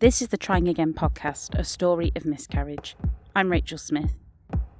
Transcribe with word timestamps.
This 0.00 0.22
is 0.22 0.28
the 0.28 0.38
Trying 0.38 0.66
Again 0.66 0.94
podcast, 0.94 1.58
a 1.58 1.62
story 1.62 2.10
of 2.16 2.24
miscarriage. 2.24 2.96
I'm 3.36 3.52
Rachel 3.52 3.76
Smith. 3.76 4.14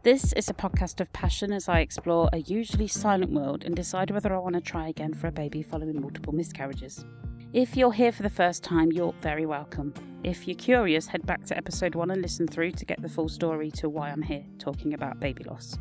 This 0.02 0.32
is 0.32 0.48
a 0.48 0.54
podcast 0.54 0.98
of 0.98 1.12
passion 1.12 1.52
as 1.52 1.68
I 1.68 1.80
explore 1.80 2.30
a 2.32 2.38
usually 2.38 2.88
silent 2.88 3.30
world 3.30 3.62
and 3.62 3.76
decide 3.76 4.10
whether 4.10 4.34
I 4.34 4.38
want 4.38 4.54
to 4.54 4.62
try 4.62 4.88
again 4.88 5.12
for 5.12 5.26
a 5.26 5.30
baby 5.30 5.62
following 5.62 6.00
multiple 6.00 6.32
miscarriages. 6.32 7.04
If 7.52 7.76
you're 7.76 7.92
here 7.92 8.12
for 8.12 8.22
the 8.22 8.30
first 8.30 8.64
time, 8.64 8.92
you're 8.92 9.12
very 9.20 9.44
welcome. 9.44 9.92
If 10.24 10.48
you're 10.48 10.56
curious, 10.56 11.06
head 11.06 11.26
back 11.26 11.44
to 11.44 11.56
episode 11.58 11.94
one 11.94 12.10
and 12.10 12.22
listen 12.22 12.46
through 12.46 12.70
to 12.70 12.86
get 12.86 13.02
the 13.02 13.08
full 13.10 13.28
story 13.28 13.70
to 13.72 13.90
why 13.90 14.08
I'm 14.08 14.22
here 14.22 14.46
talking 14.58 14.94
about 14.94 15.20
baby 15.20 15.44
loss. 15.44 15.76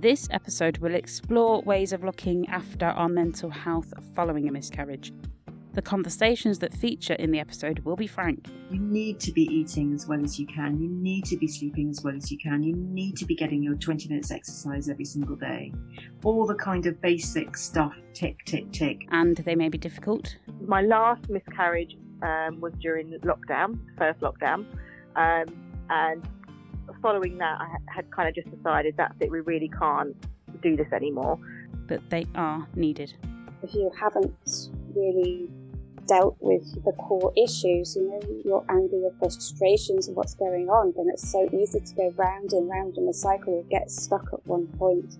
This 0.00 0.28
episode 0.30 0.78
will 0.78 0.94
explore 0.94 1.60
ways 1.62 1.92
of 1.92 2.04
looking 2.04 2.48
after 2.48 2.86
our 2.86 3.08
mental 3.08 3.50
health 3.50 3.92
following 4.14 4.48
a 4.48 4.52
miscarriage 4.52 5.12
the 5.72 5.82
conversations 5.82 6.58
that 6.58 6.74
feature 6.74 7.14
in 7.14 7.30
the 7.30 7.38
episode 7.38 7.78
will 7.80 7.96
be 7.96 8.06
frank. 8.06 8.48
You 8.70 8.80
need 8.80 9.20
to 9.20 9.32
be 9.32 9.42
eating 9.42 9.94
as 9.94 10.06
well 10.06 10.22
as 10.24 10.38
you 10.38 10.46
can. 10.46 10.80
You 10.80 10.88
need 10.88 11.24
to 11.26 11.36
be 11.36 11.46
sleeping 11.46 11.90
as 11.90 12.02
well 12.02 12.16
as 12.16 12.30
you 12.30 12.38
can. 12.38 12.62
You 12.62 12.74
need 12.74 13.16
to 13.18 13.24
be 13.24 13.34
getting 13.34 13.62
your 13.62 13.74
20 13.74 14.08
minutes 14.08 14.30
exercise 14.30 14.88
every 14.88 15.04
single 15.04 15.36
day. 15.36 15.72
All 16.24 16.46
the 16.46 16.54
kind 16.54 16.86
of 16.86 17.00
basic 17.00 17.56
stuff 17.56 17.94
tick, 18.14 18.44
tick, 18.44 18.70
tick. 18.72 18.98
And 19.10 19.36
they 19.36 19.54
may 19.54 19.68
be 19.68 19.78
difficult. 19.78 20.36
My 20.66 20.82
last 20.82 21.28
miscarriage 21.28 21.96
um, 22.22 22.60
was 22.60 22.72
during 22.80 23.12
lockdown, 23.20 23.78
first 23.96 24.20
lockdown. 24.20 24.66
Um, 25.16 25.46
and 25.88 26.26
following 27.02 27.38
that, 27.38 27.60
I 27.60 27.76
had 27.94 28.10
kind 28.10 28.28
of 28.28 28.34
just 28.34 28.50
decided 28.54 28.94
that's 28.96 29.14
it, 29.20 29.30
we 29.30 29.40
really 29.40 29.70
can't 29.78 30.14
do 30.62 30.76
this 30.76 30.92
anymore. 30.92 31.38
But 31.86 32.08
they 32.10 32.26
are 32.34 32.66
needed. 32.74 33.14
If 33.62 33.74
you 33.74 33.90
haven't 33.98 34.32
really 34.94 35.50
dealt 36.06 36.36
with 36.40 36.62
the 36.84 36.92
core 36.92 37.32
issues, 37.36 37.96
you 37.96 38.08
know, 38.08 38.20
your 38.44 38.64
anger, 38.68 38.96
your 38.96 39.12
frustrations, 39.18 40.08
and 40.08 40.16
what's 40.16 40.34
going 40.34 40.68
on, 40.68 40.92
then 40.96 41.06
it's 41.12 41.30
so 41.30 41.48
easy 41.52 41.80
to 41.80 41.94
go 41.94 42.12
round 42.16 42.52
and 42.52 42.68
round 42.68 42.96
in 42.96 43.08
a 43.08 43.12
cycle 43.12 43.54
or 43.54 43.62
get 43.64 43.90
stuck 43.90 44.26
at 44.32 44.46
one 44.46 44.66
point. 44.78 45.18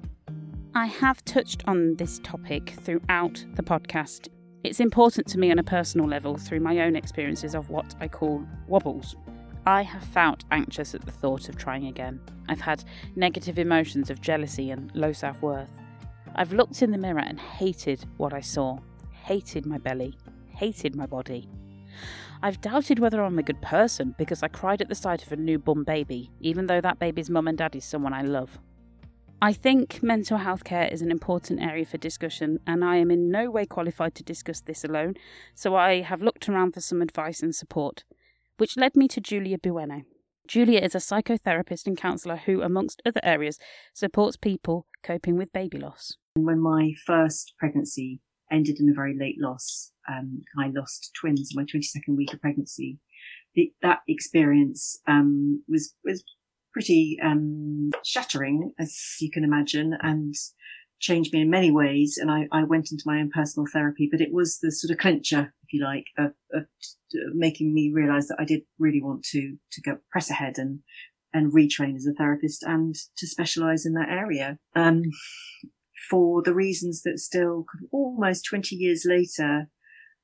I 0.75 0.87
have 0.87 1.25
touched 1.25 1.64
on 1.67 1.97
this 1.97 2.20
topic 2.22 2.75
throughout 2.81 3.45
the 3.55 3.62
podcast. 3.62 4.28
It's 4.62 4.78
important 4.78 5.27
to 5.28 5.39
me 5.39 5.50
on 5.50 5.59
a 5.59 5.64
personal 5.64 6.06
level 6.06 6.37
through 6.37 6.61
my 6.61 6.81
own 6.81 6.94
experiences 6.94 7.55
of 7.55 7.70
what 7.70 7.94
I 7.98 8.09
call 8.09 8.47
wobbles. 8.69 9.17
I 9.67 9.83
have 9.83 10.05
felt 10.05 10.44
anxious 10.50 10.94
at 10.94 11.05
the 11.05 11.11
thought 11.11 11.48
of 11.48 11.56
trying 11.56 11.87
again. 11.87 12.20
I've 12.48 12.61
had 12.61 12.84
negative 13.17 13.59
emotions 13.59 14.11
of 14.11 14.20
jealousy 14.20 14.70
and 14.70 14.91
low 14.94 15.12
self 15.12 15.42
worth. 15.42 15.70
I've 16.34 16.53
looked 16.53 16.83
in 16.83 16.91
the 16.91 16.98
mirror 16.98 17.20
and 17.20 17.41
hated 17.41 18.05
what 18.17 18.33
I 18.33 18.41
saw, 18.41 18.78
hated 19.25 19.67
my 19.67 19.78
belly, 19.78 20.17
hated 20.61 20.94
my 20.94 21.06
body. 21.06 21.48
I've 22.42 22.61
doubted 22.61 22.98
whether 22.98 23.22
I'm 23.22 23.39
a 23.39 23.42
good 23.42 23.62
person 23.62 24.14
because 24.19 24.42
I 24.42 24.48
cried 24.48 24.83
at 24.83 24.91
the 24.91 24.94
sight 24.94 25.22
of 25.25 25.33
a 25.33 25.36
newborn 25.36 25.84
baby, 25.84 26.30
even 26.41 26.66
though 26.66 26.83
that 26.83 26.98
baby's 26.98 27.30
mum 27.30 27.48
and 27.48 27.56
dad 27.56 27.75
is 27.75 27.84
someone 27.86 28.12
I 28.12 28.20
love. 28.20 28.58
I 29.41 29.55
think 29.55 30.03
mental 30.03 30.36
health 30.36 30.64
care 30.64 30.86
is 30.86 31.00
an 31.00 31.11
important 31.11 31.62
area 31.62 31.86
for 31.86 31.97
discussion, 31.97 32.61
and 32.66 32.84
I 32.84 32.97
am 32.97 33.11
in 33.11 33.31
no 33.31 33.50
way 33.50 33.64
qualified 33.64 34.14
to 34.16 34.22
discuss 34.22 34.61
this 34.61 34.84
alone, 34.84 35.14
so 35.55 35.77
I 35.77 36.03
have 36.03 36.20
looked 36.20 36.47
around 36.47 36.72
for 36.72 36.83
some 36.83 37.00
advice 37.00 37.42
and 37.42 37.55
support, 37.55 38.05
which 38.58 38.77
led 38.77 38.97
me 38.97 39.08
to 39.08 39.20
Julia 39.20 39.56
Bueno. 39.56 40.03
Julia 40.47 40.81
is 40.81 40.94
a 40.94 40.98
psychotherapist 40.98 41.86
and 41.86 41.97
counsellor 41.97 42.36
who, 42.36 42.61
amongst 42.61 43.00
other 43.06 43.20
areas, 43.22 43.58
supports 43.94 44.36
people 44.36 44.86
coping 45.03 45.38
with 45.38 45.55
baby 45.55 45.78
loss. 45.78 46.19
When 46.34 46.61
my 46.61 46.92
first 47.06 47.55
pregnancy 47.58 48.20
ended 48.51 48.79
in 48.81 48.89
a 48.89 48.95
very 48.95 49.17
late 49.19 49.37
loss. 49.39 49.93
Um, 50.09 50.43
I 50.59 50.69
lost 50.69 51.12
twins 51.19 51.51
in 51.53 51.61
my 51.61 51.65
22nd 51.65 52.17
week 52.17 52.33
of 52.33 52.41
pregnancy. 52.41 52.98
The, 53.55 53.73
that 53.83 54.01
experience 54.09 55.01
um, 55.06 55.62
was 55.69 55.95
was 56.05 56.23
pretty 56.73 57.19
um, 57.23 57.91
shattering, 58.05 58.73
as 58.78 59.17
you 59.21 59.31
can 59.31 59.45
imagine, 59.45 59.97
and 60.01 60.34
changed 61.01 61.33
me 61.33 61.43
in 61.43 61.50
many 61.50 61.71
ways. 61.71 62.19
And 62.21 62.31
I, 62.31 62.47
I, 62.53 62.62
went 62.62 62.93
into 62.93 63.05
my 63.06 63.19
own 63.19 63.31
personal 63.31 63.66
therapy, 63.72 64.09
but 64.11 64.21
it 64.21 64.33
was 64.33 64.59
the 64.59 64.71
sort 64.71 64.93
of 64.93 64.99
clincher, 64.99 65.53
if 65.65 65.72
you 65.72 65.82
like, 65.82 66.05
of, 66.19 66.32
of 66.53 66.67
making 67.34 67.75
me 67.75 67.91
realise 67.93 68.28
that 68.28 68.37
I 68.38 68.44
did 68.44 68.62
really 68.78 69.03
want 69.03 69.25
to 69.32 69.56
to 69.72 69.81
go 69.82 69.99
press 70.12 70.31
ahead 70.31 70.59
and 70.59 70.81
and 71.32 71.53
retrain 71.53 71.97
as 71.97 72.06
a 72.06 72.12
therapist 72.12 72.62
and 72.65 72.94
to 73.17 73.27
specialise 73.27 73.87
in 73.87 73.94
that 73.94 74.09
area. 74.11 74.59
Um, 74.75 75.03
for 76.09 76.43
the 76.43 76.55
reasons 76.55 77.03
that 77.03 77.19
still 77.19 77.66
almost 77.93 78.44
20 78.47 78.75
years 78.77 79.05
later 79.06 79.69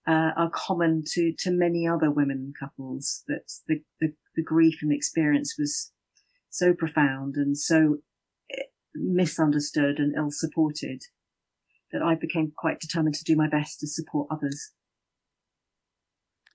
uh, 0.09 0.31
are 0.37 0.51
common 0.51 1.03
to, 1.05 1.33
to 1.39 1.51
many 1.51 1.87
other 1.87 2.11
women 2.11 2.53
couples 2.59 3.25
that 3.27 3.43
the, 3.67 3.83
the, 4.01 4.13
the 4.37 4.43
grief 4.43 4.79
and 4.81 4.91
the 4.91 4.97
experience 4.97 5.57
was 5.59 5.93
so 6.51 6.73
profound 6.73 7.35
and 7.37 7.59
so 7.59 7.97
eh, 8.53 8.63
misunderstood 8.95 9.99
and 9.99 10.15
ill 10.17 10.31
supported 10.31 11.03
that 11.93 12.03
I 12.03 12.15
became 12.15 12.53
quite 12.57 12.81
determined 12.81 13.15
to 13.17 13.25
do 13.25 13.37
my 13.37 13.49
best 13.49 13.81
to 13.81 13.87
support 13.87 14.29
others. 14.31 14.73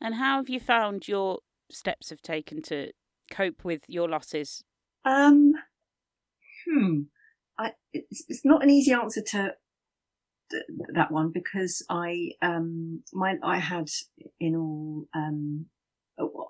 And 0.02 0.16
how 0.16 0.38
have 0.38 0.50
you 0.50 0.60
found 0.60 1.08
your 1.08 1.40
steps 1.72 2.10
have 2.10 2.22
taken 2.22 2.62
to 2.64 2.92
cope 3.32 3.64
with 3.64 3.84
your 3.88 4.10
losses? 4.10 4.64
Um, 5.06 5.54
hmm. 6.68 7.02
I, 7.58 7.72
it's, 7.94 8.24
it's 8.28 8.46
not 8.46 8.64
an 8.64 8.70
easy 8.70 8.94
answer 8.94 9.22
to 9.22 9.54
that 10.94 11.12
one 11.12 11.32
because 11.34 11.86
I 11.90 12.32
um 12.42 13.04
my 13.14 13.36
I 13.44 13.58
had 13.58 13.88
in 14.40 14.56
all 14.56 15.06
um 15.16 15.68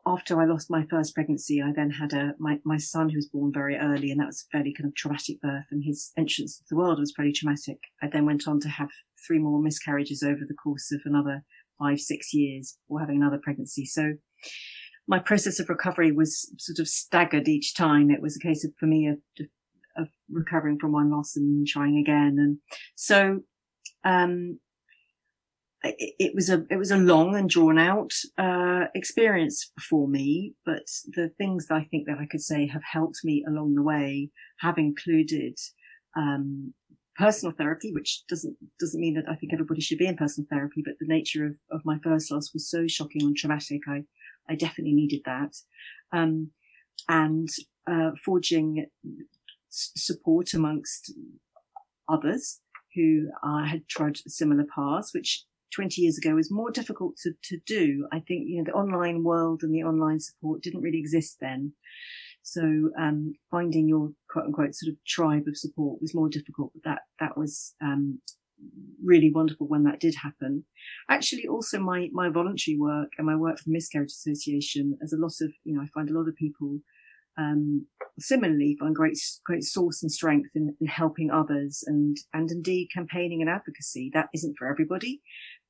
after 0.06 0.42
I 0.42 0.46
lost 0.46 0.70
my 0.70 0.86
first 0.90 1.14
pregnancy, 1.16 1.62
I 1.62 1.72
then 1.72 1.92
had 1.92 2.14
a 2.14 2.34
my 2.40 2.60
my 2.66 2.78
son 2.78 3.10
who 3.10 3.16
was 3.16 3.30
born 3.30 3.52
very 3.54 3.78
early, 3.78 4.12
and 4.12 4.20
that 4.20 4.28
was 4.28 4.46
a 4.46 4.58
fairly 4.58 4.74
kind 4.74 4.88
of 4.88 4.96
traumatic 4.96 5.40
birth, 5.42 5.66
and 5.72 5.84
his 5.84 6.12
entrance 6.18 6.60
into 6.60 6.68
the 6.70 6.76
world 6.76 7.00
was 7.00 7.14
pretty 7.14 7.32
traumatic. 7.32 7.78
I 8.02 8.08
then 8.08 8.26
went 8.26 8.48
on 8.48 8.60
to 8.62 8.70
have 8.70 8.90
three 9.26 9.40
more 9.40 9.62
miscarriages 9.62 10.24
over 10.24 10.42
the 10.48 10.56
course 10.56 10.92
of 10.92 11.02
another 11.06 11.44
five 11.80 12.00
six 12.00 12.34
years, 12.34 12.78
or 12.90 13.00
having 13.00 13.18
another 13.18 13.40
pregnancy. 13.42 13.86
So 13.86 14.14
my 15.08 15.20
process 15.20 15.60
of 15.60 15.70
recovery 15.70 16.12
was 16.12 16.52
sort 16.58 16.80
of 16.80 16.88
staggered 16.88 17.48
each 17.48 17.76
time. 17.76 18.10
It 18.10 18.22
was 18.22 18.36
a 18.36 18.46
case 18.46 18.64
of 18.66 18.72
for 18.80 18.88
me 18.88 19.08
of 19.08 19.18
of 19.98 20.08
recovering 20.30 20.78
from 20.80 20.92
one 20.92 21.12
loss 21.12 21.36
and 21.36 21.68
trying 21.68 21.98
again. 21.98 22.38
And 22.40 22.58
so, 22.96 23.42
um, 24.04 24.60
it, 25.84 26.14
it, 26.20 26.36
was 26.36 26.50
a, 26.50 26.64
it 26.70 26.78
was 26.78 26.92
a 26.92 26.98
long 26.98 27.36
and 27.36 27.50
drawn 27.50 27.80
out, 27.80 28.14
uh, 28.38 28.86
experience 28.94 29.72
for 29.90 30.08
me, 30.08 30.54
but 30.66 30.84
the 31.16 31.30
things 31.38 31.68
that 31.68 31.76
I 31.76 31.88
think 31.90 32.08
that 32.08 32.20
I 32.20 32.28
could 32.30 32.42
say 32.42 32.68
have 32.68 32.84
helped 32.84 33.20
me 33.24 33.44
along 33.48 33.76
the 33.76 33.82
way 33.82 34.30
have 34.60 34.78
included, 34.78 35.58
um, 36.16 36.74
personal 37.18 37.54
therapy, 37.56 37.92
which 37.94 38.24
doesn't 38.30 38.56
doesn't 38.80 39.00
mean 39.00 39.14
that 39.16 39.30
I 39.30 39.36
think 39.36 39.54
everybody 39.54 39.82
should 39.82 39.98
be 39.98 40.08
in 40.08 40.18
personal 40.18 40.48
therapy, 40.50 40.82
but 40.84 40.96
the 41.00 41.08
nature 41.08 41.46
of, 41.46 41.56
of 41.72 41.82
my 41.86 41.98
first 42.04 42.32
loss 42.32 42.54
was 42.54 42.70
so 42.70 42.88
shocking 42.88 43.24
and 43.24 43.36
traumatic. 43.36 43.82
I 43.88 44.04
I 44.50 44.56
definitely 44.56 44.94
needed 44.94 45.22
that, 45.26 45.56
um, 46.12 46.52
and 47.10 47.50
uh, 47.90 48.12
forging 48.24 48.86
support 49.72 50.54
amongst 50.54 51.14
others 52.10 52.60
who 52.96 53.30
uh, 53.44 53.64
had 53.64 53.88
trod 53.88 54.18
similar 54.28 54.66
paths, 54.76 55.14
which 55.14 55.46
20 55.74 56.02
years 56.02 56.18
ago 56.18 56.36
was 56.36 56.52
more 56.52 56.70
difficult 56.70 57.16
to, 57.24 57.32
to 57.44 57.58
do. 57.66 58.08
I 58.12 58.20
think, 58.20 58.48
you 58.48 58.58
know, 58.58 58.66
the 58.66 58.78
online 58.78 59.24
world 59.24 59.62
and 59.64 59.74
the 59.74 59.84
online 59.84 60.20
support 60.20 60.62
didn't 60.62 60.82
really 60.82 61.00
exist 61.00 61.38
then. 61.40 61.74
So, 62.44 62.90
um, 63.00 63.34
finding 63.50 63.88
your 63.88 64.10
quote 64.30 64.46
unquote 64.46 64.76
sort 64.76 64.92
of 64.92 65.04
tribe 65.06 65.44
of 65.48 65.58
support 65.58 66.02
was 66.02 66.16
more 66.16 66.28
difficult, 66.28 66.72
but 66.74 66.84
that, 66.84 67.00
that 67.20 67.38
was, 67.38 67.76
um, 67.82 68.20
really 69.04 69.32
wonderful 69.34 69.68
when 69.68 69.84
that 69.84 70.00
did 70.00 70.16
happen. 70.16 70.66
Actually, 71.10 71.48
also 71.48 71.80
my, 71.80 72.10
my 72.12 72.30
voluntary 72.30 72.78
work 72.78 73.10
and 73.18 73.26
my 73.26 73.36
work 73.36 73.58
for 73.58 73.64
the 73.66 73.72
Miscarriage 73.72 74.12
Association, 74.12 74.98
as 75.02 75.14
a 75.14 75.18
lot 75.18 75.34
of, 75.42 75.52
you 75.64 75.74
know, 75.74 75.82
I 75.82 75.88
find 75.94 76.10
a 76.10 76.14
lot 76.14 76.28
of 76.28 76.36
people 76.36 76.80
um, 77.42 77.86
similarly 78.20 78.78
find 78.80 78.96
great 78.96 79.18
great 79.46 79.64
source 79.64 80.02
and 80.02 80.12
strength 80.12 80.50
in, 80.56 80.76
in, 80.80 80.88
helping 80.88 81.32
others 81.32 81.84
and 81.86 82.18
and 82.34 82.52
indeed 82.52 82.90
campaigning 82.94 83.42
and 83.42 83.50
advocacy. 83.50 84.12
That 84.14 84.30
isn't 84.34 84.56
for 84.58 84.70
everybody, 84.70 85.22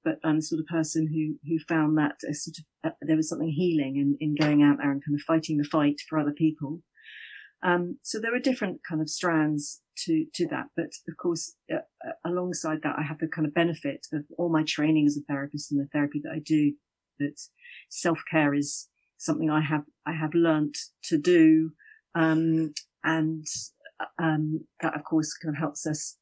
but 0.04 0.18
I'm 0.24 0.38
the 0.38 0.42
sort 0.42 0.60
of 0.60 0.68
person 0.68 1.08
who 1.08 1.50
who 1.50 1.60
found 1.68 1.98
that 1.98 2.18
a 2.30 2.34
sort 2.34 2.58
of 2.60 2.92
uh, 2.92 2.96
there 3.02 3.16
was 3.16 3.30
something 3.30 3.50
healing 3.50 3.98
in, 3.98 4.18
in 4.20 4.36
going 4.36 4.64
out 4.64 4.78
there 4.78 4.92
and 4.92 5.04
kind 5.04 5.16
of 5.16 5.22
fighting 5.22 5.58
the 5.58 5.64
fight 5.64 6.02
for 6.08 6.20
other 6.20 6.34
people. 6.34 6.82
Um, 7.64 8.00
so 8.02 8.20
there 8.20 8.34
are 8.34 8.40
different 8.40 8.82
kind 8.88 9.02
of 9.02 9.10
strands 9.10 9.82
to 10.06 10.26
to 10.34 10.48
that, 10.48 10.66
but 10.76 10.92
of 11.08 11.18
course, 11.22 11.54
uh, 11.72 11.78
uh 12.06 12.12
alongside 12.26 12.80
that, 12.84 12.96
I 12.98 13.04
have 13.04 13.20
the 13.20 13.28
kind 13.28 13.48
of 13.48 13.54
benefit 13.54 14.08
of 14.14 14.24
all 14.38 14.50
my 14.50 14.64
training 14.64 15.06
as 15.06 15.18
a 15.18 15.22
therapist 15.32 15.72
and 15.72 15.80
the 15.80 15.90
therapy 15.94 16.22
that 16.24 16.34
I 16.34 16.40
do. 16.40 16.74
That 17.20 17.40
self 17.90 18.20
care 18.32 18.56
is 18.56 18.88
something 19.22 19.52
I 19.52 19.62
have 19.62 19.84
I 20.06 20.14
have 20.14 20.34
learnt 20.34 20.78
to 21.06 21.18
do, 21.18 21.72
um, 22.16 22.74
and 23.04 23.46
um, 24.20 24.66
that 24.82 24.96
of 24.96 25.04
course 25.04 25.34
kind 25.38 25.56
of 25.56 25.60
helps 25.60 25.86
us 25.86 26.18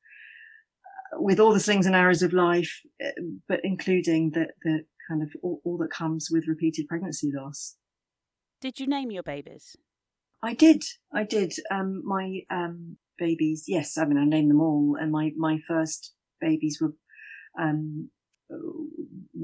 uh, 0.86 1.22
with 1.22 1.40
all 1.40 1.54
the 1.54 1.62
slings 1.62 1.86
and 1.86 1.96
arrows 1.96 2.22
of 2.22 2.34
life, 2.34 2.82
uh, 3.04 3.12
but 3.48 3.62
including 3.64 4.32
the 4.32 4.48
the 4.64 4.84
kind 5.10 5.24
of 5.24 5.30
all, 5.42 5.62
all 5.64 5.78
that 5.78 5.92
comes 5.92 6.28
with 6.30 6.48
repeated 6.48 6.88
pregnancy 6.88 7.32
loss. 7.34 7.78
Did 8.62 8.80
you 8.80 8.88
name 8.88 9.12
your 9.12 9.24
babies? 9.24 9.78
I 10.44 10.54
did. 10.54 10.84
I 11.14 11.24
did. 11.24 11.54
Um, 11.72 12.02
my 12.06 12.42
um, 12.50 12.98
babies, 13.18 13.64
yes. 13.68 13.98
I 13.98 14.06
mean, 14.06 14.18
I 14.18 14.26
named 14.26 14.52
them 14.52 14.62
all, 14.62 14.98
and 15.00 15.12
my 15.12 15.32
my 15.38 15.60
first 15.68 16.14
babies 16.42 16.80
were 16.82 16.94
um, 17.60 18.10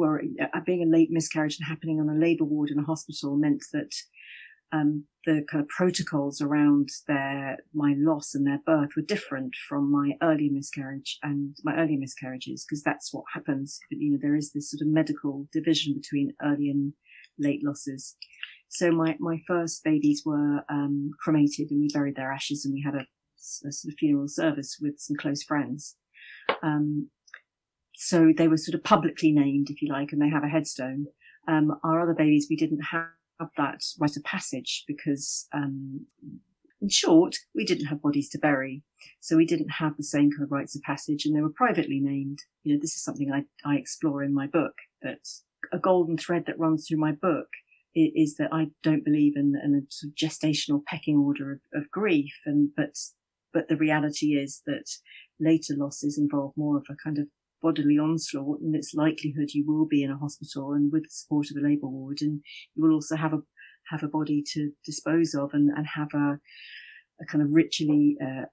uh, 0.03 0.59
being 0.65 0.83
a 0.83 0.91
late 0.91 1.09
miscarriage 1.11 1.57
and 1.59 1.67
happening 1.67 1.99
on 1.99 2.09
a 2.09 2.19
labour 2.19 2.45
ward 2.45 2.69
in 2.69 2.79
a 2.79 2.83
hospital 2.83 3.35
meant 3.35 3.63
that 3.73 3.93
um, 4.71 5.05
the 5.25 5.43
kind 5.49 5.63
of 5.63 5.69
protocols 5.69 6.41
around 6.41 6.89
their 7.07 7.57
my 7.73 7.95
loss 7.97 8.35
and 8.35 8.45
their 8.45 8.59
birth 8.65 8.89
were 8.95 9.01
different 9.01 9.55
from 9.67 9.91
my 9.91 10.13
early 10.21 10.49
miscarriage 10.49 11.17
and 11.23 11.55
my 11.63 11.75
earlier 11.75 11.99
miscarriages 11.99 12.65
because 12.65 12.83
that's 12.83 13.13
what 13.13 13.25
happens. 13.33 13.79
You 13.89 14.11
know, 14.11 14.19
there 14.21 14.35
is 14.35 14.51
this 14.51 14.71
sort 14.71 14.81
of 14.81 14.87
medical 14.87 15.47
division 15.51 15.93
between 15.93 16.33
early 16.43 16.69
and 16.69 16.93
late 17.39 17.63
losses. 17.63 18.15
So 18.69 18.91
my 18.91 19.15
my 19.19 19.41
first 19.47 19.83
babies 19.83 20.23
were 20.25 20.63
um, 20.69 21.11
cremated 21.19 21.71
and 21.71 21.79
we 21.79 21.89
buried 21.93 22.15
their 22.15 22.31
ashes 22.31 22.65
and 22.65 22.73
we 22.73 22.81
had 22.81 22.95
a, 22.95 23.05
a 23.67 23.71
sort 23.71 23.93
of 23.93 23.97
funeral 23.97 24.27
service 24.27 24.77
with 24.81 24.99
some 24.99 25.15
close 25.15 25.43
friends. 25.43 25.95
Um, 26.61 27.09
so 27.97 28.33
they 28.35 28.47
were 28.47 28.57
sort 28.57 28.75
of 28.75 28.83
publicly 28.83 29.31
named, 29.31 29.69
if 29.69 29.81
you 29.81 29.89
like, 29.89 30.11
and 30.11 30.21
they 30.21 30.29
have 30.29 30.43
a 30.43 30.49
headstone. 30.49 31.07
Um, 31.47 31.79
our 31.83 32.01
other 32.01 32.13
babies, 32.13 32.47
we 32.49 32.55
didn't 32.55 32.81
have 32.81 33.07
that 33.57 33.83
rite 33.99 34.17
of 34.17 34.23
passage 34.23 34.83
because, 34.87 35.47
um, 35.53 36.05
in 36.81 36.89
short, 36.89 37.35
we 37.53 37.65
didn't 37.65 37.85
have 37.85 38.01
bodies 38.01 38.29
to 38.29 38.39
bury. 38.39 38.83
So 39.21 39.37
we 39.37 39.45
didn't 39.45 39.69
have 39.69 39.95
the 39.97 40.03
same 40.03 40.31
kind 40.31 40.43
of 40.43 40.51
rites 40.51 40.75
of 40.75 40.81
passage 40.81 41.25
and 41.25 41.35
they 41.35 41.41
were 41.41 41.49
privately 41.49 41.99
named. 41.99 42.39
You 42.63 42.73
know, 42.73 42.79
this 42.81 42.95
is 42.95 43.03
something 43.03 43.31
I, 43.31 43.45
I 43.69 43.75
explore 43.75 44.23
in 44.23 44.33
my 44.33 44.47
book 44.47 44.73
that 45.01 45.19
a 45.71 45.79
golden 45.79 46.17
thread 46.17 46.45
that 46.47 46.59
runs 46.59 46.87
through 46.87 46.99
my 46.99 47.11
book 47.11 47.47
is 47.95 48.35
that 48.35 48.51
I 48.51 48.67
don't 48.83 49.05
believe 49.05 49.37
in, 49.37 49.55
in 49.63 49.73
a 49.73 49.81
sort 49.89 50.11
of 50.11 50.15
gestational 50.15 50.83
pecking 50.85 51.17
order 51.17 51.53
of, 51.53 51.59
of 51.73 51.89
grief. 51.91 52.33
And, 52.45 52.69
but, 52.75 52.97
but 53.53 53.69
the 53.69 53.77
reality 53.77 54.33
is 54.33 54.61
that 54.65 54.89
later 55.39 55.75
losses 55.77 56.17
involve 56.17 56.51
more 56.57 56.77
of 56.77 56.85
a 56.89 56.95
kind 57.01 57.17
of 57.17 57.27
bodily 57.65 57.97
onslaught 57.97 58.61
and 58.61 58.75
its 58.75 58.93
likelihood 58.93 59.49
you 59.53 59.65
will 59.65 59.87
be 59.87 60.03
in 60.03 60.11
a 60.11 60.17
hospital 60.17 60.73
and 60.73 60.91
with 60.91 61.03
the 61.03 61.09
support 61.09 61.47
of 61.49 61.57
a 61.57 61.67
labour 61.67 61.87
ward 61.87 62.19
and 62.21 62.41
you 62.75 62.83
will 62.83 62.93
also 62.93 63.15
have 63.15 63.33
a 63.33 63.39
have 63.89 64.03
a 64.03 64.07
body 64.07 64.43
to 64.53 64.71
dispose 64.85 65.33
of 65.33 65.49
and, 65.53 65.69
and 65.75 65.87
have 65.87 66.09
a 66.13 66.39
a 67.21 67.25
kind 67.25 67.41
of 67.41 67.49
ritually 67.51 68.17
uh, 68.21 68.45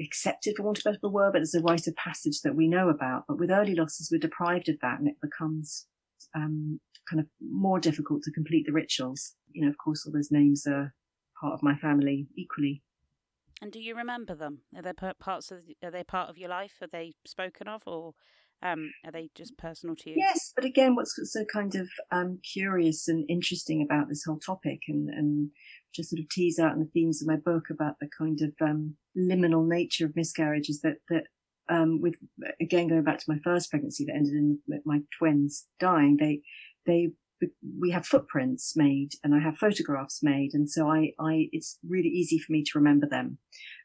accepted, 0.00 0.54
for 0.56 0.62
want 0.62 0.78
of 0.78 0.86
a 0.86 0.92
better 0.92 1.08
word, 1.08 1.32
but 1.32 1.40
there's 1.40 1.54
a 1.54 1.60
rite 1.60 1.86
of 1.86 1.96
passage 1.96 2.40
that 2.42 2.54
we 2.54 2.68
know 2.68 2.88
about. 2.88 3.24
But 3.26 3.38
with 3.38 3.50
early 3.50 3.74
losses, 3.74 4.08
we're 4.10 4.18
deprived 4.18 4.68
of 4.68 4.76
that, 4.80 4.98
and 4.98 5.08
it 5.08 5.16
becomes 5.20 5.86
um, 6.34 6.80
kind 7.08 7.20
of 7.20 7.26
more 7.40 7.80
difficult 7.80 8.22
to 8.22 8.32
complete 8.32 8.64
the 8.66 8.72
rituals. 8.72 9.34
You 9.52 9.62
know, 9.62 9.68
of 9.68 9.76
course, 9.82 10.04
all 10.06 10.12
those 10.12 10.30
names 10.30 10.66
are 10.66 10.94
part 11.40 11.54
of 11.54 11.62
my 11.62 11.76
family 11.76 12.28
equally. 12.36 12.82
And 13.60 13.72
do 13.72 13.80
you 13.80 13.96
remember 13.96 14.34
them? 14.34 14.60
Are 14.76 14.82
they 14.82 14.92
parts 14.92 15.50
of? 15.50 15.60
Are 15.82 15.90
they 15.90 16.04
part 16.04 16.30
of 16.30 16.38
your 16.38 16.48
life? 16.48 16.78
Are 16.80 16.88
they 16.88 17.14
spoken 17.24 17.68
of, 17.68 17.82
or 17.86 18.14
um, 18.62 18.92
are 19.04 19.12
they 19.12 19.30
just 19.34 19.56
personal 19.56 19.96
to 19.96 20.10
you? 20.10 20.16
Yes, 20.18 20.52
but 20.54 20.64
again, 20.64 20.94
what's 20.94 21.18
so 21.32 21.44
kind 21.44 21.74
of 21.74 21.88
um, 22.10 22.38
curious 22.42 23.08
and 23.08 23.24
interesting 23.28 23.82
about 23.82 24.08
this 24.08 24.24
whole 24.24 24.38
topic, 24.38 24.80
and 24.88 25.08
and 25.08 25.50
just 25.94 26.10
sort 26.10 26.20
of 26.20 26.28
tease 26.28 26.58
out 26.58 26.74
in 26.74 26.80
the 26.80 26.90
themes 26.92 27.20
of 27.20 27.28
my 27.28 27.36
book 27.36 27.64
about 27.70 27.98
the 28.00 28.08
kind 28.16 28.40
of 28.42 28.52
um, 28.60 28.96
liminal 29.16 29.66
nature 29.66 30.06
of 30.06 30.16
miscarriages 30.16 30.80
that 30.82 30.96
that 31.08 31.24
um, 31.68 32.00
with 32.00 32.16
again 32.60 32.88
going 32.88 33.04
back 33.04 33.18
to 33.18 33.30
my 33.30 33.38
first 33.44 33.70
pregnancy 33.70 34.04
that 34.04 34.14
ended 34.14 34.34
in 34.34 34.58
my 34.84 35.00
twins 35.18 35.66
dying, 35.78 36.16
they 36.18 36.40
they 36.86 37.08
we 37.78 37.90
have 37.90 38.06
footprints 38.06 38.74
made 38.76 39.10
and 39.22 39.34
I 39.34 39.40
have 39.40 39.58
photographs 39.58 40.22
made. 40.22 40.50
And 40.54 40.68
so 40.70 40.88
I, 40.88 41.12
I, 41.18 41.48
it's 41.52 41.78
really 41.86 42.08
easy 42.08 42.38
for 42.38 42.52
me 42.52 42.62
to 42.64 42.78
remember 42.78 43.06
them. 43.06 43.38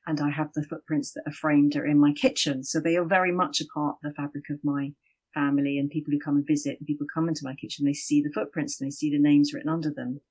And 0.08 0.20
I 0.20 0.32
have 0.32 0.52
the 0.54 0.64
footprints 0.64 1.14
that 1.14 1.24
are 1.28 1.34
framed 1.34 1.76
are 1.76 1.86
in 1.86 2.00
my 2.00 2.14
kitchen. 2.14 2.64
So 2.64 2.80
they 2.80 2.98
are 2.98 3.06
very 3.06 3.32
much 3.32 3.62
a 3.62 3.66
part 3.74 3.98
of 4.04 4.10
the 4.10 4.16
fabric 4.16 4.46
of 4.50 4.60
my 4.64 4.94
family 5.34 5.78
and 5.78 5.90
people 5.90 6.12
who 6.12 6.20
come 6.20 6.36
and 6.36 6.48
visit 6.48 6.78
and 6.80 6.88
people 6.88 7.08
come 7.14 7.28
into 7.28 7.42
my 7.44 7.56
kitchen, 7.56 7.86
they 7.86 7.94
see 7.94 8.22
the 8.22 8.32
footprints 8.34 8.80
and 8.80 8.88
they 8.88 8.92
see 8.92 9.12
the 9.12 9.20
names 9.20 9.52
written 9.54 9.70
under 9.70 9.92
them. 9.92 10.22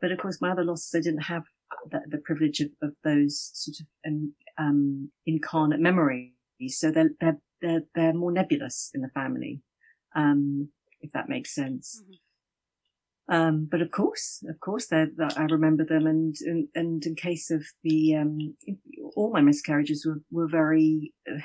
But 0.00 0.12
of 0.12 0.18
course, 0.18 0.40
my 0.40 0.50
other 0.50 0.64
losses, 0.64 0.94
I 0.94 1.00
didn't 1.00 1.24
have 1.24 1.44
the, 1.90 2.00
the 2.08 2.18
privilege 2.18 2.60
of, 2.60 2.68
of, 2.82 2.92
those 3.02 3.50
sort 3.54 3.76
of 3.80 3.86
um, 4.06 4.34
um, 4.58 5.10
incarnate 5.26 5.80
memories. 5.80 6.32
So 6.68 6.90
they're, 6.90 7.10
they're, 7.20 7.38
they're, 7.60 7.82
they're 7.94 8.14
more 8.14 8.30
nebulous 8.30 8.90
in 8.94 9.00
the 9.00 9.08
family. 9.08 9.62
Um, 10.14 10.68
if 11.00 11.12
that 11.12 11.28
makes 11.28 11.54
sense. 11.54 12.02
Mm-hmm. 12.02 12.12
Um, 13.28 13.66
but 13.68 13.82
of 13.82 13.90
course, 13.90 14.44
of 14.48 14.60
course, 14.60 14.92
I 14.92 15.06
remember 15.50 15.84
them. 15.84 16.06
And, 16.06 16.34
and, 16.42 16.68
and 16.74 17.04
in 17.04 17.16
case 17.16 17.50
of 17.50 17.64
the, 17.82 18.14
um, 18.14 18.56
all 19.16 19.32
my 19.32 19.40
miscarriages 19.40 20.06
were, 20.06 20.20
were 20.30 20.48
very 20.48 21.12
uh, 21.28 21.40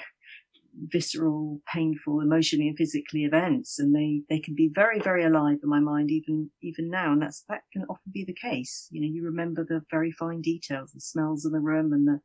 visceral, 0.88 1.60
painful, 1.74 2.22
emotionally 2.22 2.68
and 2.68 2.78
physically 2.78 3.24
events. 3.24 3.80
And 3.80 3.96
they, 3.96 4.22
they 4.30 4.40
can 4.40 4.54
be 4.54 4.70
very, 4.74 5.00
very 5.00 5.24
alive 5.24 5.58
in 5.64 5.70
my 5.70 5.80
mind, 5.80 6.12
even, 6.12 6.52
even 6.62 6.90
now. 6.90 7.14
And 7.14 7.22
that's, 7.22 7.44
that 7.50 7.62
can 7.74 7.84
often 7.90 8.12
be 8.14 8.26
the 8.26 8.34
case. 8.36 8.88
You 8.92 9.02
know, 9.02 9.08
you 9.12 9.24
remember 9.26 9.66
the 9.68 9.82
very 9.90 10.12
fine 10.12 10.42
details, 10.42 10.92
the 10.92 11.02
smells 11.02 11.46
in 11.46 11.52
the 11.52 11.60
room 11.60 11.94
and 11.94 12.08
the, 12.08 12.20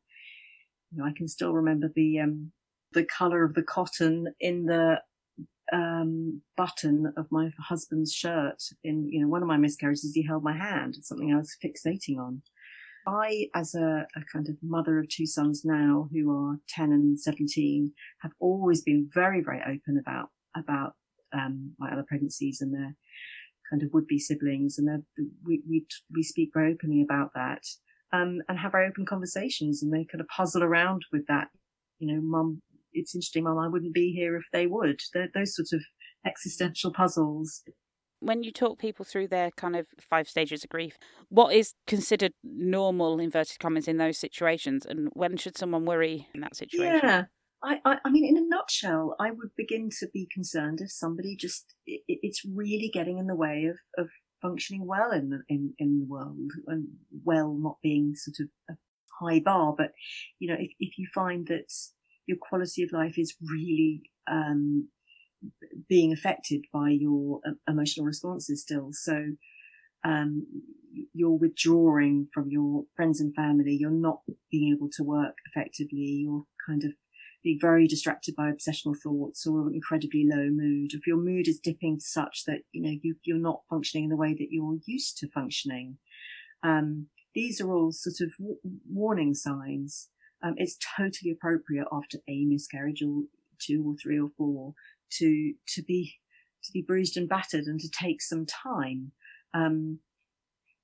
you 0.91 0.99
know, 0.99 1.05
I 1.05 1.13
can 1.17 1.27
still 1.27 1.53
remember 1.53 1.91
the, 1.95 2.19
um, 2.19 2.51
the 2.93 3.05
color 3.05 3.43
of 3.43 3.55
the 3.55 3.63
cotton 3.63 4.27
in 4.39 4.65
the 4.65 5.01
um, 5.73 6.41
button 6.55 7.11
of 7.17 7.27
my 7.31 7.49
husband's 7.59 8.13
shirt 8.13 8.61
in, 8.83 9.07
you 9.09 9.21
know, 9.21 9.27
one 9.27 9.41
of 9.41 9.47
my 9.47 9.57
miscarriages, 9.57 10.11
he 10.13 10.25
held 10.25 10.43
my 10.43 10.57
hand. 10.57 10.95
Something 11.01 11.33
I 11.33 11.37
was 11.37 11.55
fixating 11.63 12.17
on. 12.17 12.41
I, 13.07 13.47
as 13.55 13.73
a, 13.73 14.05
a, 14.15 14.21
kind 14.31 14.49
of 14.49 14.57
mother 14.61 14.99
of 14.99 15.07
two 15.07 15.25
sons 15.25 15.63
now 15.63 16.09
who 16.11 16.29
are 16.29 16.57
10 16.69 16.91
and 16.91 17.19
17, 17.19 17.93
have 18.21 18.33
always 18.39 18.81
been 18.81 19.09
very, 19.13 19.41
very 19.41 19.61
open 19.61 19.97
about, 19.97 20.29
about, 20.57 20.93
um, 21.31 21.73
my 21.79 21.89
other 21.91 22.03
pregnancies 22.05 22.59
and 22.59 22.73
their 22.73 22.95
kind 23.69 23.81
of 23.81 23.89
would-be 23.93 24.19
siblings. 24.19 24.77
And 24.77 25.03
we, 25.45 25.61
we, 25.69 25.85
we 26.13 26.21
speak 26.21 26.49
very 26.53 26.73
openly 26.73 27.01
about 27.01 27.31
that, 27.33 27.63
um, 28.11 28.41
and 28.49 28.59
have 28.59 28.73
very 28.73 28.87
open 28.87 29.05
conversations 29.05 29.83
and 29.83 29.93
they 29.93 30.05
kind 30.05 30.21
of 30.21 30.27
puzzle 30.27 30.63
around 30.63 31.03
with 31.13 31.25
that. 31.27 31.47
You 31.99 32.13
know, 32.13 32.21
mum 32.21 32.61
it's 32.97 33.15
interesting, 33.15 33.45
Well, 33.45 33.59
I 33.59 33.67
wouldn't 33.67 33.93
be 33.93 34.11
here 34.11 34.35
if 34.35 34.45
they 34.51 34.67
would. 34.67 34.99
They're 35.13 35.29
those 35.33 35.55
sorts 35.55 35.73
of 35.73 35.81
existential 36.25 36.91
puzzles. 36.91 37.63
When 38.19 38.41
you 38.41 38.51
talk 38.51 38.79
people 38.79 39.05
through 39.05 39.27
their 39.27 39.51
kind 39.51 39.75
of 39.75 39.87
five 40.01 40.27
stages 40.27 40.63
of 40.63 40.69
grief, 40.69 40.97
what 41.29 41.53
is 41.53 41.73
considered 41.85 42.33
normal, 42.43 43.19
inverted 43.19 43.59
commas, 43.59 43.87
in 43.87 43.97
those 43.97 44.17
situations? 44.17 44.85
And 44.85 45.09
when 45.13 45.37
should 45.37 45.55
someone 45.55 45.85
worry 45.85 46.27
in 46.33 46.41
that 46.41 46.55
situation? 46.55 46.99
Yeah. 47.03 47.25
I, 47.63 47.79
I, 47.85 47.97
I 48.05 48.09
mean, 48.11 48.25
in 48.25 48.37
a 48.37 48.47
nutshell, 48.47 49.15
I 49.19 49.31
would 49.31 49.49
begin 49.55 49.89
to 49.99 50.07
be 50.13 50.27
concerned 50.31 50.79
if 50.81 50.91
somebody 50.91 51.35
just, 51.35 51.73
it, 51.85 52.01
it's 52.07 52.43
really 52.45 52.89
getting 52.93 53.17
in 53.17 53.27
the 53.27 53.35
way 53.35 53.65
of, 53.65 53.77
of 54.03 54.09
functioning 54.41 54.85
well 54.85 55.11
in 55.11 55.29
the, 55.29 55.41
in, 55.49 55.73
in 55.79 55.99
the 55.99 56.05
world 56.05 56.51
and 56.67 56.87
well 57.23 57.55
not 57.59 57.77
being 57.81 58.13
sort 58.15 58.37
of 58.39 58.47
a 58.69 58.77
high 59.19 59.39
bar. 59.39 59.73
But, 59.77 59.91
you 60.39 60.47
know, 60.49 60.57
if, 60.59 60.71
if 60.79 60.97
you 60.97 61.07
find 61.13 61.47
that 61.47 61.71
your 62.27 62.37
quality 62.39 62.83
of 62.83 62.91
life 62.91 63.17
is 63.17 63.35
really 63.41 64.03
um, 64.29 64.89
being 65.87 66.11
affected 66.11 66.65
by 66.73 66.89
your 66.89 67.39
uh, 67.47 67.51
emotional 67.71 68.05
responses 68.05 68.61
still. 68.61 68.89
So 68.91 69.33
um, 70.03 70.45
you're 71.13 71.37
withdrawing 71.37 72.27
from 72.33 72.49
your 72.49 72.83
friends 72.95 73.19
and 73.19 73.33
family. 73.33 73.77
You're 73.79 73.91
not 73.91 74.21
being 74.51 74.73
able 74.73 74.89
to 74.93 75.03
work 75.03 75.35
effectively. 75.47 76.23
You're 76.23 76.43
kind 76.67 76.83
of 76.83 76.91
being 77.43 77.59
very 77.61 77.87
distracted 77.87 78.35
by 78.35 78.51
obsessional 78.51 78.95
thoughts 79.01 79.45
or 79.45 79.71
incredibly 79.71 80.25
low 80.29 80.49
mood. 80.49 80.91
If 80.93 81.07
your 81.07 81.17
mood 81.17 81.47
is 81.47 81.59
dipping 81.59 81.99
such 81.99 82.43
that 82.45 82.61
you 82.71 82.81
know 82.81 82.97
you, 83.01 83.15
you're 83.23 83.37
not 83.37 83.61
functioning 83.69 84.05
in 84.05 84.09
the 84.09 84.17
way 84.17 84.33
that 84.33 84.47
you're 84.49 84.77
used 84.85 85.17
to 85.19 85.29
functioning, 85.29 85.97
um, 86.63 87.07
these 87.35 87.61
are 87.61 87.71
all 87.71 87.91
sort 87.91 88.15
of 88.21 88.33
w- 88.37 88.57
warning 88.91 89.33
signs 89.33 90.09
um, 90.43 90.53
it's 90.57 90.77
totally 90.97 91.31
appropriate 91.31 91.87
after 91.91 92.19
a 92.27 92.45
miscarriage 92.45 93.01
or 93.01 93.23
two 93.59 93.83
or 93.85 93.95
three 94.01 94.19
or 94.19 94.29
four 94.37 94.73
to 95.13 95.53
to 95.67 95.83
be 95.83 96.15
to 96.63 96.71
be 96.71 96.81
bruised 96.81 97.17
and 97.17 97.29
battered 97.29 97.65
and 97.65 97.79
to 97.79 97.89
take 97.89 98.21
some 98.21 98.45
time. 98.45 99.11
Um, 99.53 99.99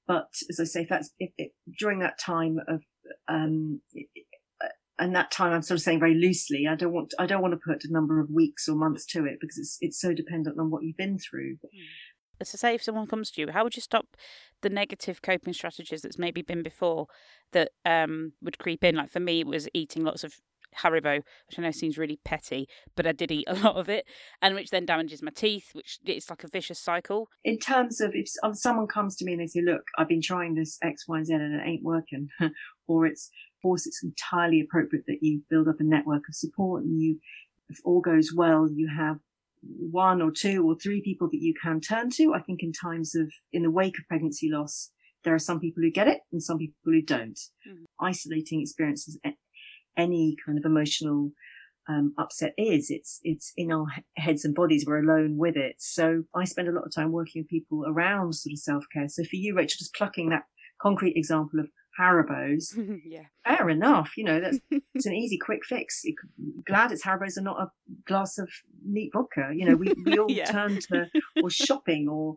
but 0.08 0.28
as 0.50 0.60
I 0.60 0.64
say, 0.64 0.82
if 0.82 0.90
that's 0.90 1.12
if, 1.20 1.52
during 1.80 2.00
that 2.00 2.20
time 2.20 2.60
of 2.68 2.82
um, 3.28 3.82
and 5.00 5.16
that 5.16 5.32
time 5.32 5.52
I'm 5.52 5.62
sort 5.62 5.80
of 5.80 5.84
saying 5.84 6.00
very 6.00 6.16
loosely. 6.16 6.68
I 6.68 6.76
don't 6.76 6.94
want 6.94 7.14
I 7.20 7.26
don't 7.26 7.42
want 7.42 7.54
to 7.54 7.60
put 7.66 7.84
a 7.84 7.92
number 7.92 8.20
of 8.20 8.30
weeks 8.30 8.68
or 8.68 8.76
months 8.76 9.06
to 9.08 9.26
it 9.26 9.38
because 9.40 9.58
it's 9.58 9.78
it's 9.82 10.00
so 10.00 10.14
dependent 10.14 10.60
on 10.60 10.72
what 10.72 10.84
you've 10.84 10.98
been 10.98 11.20
through. 11.20 11.56
Mm 11.56 11.80
to 12.40 12.58
say 12.58 12.76
if 12.76 12.84
someone 12.84 13.08
comes 13.08 13.32
to 13.32 13.42
you, 13.42 13.52
how 13.52 13.64
would 13.64 13.76
you 13.76 13.82
stop 13.82 14.18
the 14.62 14.70
negative 14.70 15.22
coping 15.22 15.54
strategies 15.54 16.02
that's 16.02 16.18
maybe 16.18 16.42
been 16.42 16.64
before 16.64 17.08
that 17.52 17.72
um, 17.86 18.34
would 18.42 18.58
creep 18.58 18.84
in? 18.84 18.96
Like 18.96 19.10
for 19.10 19.20
me, 19.20 19.42
it 19.42 19.48
was 19.48 19.68
eating 19.74 20.04
lots 20.04 20.24
of 20.24 20.36
Haribo, 20.82 21.22
which 21.48 21.60
I 21.60 21.62
know 21.62 21.72
seems 21.72 21.98
really 21.98 22.20
petty, 22.24 22.68
but 22.96 23.06
I 23.08 23.12
did 23.12 23.32
eat 23.32 23.46
a 23.48 23.56
lot 23.56 23.76
of 23.76 23.90
it, 23.90 24.06
and 24.42 24.56
which 24.56 24.70
then 24.70 24.86
damages 24.86 25.22
my 25.22 25.32
teeth, 25.32 25.70
which 25.74 26.00
it's 26.06 26.30
like 26.30 26.44
a 26.44 26.48
vicious 26.48 26.80
cycle. 26.80 27.30
In 27.44 27.58
terms 27.58 28.02
of 28.02 28.12
if 28.14 28.28
someone 28.54 28.88
comes 28.88 29.16
to 29.18 29.26
me 29.26 29.34
and 29.34 29.42
they 29.42 29.48
say, 29.48 29.62
"Look, 29.62 29.84
I've 29.98 30.08
been 30.08 30.22
trying 30.22 30.56
this 30.56 30.78
X, 30.82 31.08
Y, 31.08 31.24
Z 31.24 31.34
and 31.34 31.56
it 31.56 31.64
ain't 31.66 31.84
working," 31.84 32.30
or 32.88 33.06
it's 33.06 33.30
of 33.58 33.62
course 33.62 33.86
it's 33.86 34.04
entirely 34.04 34.62
appropriate 34.62 35.06
that 35.08 35.20
you 35.22 35.42
build 35.50 35.68
up 35.68 35.80
a 35.80 35.84
network 35.84 36.24
of 36.28 36.36
support 36.36 36.84
and 36.84 37.02
you, 37.02 37.20
if 37.70 37.78
all 37.86 38.02
goes 38.02 38.32
well, 38.36 38.68
you 38.70 38.90
have 38.96 39.20
one 39.78 40.22
or 40.22 40.32
two 40.32 40.68
or 40.68 40.76
three 40.76 41.02
people 41.02 41.30
that 41.32 41.42
you 41.42 41.54
can 41.62 41.80
turn 41.80 42.10
to. 42.12 42.34
I 42.34 42.42
think 42.42 42.62
in 42.62 42.72
times 42.72 43.16
of, 43.16 43.32
in 43.52 43.64
the 43.64 43.72
wake 43.72 43.98
of 44.00 44.08
pregnancy 44.08 44.50
loss, 44.52 44.92
there 45.24 45.34
are 45.34 45.40
some 45.40 45.60
people 45.60 45.82
who 45.84 45.92
get 45.92 46.08
it 46.08 46.22
and 46.32 46.44
some 46.44 46.58
people 46.58 46.76
who 46.84 47.02
don't. 47.02 47.40
Mm-hmm. 47.68 48.06
Isolating 48.06 48.62
experiences, 48.62 49.20
any 49.98 50.36
kind 50.46 50.58
of 50.58 50.66
emotional 50.66 51.32
um, 51.90 52.14
upset 52.18 52.54
is. 52.58 52.90
It's 52.90 53.20
it's 53.24 53.52
in 53.58 53.72
our 53.72 53.86
heads 54.18 54.46
and 54.46 54.56
bodies. 54.56 54.86
We're 54.86 55.04
alone 55.04 55.38
with 55.38 55.58
it. 55.58 55.76
So 55.80 56.24
I 56.36 56.46
spend 56.46 56.68
a 56.68 56.72
lot 56.72 56.86
of 56.86 56.94
time 56.94 57.12
working 57.12 57.42
with 57.42 57.50
people 57.50 57.84
around 57.88 58.34
sort 58.36 58.54
of 58.54 58.60
self 58.60 58.86
care. 58.94 59.10
So 59.10 59.24
for 59.24 59.36
you, 59.36 59.56
Rachel, 59.56 59.80
just 59.80 59.96
plucking 59.96 60.30
that 60.30 60.44
concrete 60.82 61.16
example 61.16 61.60
of 61.60 61.70
Haribo's. 62.00 62.78
yeah. 63.06 63.24
Fair 63.46 63.70
enough. 63.70 64.14
You 64.18 64.26
know, 64.26 64.40
that's 64.40 64.60
it's 64.94 65.06
an 65.06 65.14
easy, 65.14 65.38
quick 65.38 65.66
fix. 65.66 66.04
glad 66.66 66.92
it's 66.92 67.04
Haribo's 67.04 67.38
and 67.38 67.46
not 67.46 67.62
a 67.62 67.72
glass 68.06 68.38
of 68.38 68.50
neat 68.86 69.12
vodka. 69.14 69.52
You 69.54 69.66
know, 69.66 69.76
we, 69.76 69.94
we 70.06 70.18
all 70.20 70.32
yeah. 70.32 70.52
turn 70.52 70.80
to 70.92 71.08
or 71.42 71.50
shopping 71.50 72.08
or 72.10 72.36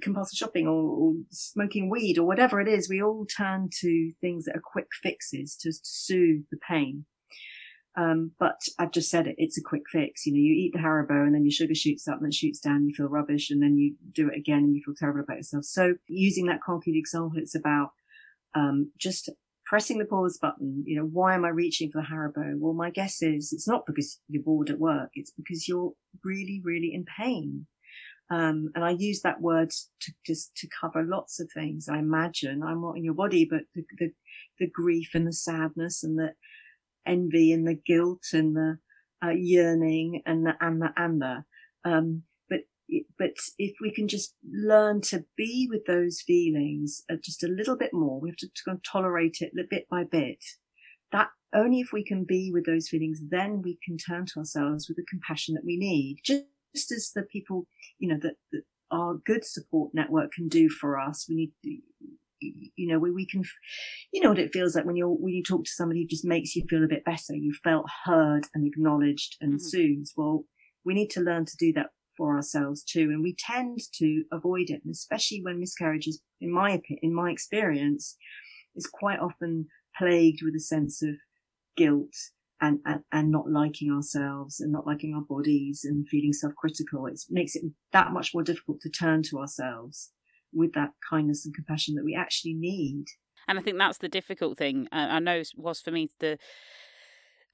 compulsive 0.00 0.36
shopping 0.36 0.66
or, 0.66 0.82
or, 0.82 1.12
smoking 1.30 1.90
weed 1.90 2.18
or 2.18 2.24
whatever 2.24 2.60
it 2.60 2.68
is. 2.68 2.88
We 2.88 3.02
all 3.02 3.26
turn 3.26 3.68
to 3.80 4.12
things 4.20 4.44
that 4.44 4.56
are 4.56 4.62
quick 4.64 4.88
fixes 5.02 5.56
to 5.62 5.72
soothe 5.72 6.44
the 6.50 6.58
pain. 6.68 7.06
Um, 7.96 8.32
but 8.40 8.60
I've 8.78 8.90
just 8.90 9.08
said 9.08 9.28
it, 9.28 9.36
it's 9.38 9.56
a 9.56 9.62
quick 9.62 9.82
fix. 9.90 10.26
You 10.26 10.32
know, 10.32 10.38
you 10.38 10.52
eat 10.52 10.72
the 10.72 10.80
Haribo 10.80 11.24
and 11.24 11.32
then 11.34 11.44
your 11.44 11.52
sugar 11.52 11.76
shoots 11.76 12.08
up 12.08 12.16
and 12.16 12.24
then 12.24 12.32
shoots 12.32 12.58
down, 12.58 12.86
you 12.86 12.94
feel 12.94 13.06
rubbish 13.06 13.50
and 13.50 13.62
then 13.62 13.76
you 13.76 13.94
do 14.12 14.28
it 14.28 14.36
again 14.36 14.58
and 14.58 14.74
you 14.74 14.82
feel 14.84 14.94
terrible 14.98 15.20
about 15.20 15.36
yourself. 15.36 15.64
So 15.64 15.94
using 16.08 16.46
that 16.46 16.60
concrete 16.60 16.98
example, 16.98 17.38
it's 17.38 17.54
about 17.54 17.90
um, 18.54 18.90
just 18.98 19.30
pressing 19.66 19.98
the 19.98 20.04
pause 20.04 20.38
button. 20.38 20.84
You 20.86 20.96
know, 20.96 21.06
why 21.06 21.34
am 21.34 21.44
I 21.44 21.48
reaching 21.48 21.90
for 21.90 22.02
the 22.02 22.08
Haribo? 22.08 22.58
Well, 22.58 22.74
my 22.74 22.90
guess 22.90 23.22
is 23.22 23.52
it's 23.52 23.68
not 23.68 23.86
because 23.86 24.20
you're 24.28 24.42
bored 24.42 24.70
at 24.70 24.78
work. 24.78 25.10
It's 25.14 25.32
because 25.32 25.66
you're 25.66 25.92
really, 26.22 26.60
really 26.62 26.92
in 26.94 27.04
pain. 27.04 27.66
Um, 28.30 28.70
and 28.74 28.84
I 28.84 28.90
use 28.90 29.20
that 29.22 29.40
word 29.40 29.70
to 29.70 30.12
just 30.26 30.54
to 30.56 30.68
cover 30.80 31.02
lots 31.02 31.40
of 31.40 31.50
things. 31.52 31.88
I 31.88 31.98
imagine 31.98 32.62
I'm 32.62 32.80
not 32.80 32.96
in 32.96 33.04
your 33.04 33.14
body, 33.14 33.46
but 33.48 33.62
the, 33.74 33.84
the, 33.98 34.12
the 34.58 34.66
grief 34.68 35.10
and 35.14 35.26
the 35.26 35.32
sadness 35.32 36.02
and 36.02 36.18
the 36.18 36.32
envy 37.06 37.52
and 37.52 37.66
the 37.66 37.78
guilt 37.86 38.24
and 38.32 38.56
the 38.56 38.78
uh, 39.24 39.30
yearning 39.30 40.22
and 40.26 40.46
the 40.46 40.54
and 40.60 40.80
the 40.80 40.92
and 40.96 41.20
the. 41.20 41.44
Um, 41.84 42.22
but 43.18 43.32
if 43.58 43.74
we 43.80 43.92
can 43.92 44.08
just 44.08 44.34
learn 44.50 45.00
to 45.02 45.24
be 45.36 45.68
with 45.70 45.86
those 45.86 46.20
feelings 46.20 47.02
uh, 47.10 47.16
just 47.22 47.42
a 47.42 47.48
little 47.48 47.76
bit 47.76 47.90
more, 47.92 48.20
we 48.20 48.30
have 48.30 48.36
to, 48.36 48.48
to 48.48 48.80
tolerate 48.90 49.38
it 49.40 49.52
bit 49.70 49.86
by 49.90 50.04
bit. 50.04 50.42
That 51.12 51.28
only 51.54 51.80
if 51.80 51.92
we 51.92 52.04
can 52.04 52.24
be 52.24 52.50
with 52.52 52.66
those 52.66 52.88
feelings, 52.88 53.20
then 53.30 53.62
we 53.62 53.78
can 53.84 53.96
turn 53.96 54.26
to 54.26 54.40
ourselves 54.40 54.88
with 54.88 54.96
the 54.96 55.06
compassion 55.08 55.54
that 55.54 55.64
we 55.64 55.76
need. 55.76 56.18
Just, 56.24 56.44
just 56.74 56.92
as 56.92 57.12
the 57.14 57.22
people, 57.22 57.66
you 57.98 58.08
know, 58.08 58.18
that, 58.20 58.34
that 58.52 58.62
our 58.90 59.14
good 59.24 59.44
support 59.44 59.92
network 59.94 60.32
can 60.32 60.48
do 60.48 60.68
for 60.68 60.98
us. 60.98 61.26
We 61.28 61.36
need, 61.36 61.80
you 62.40 62.88
know, 62.88 62.98
we, 62.98 63.12
we 63.12 63.26
can, 63.26 63.44
you 64.12 64.20
know 64.20 64.30
what 64.30 64.38
it 64.38 64.52
feels 64.52 64.74
like 64.74 64.84
when 64.84 64.96
you're, 64.96 65.08
when 65.08 65.32
you 65.32 65.42
talk 65.42 65.64
to 65.64 65.70
somebody 65.70 66.02
who 66.02 66.08
just 66.08 66.24
makes 66.24 66.54
you 66.56 66.64
feel 66.68 66.84
a 66.84 66.88
bit 66.88 67.04
better. 67.04 67.34
You 67.34 67.54
felt 67.62 67.86
heard 68.04 68.46
and 68.54 68.66
acknowledged 68.66 69.36
and 69.40 69.54
mm-hmm. 69.54 69.66
soothed. 69.66 70.12
Well, 70.16 70.44
we 70.84 70.94
need 70.94 71.10
to 71.10 71.20
learn 71.20 71.46
to 71.46 71.56
do 71.56 71.72
that 71.74 71.90
for 72.16 72.36
ourselves 72.36 72.82
too. 72.82 73.10
And 73.10 73.22
we 73.22 73.36
tend 73.38 73.80
to 73.94 74.24
avoid 74.32 74.70
it, 74.70 74.80
and 74.84 74.92
especially 74.92 75.40
when 75.42 75.60
miscarriages, 75.60 76.20
in 76.40 76.52
my 76.52 76.80
in 77.02 77.14
my 77.14 77.30
experience, 77.30 78.16
is 78.76 78.86
quite 78.86 79.20
often 79.20 79.66
plagued 79.96 80.42
with 80.42 80.54
a 80.54 80.60
sense 80.60 81.02
of 81.02 81.14
guilt 81.76 82.14
and, 82.60 82.78
and, 82.86 83.00
and 83.12 83.30
not 83.30 83.50
liking 83.50 83.90
ourselves 83.90 84.60
and 84.60 84.72
not 84.72 84.86
liking 84.86 85.14
our 85.14 85.22
bodies 85.22 85.84
and 85.84 86.08
feeling 86.08 86.32
self-critical. 86.32 87.06
It 87.06 87.20
makes 87.30 87.54
it 87.56 87.64
that 87.92 88.12
much 88.12 88.32
more 88.32 88.42
difficult 88.42 88.80
to 88.82 88.90
turn 88.90 89.22
to 89.24 89.38
ourselves 89.38 90.12
with 90.52 90.72
that 90.74 90.90
kindness 91.08 91.44
and 91.44 91.54
compassion 91.54 91.94
that 91.96 92.04
we 92.04 92.14
actually 92.14 92.54
need. 92.54 93.04
And 93.46 93.58
I 93.58 93.62
think 93.62 93.76
that's 93.76 93.98
the 93.98 94.08
difficult 94.08 94.56
thing. 94.56 94.88
I 94.92 95.18
know 95.18 95.42
was 95.56 95.80
for 95.80 95.90
me 95.90 96.10
the 96.20 96.38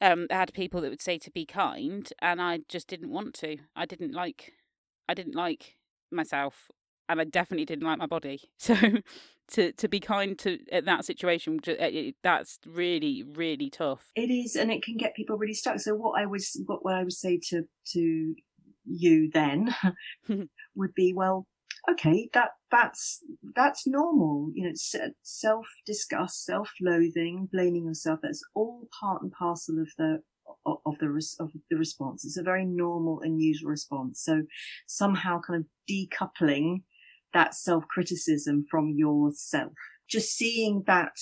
um, 0.00 0.26
I 0.30 0.34
had 0.34 0.54
people 0.54 0.80
that 0.80 0.90
would 0.90 1.02
say 1.02 1.18
to 1.18 1.30
be 1.30 1.44
kind, 1.44 2.10
and 2.20 2.40
I 2.40 2.60
just 2.68 2.88
didn't 2.88 3.10
want 3.10 3.34
to. 3.34 3.58
I 3.76 3.86
didn't 3.86 4.14
like, 4.14 4.52
I 5.08 5.14
didn't 5.14 5.34
like 5.34 5.76
myself, 6.10 6.70
and 7.08 7.20
I 7.20 7.24
definitely 7.24 7.66
didn't 7.66 7.86
like 7.86 7.98
my 7.98 8.06
body. 8.06 8.50
So, 8.58 8.74
to 9.54 9.72
to 9.72 9.88
be 9.88 9.98
kind 9.98 10.38
to 10.38 10.60
at 10.70 10.84
that 10.84 11.04
situation, 11.04 11.58
that's 12.22 12.60
really 12.64 13.24
really 13.24 13.68
tough. 13.68 14.12
It 14.14 14.30
is, 14.30 14.54
and 14.54 14.70
it 14.70 14.84
can 14.84 14.96
get 14.96 15.16
people 15.16 15.36
really 15.36 15.54
stuck. 15.54 15.80
So, 15.80 15.94
what 15.96 16.20
I 16.20 16.26
was, 16.26 16.60
what, 16.66 16.84
what 16.84 16.94
I 16.94 17.02
would 17.02 17.12
say 17.12 17.40
to 17.48 17.64
to 17.94 18.34
you 18.86 19.30
then 19.32 19.74
would 20.76 20.94
be, 20.94 21.12
well, 21.12 21.46
okay, 21.88 22.28
that 22.34 22.50
that's 22.70 23.20
that's 23.54 23.86
normal. 23.86 24.50
You 24.54 24.68
know, 24.68 25.10
self 25.22 25.66
disgust, 25.86 26.44
self 26.44 26.70
loathing, 26.80 27.48
blaming 27.52 27.86
yourself. 27.86 28.20
That's 28.22 28.42
all 28.54 28.88
part 28.98 29.22
and 29.22 29.32
parcel 29.32 29.80
of 29.80 29.88
the 29.98 30.22
of 30.66 30.98
the 30.98 31.36
of 31.40 31.50
the 31.70 31.76
response. 31.76 32.24
It's 32.24 32.36
a 32.36 32.42
very 32.42 32.64
normal 32.64 33.20
and 33.20 33.40
usual 33.40 33.70
response. 33.70 34.22
So 34.22 34.42
somehow, 34.86 35.40
kind 35.40 35.64
of 35.64 35.66
decoupling 35.88 36.82
that 37.32 37.54
self 37.54 37.86
criticism 37.88 38.66
from 38.70 38.94
yourself, 38.96 39.72
just 40.08 40.36
seeing 40.36 40.84
that 40.86 41.16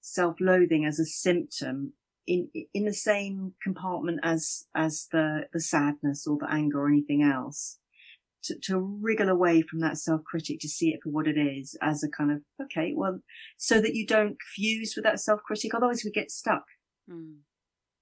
self 0.00 0.36
loathing 0.40 0.84
as 0.84 0.98
a 0.98 1.04
symptom 1.04 1.94
in 2.26 2.48
in 2.74 2.84
the 2.84 2.94
same 2.94 3.54
compartment 3.62 4.20
as 4.22 4.64
as 4.74 5.08
the 5.12 5.46
the 5.52 5.60
sadness 5.60 6.26
or 6.26 6.38
the 6.38 6.50
anger 6.50 6.80
or 6.80 6.88
anything 6.88 7.22
else 7.22 7.79
to, 8.44 8.58
to 8.64 8.78
wriggle 8.78 9.28
away 9.28 9.62
from 9.62 9.80
that 9.80 9.98
self 9.98 10.22
critic 10.24 10.60
to 10.60 10.68
see 10.68 10.90
it 10.90 11.00
for 11.02 11.10
what 11.10 11.26
it 11.26 11.38
is 11.38 11.76
as 11.82 12.02
a 12.02 12.08
kind 12.08 12.30
of, 12.32 12.40
okay, 12.62 12.92
well, 12.94 13.20
so 13.56 13.80
that 13.80 13.94
you 13.94 14.06
don't 14.06 14.36
fuse 14.54 14.94
with 14.96 15.04
that 15.04 15.20
self 15.20 15.40
critic. 15.42 15.74
Otherwise 15.74 16.02
we 16.04 16.10
get 16.10 16.30
stuck. 16.30 16.64
Mm. 17.10 17.36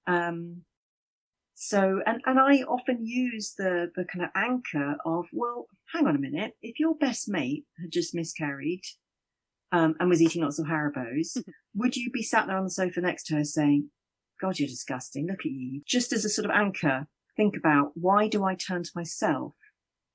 Um, 0.06 0.62
so, 1.54 2.00
and, 2.06 2.20
and 2.24 2.38
I 2.38 2.62
often 2.62 3.04
use 3.04 3.54
the, 3.58 3.90
the 3.96 4.04
kind 4.04 4.24
of 4.24 4.30
anchor 4.36 4.96
of, 5.04 5.26
well, 5.32 5.66
hang 5.92 6.06
on 6.06 6.14
a 6.14 6.20
minute. 6.20 6.52
If 6.62 6.78
your 6.78 6.94
best 6.94 7.28
mate 7.28 7.64
had 7.80 7.90
just 7.90 8.14
miscarried, 8.14 8.82
um, 9.72 9.94
and 10.00 10.08
was 10.08 10.22
eating 10.22 10.42
lots 10.42 10.58
of 10.58 10.66
Haribos, 10.66 11.36
would 11.74 11.96
you 11.96 12.10
be 12.10 12.22
sat 12.22 12.46
there 12.46 12.56
on 12.56 12.64
the 12.64 12.70
sofa 12.70 13.00
next 13.00 13.24
to 13.24 13.34
her 13.34 13.44
saying, 13.44 13.90
God, 14.40 14.58
you're 14.58 14.68
disgusting. 14.68 15.26
Look 15.26 15.40
at 15.40 15.50
you. 15.50 15.82
Just 15.86 16.12
as 16.12 16.24
a 16.24 16.28
sort 16.28 16.44
of 16.44 16.52
anchor, 16.52 17.08
think 17.36 17.56
about 17.56 17.90
why 17.94 18.28
do 18.28 18.44
I 18.44 18.54
turn 18.54 18.82
to 18.84 18.90
myself 18.94 19.54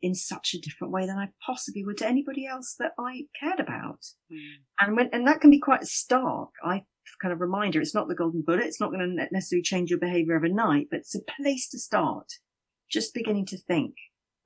in 0.04 0.14
such 0.14 0.54
a 0.54 0.60
different 0.60 0.92
way 0.92 1.08
than 1.08 1.18
I 1.18 1.30
possibly 1.44 1.84
would 1.86 1.98
to 1.98 2.08
anybody 2.08 2.46
else 2.46 2.76
that 2.78 2.92
I 3.00 3.24
cared 3.40 3.62
about. 3.62 4.02
Mm. 4.32 4.38
And 4.82 4.98
when, 4.98 5.10
and 5.14 5.26
that 5.26 5.40
can 5.40 5.50
be 5.50 5.60
quite 5.60 5.86
stark. 5.86 6.50
I 6.62 6.84
kind 7.22 7.32
of 7.32 7.40
reminder, 7.40 7.80
it's 7.80 7.96
not 7.96 8.10
the 8.10 8.16
golden 8.16 8.42
bullet. 8.42 8.66
It's 8.66 8.82
not 8.82 8.92
going 8.92 9.00
to 9.00 9.28
necessarily 9.32 9.64
change 9.64 9.90
your 9.90 10.00
behavior 10.00 10.36
overnight, 10.36 10.88
but 10.92 11.00
it's 11.00 11.16
a 11.16 11.22
place 11.22 11.70
to 11.70 11.80
start. 11.80 12.28
Just 12.92 13.14
beginning 13.14 13.46
to 13.48 13.58
think 13.58 13.96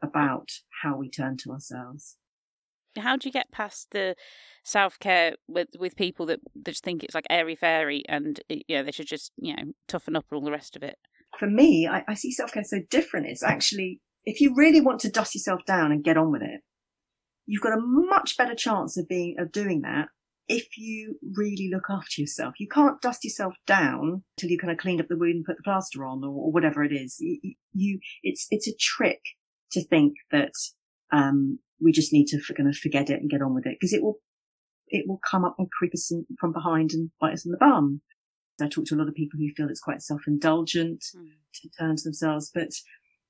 about 0.01 0.49
how 0.83 0.95
we 0.95 1.09
turn 1.09 1.37
to 1.37 1.51
ourselves. 1.51 2.17
How 2.95 3.17
do 3.17 3.27
you 3.27 3.33
get 3.33 3.51
past 3.51 3.87
the 3.91 4.15
self 4.63 4.99
care 4.99 5.35
with 5.47 5.69
with 5.79 5.95
people 5.95 6.27
that, 6.27 6.39
that 6.63 6.71
just 6.71 6.83
think 6.83 7.03
it's 7.03 7.15
like 7.15 7.27
airy 7.29 7.55
fairy 7.55 8.03
and 8.07 8.39
you 8.47 8.63
know 8.69 8.83
they 8.83 8.91
should 8.91 9.07
just 9.07 9.31
you 9.37 9.55
know 9.55 9.63
toughen 9.87 10.15
up 10.15 10.25
and 10.31 10.37
all 10.37 10.45
the 10.45 10.51
rest 10.51 10.75
of 10.75 10.83
it? 10.83 10.97
For 11.37 11.47
me, 11.47 11.87
I, 11.87 12.03
I 12.07 12.13
see 12.13 12.31
self 12.31 12.53
care 12.53 12.63
so 12.63 12.79
different. 12.89 13.27
It's 13.27 13.43
actually 13.43 14.01
if 14.27 14.41
you 14.41 14.53
really 14.53 14.81
want 14.81 14.99
to 14.99 15.09
dust 15.09 15.33
yourself 15.33 15.61
down 15.65 15.93
and 15.93 16.03
get 16.03 16.17
on 16.17 16.33
with 16.33 16.41
it, 16.41 16.59
you've 17.45 17.61
got 17.61 17.77
a 17.77 17.81
much 17.81 18.35
better 18.35 18.55
chance 18.55 18.97
of 18.97 19.07
being, 19.07 19.37
of 19.39 19.53
doing 19.53 19.81
that 19.83 20.09
if 20.49 20.77
you 20.77 21.17
really 21.33 21.69
look 21.73 21.85
after 21.89 22.19
yourself. 22.19 22.55
You 22.59 22.67
can't 22.67 23.01
dust 23.01 23.23
yourself 23.23 23.53
down 23.65 24.23
till 24.37 24.49
you 24.49 24.57
kind 24.57 24.71
of 24.71 24.79
cleaned 24.79 24.99
up 24.99 25.07
the 25.07 25.15
wound 25.15 25.35
and 25.35 25.45
put 25.45 25.55
the 25.55 25.63
plaster 25.63 26.05
on 26.05 26.25
or, 26.25 26.27
or 26.27 26.51
whatever 26.51 26.83
it 26.83 26.91
is. 26.91 27.15
You, 27.19 27.55
you, 27.71 27.99
it's, 28.21 28.47
it's 28.49 28.67
a 28.67 28.75
trick 28.77 29.21
to 29.71 29.81
think 29.85 30.15
that, 30.31 30.51
um, 31.13 31.59
we 31.79 31.93
just 31.93 32.11
need 32.11 32.25
to 32.25 32.39
kind 32.53 32.67
of 32.67 32.75
forget 32.75 33.09
it 33.09 33.21
and 33.21 33.29
get 33.29 33.41
on 33.41 33.55
with 33.55 33.65
it 33.65 33.77
because 33.79 33.93
it 33.93 34.03
will, 34.03 34.19
it 34.89 35.05
will 35.07 35.21
come 35.29 35.45
up 35.45 35.55
and 35.57 35.69
creep 35.71 35.93
us 35.93 36.11
in, 36.11 36.25
from 36.37 36.51
behind 36.51 36.91
and 36.91 37.11
bite 37.21 37.33
us 37.33 37.45
in 37.45 37.51
the 37.51 37.57
bum. 37.57 38.01
I 38.59 38.67
talk 38.67 38.85
to 38.85 38.95
a 38.95 38.97
lot 38.97 39.07
of 39.07 39.13
people 39.13 39.39
who 39.39 39.53
feel 39.55 39.69
it's 39.69 39.79
quite 39.79 40.01
self-indulgent 40.01 41.03
mm. 41.15 41.27
to 41.61 41.69
turn 41.79 41.95
to 41.95 42.03
themselves, 42.03 42.51
but 42.53 42.69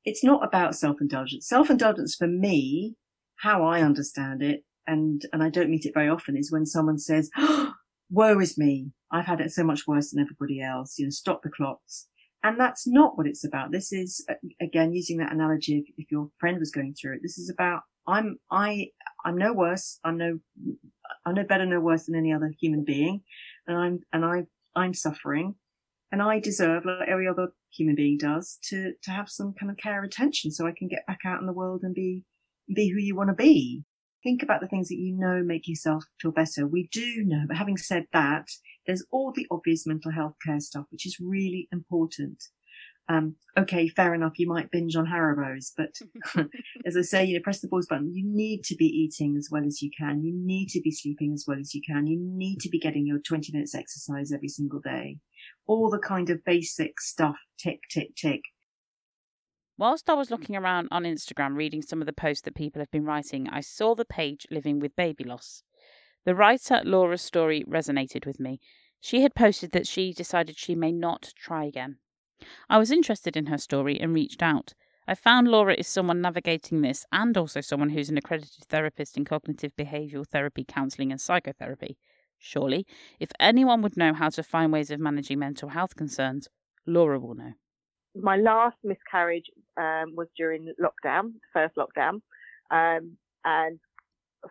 it's 0.07 0.23
not 0.23 0.41
about 0.41 0.73
self-indulgence. 0.73 1.49
Self-indulgence 1.49 2.15
for 2.15 2.27
me, 2.27 2.95
how 3.41 3.65
I 3.65 3.81
understand 3.81 4.41
it, 4.41 4.63
and, 4.87 5.21
and 5.33 5.43
I 5.43 5.49
don't 5.49 5.69
meet 5.69 5.85
it 5.85 5.93
very 5.93 6.07
often 6.07 6.37
is 6.37 6.49
when 6.49 6.65
someone 6.65 6.97
says, 6.97 7.29
oh, 7.37 7.73
woe 8.09 8.39
is 8.39 8.57
me. 8.57 8.91
I've 9.11 9.25
had 9.25 9.41
it 9.41 9.51
so 9.51 9.65
much 9.65 9.85
worse 9.85 10.11
than 10.11 10.23
everybody 10.23 10.61
else. 10.61 10.97
You 10.97 11.07
know, 11.07 11.09
stop 11.09 11.41
the 11.43 11.49
clocks. 11.49 12.07
And 12.41 12.57
that's 12.57 12.87
not 12.87 13.17
what 13.17 13.27
it's 13.27 13.43
about. 13.43 13.73
This 13.73 13.91
is, 13.91 14.25
again, 14.61 14.93
using 14.93 15.17
that 15.17 15.33
analogy, 15.33 15.79
if, 15.79 15.93
if 15.97 16.09
your 16.09 16.29
friend 16.39 16.57
was 16.57 16.71
going 16.71 16.93
through 16.93 17.15
it, 17.15 17.19
this 17.21 17.37
is 17.37 17.49
about, 17.49 17.81
I'm, 18.07 18.37
I, 18.49 18.91
I'm 19.25 19.37
no 19.37 19.51
worse. 19.51 19.99
I'm 20.05 20.17
no, 20.17 20.39
I'm 21.25 21.35
no 21.35 21.43
better, 21.43 21.65
no 21.65 21.81
worse 21.81 22.05
than 22.05 22.15
any 22.15 22.31
other 22.31 22.53
human 22.61 22.85
being. 22.85 23.23
And 23.67 23.77
I'm, 23.77 23.99
and 24.13 24.23
I, 24.23 24.43
I'm 24.73 24.93
suffering 24.93 25.55
and 26.11 26.21
I 26.21 26.39
deserve, 26.39 26.85
like 26.85 27.09
every 27.09 27.27
other 27.27 27.49
human 27.71 27.95
being 27.95 28.17
does, 28.17 28.57
to, 28.69 28.93
to 29.03 29.12
have 29.12 29.29
some 29.29 29.53
kind 29.59 29.71
of 29.71 29.77
care 29.77 30.03
attention 30.03 30.51
so 30.51 30.67
I 30.67 30.74
can 30.77 30.88
get 30.88 31.05
back 31.07 31.19
out 31.25 31.39
in 31.39 31.47
the 31.47 31.53
world 31.53 31.81
and 31.83 31.93
be, 31.93 32.24
be 32.74 32.89
who 32.89 33.00
you 33.00 33.15
want 33.15 33.29
to 33.29 33.36
be. 33.36 33.83
Think 34.24 34.43
about 34.43 34.62
the 34.62 34.67
things 34.67 34.89
that 34.89 34.97
you 34.97 35.15
know 35.15 35.43
make 35.43 35.67
yourself 35.67 36.03
feel 36.21 36.31
better. 36.31 36.67
We 36.67 36.89
do 36.91 37.24
know, 37.24 37.43
but 37.47 37.57
having 37.57 37.77
said 37.77 38.05
that, 38.13 38.47
there's 38.86 39.05
all 39.12 39.31
the 39.31 39.47
obvious 39.51 39.86
mental 39.86 40.12
health 40.12 40.36
care 40.45 40.59
stuff, 40.59 40.86
which 40.89 41.05
is 41.05 41.17
really 41.19 41.67
important. 41.71 42.43
Um, 43.09 43.36
okay, 43.57 43.88
fair 43.88 44.13
enough. 44.13 44.33
You 44.38 44.47
might 44.47 44.71
binge 44.71 44.95
on 44.95 45.05
Haribo's, 45.05 45.74
but 45.77 45.95
as 46.86 46.97
I 46.97 47.01
say, 47.01 47.24
you 47.24 47.36
know, 47.36 47.41
press 47.41 47.62
the 47.62 47.69
pause 47.69 47.88
button. 47.88 48.13
You 48.13 48.24
need 48.25 48.63
to 48.65 48.75
be 48.75 48.86
eating 48.86 49.38
as 49.38 49.47
well 49.50 49.65
as 49.65 49.81
you 49.81 49.89
can. 49.97 50.24
You 50.24 50.33
need 50.36 50.67
to 50.69 50.81
be 50.81 50.91
sleeping 50.91 51.31
as 51.33 51.45
well 51.47 51.59
as 51.59 51.74
you 51.74 51.81
can. 51.88 52.07
You 52.07 52.19
need 52.19 52.59
to 52.62 52.69
be 52.69 52.79
getting 52.79 53.05
your 53.05 53.19
20 53.19 53.53
minutes 53.53 53.75
exercise 53.75 54.33
every 54.33 54.50
single 54.50 54.81
day. 54.81 55.19
All 55.67 55.89
the 55.89 56.00
kind 56.00 56.29
of 56.29 56.43
basic 56.45 57.00
stuff, 57.00 57.36
tick, 57.57 57.81
tick, 57.89 58.15
tick. 58.15 58.41
Whilst 59.77 60.09
I 60.09 60.13
was 60.13 60.31
looking 60.31 60.55
around 60.55 60.88
on 60.89 61.03
Instagram 61.03 61.55
reading 61.55 61.83
some 61.83 62.01
of 62.01 62.07
the 62.07 62.13
posts 62.13 62.41
that 62.43 62.55
people 62.55 62.81
have 62.81 62.89
been 62.89 63.05
writing, 63.05 63.47
I 63.47 63.62
saw 63.62 63.93
the 63.93 64.05
page 64.05 64.47
Living 64.50 64.79
with 64.79 64.95
Baby 64.95 65.24
Loss. 65.24 65.62
The 66.25 66.33
writer 66.33 66.81
Laura's 66.83 67.21
story 67.21 67.63
resonated 67.67 68.25
with 68.25 68.39
me. 68.39 68.59
She 69.00 69.21
had 69.21 69.36
posted 69.36 69.71
that 69.71 69.86
she 69.86 70.13
decided 70.13 70.57
she 70.57 70.74
may 70.74 70.91
not 70.91 71.31
try 71.38 71.65
again. 71.65 71.97
I 72.69 72.79
was 72.79 72.91
interested 72.91 73.38
in 73.38 73.47
her 73.47 73.57
story 73.57 74.00
and 74.00 74.13
reached 74.13 74.41
out. 74.41 74.74
I 75.07 75.15
found 75.15 75.47
Laura 75.47 75.74
is 75.74 75.88
someone 75.88 76.21
navigating 76.21 76.81
this 76.81 77.05
and 77.12 77.38
also 77.38 77.62
someone 77.62 77.91
who's 77.91 78.09
an 78.09 78.17
accredited 78.17 78.65
therapist 78.65 79.15
in 79.15 79.25
cognitive 79.25 79.75
behavioural 79.77 80.27
therapy, 80.27 80.65
counselling, 80.67 81.12
and 81.12 81.21
psychotherapy. 81.21 81.97
Surely, 82.39 82.86
if 83.20 83.29
anyone 83.39 83.82
would 83.82 83.98
know 83.98 84.13
how 84.13 84.29
to 84.29 84.44
find 84.44 84.72
ways 84.72 84.91
of 84.91 85.00
managing 85.00 85.39
mental 85.39 85.70
health 85.70 85.96
concerns, 85.96 86.48
Laura 86.86 87.20
will 87.20 87.36
know 87.36 87.53
my 88.22 88.38
last 88.38 88.77
miscarriage 88.84 89.46
um, 89.77 90.15
was 90.15 90.27
during 90.36 90.74
lockdown, 90.82 91.34
first 91.53 91.75
lockdown, 91.75 92.22
um, 92.72 93.17
and 93.46 93.79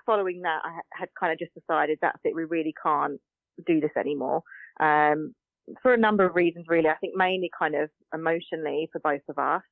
following 0.05 0.43
that, 0.43 0.61
I 0.65 0.81
had 0.93 1.09
kind 1.19 1.33
of 1.33 1.39
just 1.39 1.55
decided 1.55 1.99
that's 2.01 2.19
it. 2.25 2.35
We 2.35 2.45
really 2.45 2.75
can't 2.83 3.21
do 3.67 3.81
this 3.81 3.91
anymore. 3.99 4.43
Um, 4.81 5.35
for 5.83 5.95
a 5.95 5.99
number 5.99 6.25
of 6.25 6.37
reasons, 6.37 6.67
really. 6.69 6.89
I 6.89 6.97
think 6.97 7.15
mainly 7.17 7.51
kind 7.59 7.75
of 7.75 7.91
emotionally 8.15 8.89
for 8.93 9.01
both 9.01 9.23
of 9.29 9.39
us. 9.39 9.63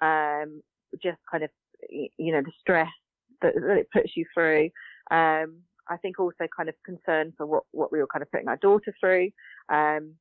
Um, 0.00 0.62
just 1.02 1.18
kind 1.30 1.44
of, 1.44 1.50
you 1.90 2.32
know, 2.32 2.42
the 2.42 2.52
stress 2.60 2.88
that, 3.40 3.54
that 3.54 3.78
it 3.78 3.88
puts 3.92 4.16
you 4.16 4.24
through. 4.34 4.70
Um, 5.10 5.62
I 5.92 5.96
think 5.98 6.18
also 6.18 6.46
kind 6.56 6.68
of 6.68 6.74
concern 6.84 7.32
for 7.36 7.46
what, 7.46 7.64
what 7.72 7.92
we 7.92 7.98
were 7.98 8.06
kind 8.06 8.22
of 8.22 8.30
putting 8.30 8.48
our 8.48 8.56
daughter 8.56 8.94
through. 8.98 9.30
Um, 9.68 10.14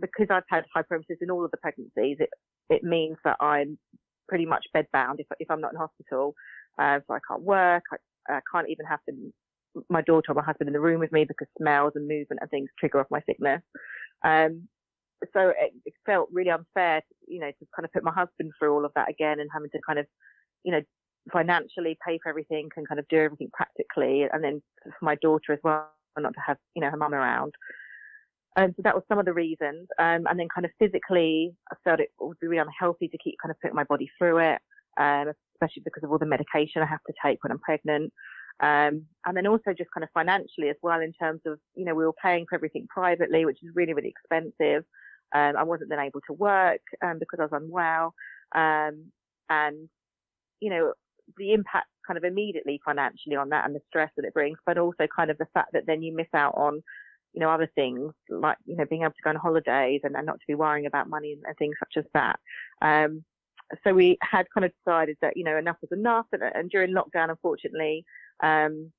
because 0.00 0.26
I've 0.30 0.42
had 0.48 0.64
hyperemesis 0.76 1.22
in 1.22 1.30
all 1.30 1.44
of 1.44 1.52
the 1.52 1.56
pregnancies, 1.56 2.16
it, 2.18 2.30
it 2.68 2.82
means 2.82 3.16
that 3.24 3.36
I'm 3.40 3.78
pretty 4.28 4.46
much 4.46 4.66
bedbound 4.74 5.16
if, 5.18 5.26
if 5.38 5.50
I'm 5.50 5.60
not 5.60 5.72
in 5.72 5.78
hospital. 5.78 6.34
Uh, 6.78 6.98
so 7.06 7.14
I 7.14 7.18
can't 7.28 7.42
work. 7.42 7.84
I, 7.92 8.34
I 8.34 8.40
can't 8.52 8.68
even 8.68 8.86
have 8.86 8.98
my 9.88 10.02
daughter 10.02 10.32
or 10.32 10.34
my 10.34 10.42
husband 10.42 10.68
in 10.68 10.72
the 10.72 10.80
room 10.80 11.00
with 11.00 11.12
me 11.12 11.24
because 11.24 11.46
smells 11.58 11.92
and 11.94 12.08
movement 12.08 12.40
and 12.40 12.50
things 12.50 12.70
trigger 12.78 13.00
off 13.00 13.06
my 13.10 13.20
sickness. 13.26 13.62
Um, 14.24 14.68
so 15.32 15.48
it, 15.48 15.72
it, 15.86 15.94
felt 16.04 16.28
really 16.32 16.50
unfair, 16.50 17.00
to, 17.00 17.32
you 17.32 17.40
know, 17.40 17.50
to 17.50 17.66
kind 17.74 17.84
of 17.84 17.92
put 17.92 18.04
my 18.04 18.12
husband 18.12 18.52
through 18.58 18.74
all 18.74 18.84
of 18.84 18.92
that 18.94 19.08
again 19.08 19.40
and 19.40 19.48
having 19.52 19.70
to 19.70 19.78
kind 19.86 19.98
of, 19.98 20.06
you 20.64 20.72
know, 20.72 20.82
financially 21.32 21.96
pay 22.06 22.18
for 22.22 22.28
everything 22.28 22.68
and 22.76 22.88
kind 22.88 22.98
of 22.98 23.08
do 23.08 23.16
everything 23.16 23.50
practically. 23.52 24.26
And 24.32 24.42
then 24.42 24.62
for 24.84 25.04
my 25.04 25.16
daughter 25.16 25.52
as 25.52 25.58
well, 25.64 25.88
not 26.18 26.34
to 26.34 26.40
have, 26.46 26.58
you 26.74 26.82
know, 26.82 26.90
her 26.90 26.96
mum 26.96 27.14
around. 27.14 27.54
Um, 28.56 28.72
so 28.76 28.82
that 28.84 28.94
was 28.94 29.02
some 29.08 29.18
of 29.18 29.24
the 29.24 29.32
reasons. 29.32 29.88
Um, 29.98 30.26
and 30.28 30.38
then 30.38 30.48
kind 30.54 30.64
of 30.64 30.70
physically, 30.78 31.54
I 31.72 31.76
felt 31.82 32.00
it 32.00 32.10
would 32.20 32.38
be 32.40 32.46
really 32.46 32.62
unhealthy 32.62 33.08
to 33.08 33.18
keep 33.18 33.34
kind 33.42 33.50
of 33.50 33.60
putting 33.60 33.74
my 33.74 33.84
body 33.84 34.08
through 34.16 34.38
it, 34.38 34.60
um, 34.98 35.32
especially 35.56 35.82
because 35.84 36.04
of 36.04 36.12
all 36.12 36.18
the 36.18 36.26
medication 36.26 36.82
I 36.82 36.86
have 36.86 37.02
to 37.08 37.14
take 37.24 37.42
when 37.42 37.50
I'm 37.50 37.58
pregnant. 37.58 38.12
Um, 38.60 39.06
and 39.26 39.36
then 39.36 39.48
also 39.48 39.72
just 39.76 39.90
kind 39.92 40.04
of 40.04 40.10
financially 40.14 40.68
as 40.68 40.76
well 40.82 41.00
in 41.00 41.12
terms 41.12 41.40
of, 41.46 41.58
you 41.74 41.84
know, 41.84 41.94
we 41.94 42.04
were 42.04 42.12
paying 42.22 42.46
for 42.48 42.54
everything 42.54 42.86
privately, 42.88 43.44
which 43.44 43.58
is 43.62 43.70
really, 43.74 43.94
really 43.94 44.14
expensive. 44.14 44.84
Um, 45.34 45.56
I 45.56 45.64
wasn't 45.64 45.90
then 45.90 45.98
able 45.98 46.20
to 46.28 46.32
work, 46.34 46.82
um, 47.04 47.18
because 47.18 47.40
I 47.40 47.46
was 47.46 47.60
unwell. 47.60 48.14
and, 48.54 49.88
you 50.60 50.70
know, 50.70 50.92
the 51.36 51.52
impact 51.52 51.86
kind 52.06 52.18
of 52.18 52.24
immediately 52.24 52.80
financially 52.84 53.36
on 53.36 53.48
that 53.50 53.64
and 53.64 53.74
the 53.74 53.80
stress 53.88 54.10
that 54.16 54.24
it 54.24 54.34
brings, 54.34 54.58
but 54.66 54.78
also 54.78 55.06
kind 55.14 55.30
of 55.30 55.38
the 55.38 55.46
fact 55.54 55.72
that 55.72 55.86
then 55.86 56.02
you 56.02 56.14
miss 56.14 56.28
out 56.34 56.54
on 56.56 56.82
you 57.34 57.40
know, 57.40 57.50
other 57.50 57.68
things 57.74 58.12
like, 58.30 58.56
you 58.64 58.76
know, 58.76 58.84
being 58.88 59.02
able 59.02 59.10
to 59.10 59.22
go 59.24 59.30
on 59.30 59.36
holidays 59.36 60.00
and, 60.04 60.14
and 60.14 60.24
not 60.24 60.34
to 60.34 60.46
be 60.46 60.54
worrying 60.54 60.86
about 60.86 61.10
money 61.10 61.32
and, 61.32 61.42
and 61.46 61.56
things 61.58 61.74
such 61.80 62.04
as 62.04 62.08
that. 62.14 62.38
Um, 62.80 63.24
so 63.82 63.92
we 63.92 64.16
had 64.22 64.46
kind 64.54 64.64
of 64.64 64.72
decided 64.84 65.16
that, 65.20 65.36
you 65.36 65.42
know, 65.42 65.56
enough 65.56 65.76
was 65.82 65.90
enough. 65.90 66.26
And, 66.32 66.42
and 66.42 66.70
during 66.70 66.94
lockdown, 66.94 67.30
unfortunately, 67.30 68.04
um, 68.42 68.92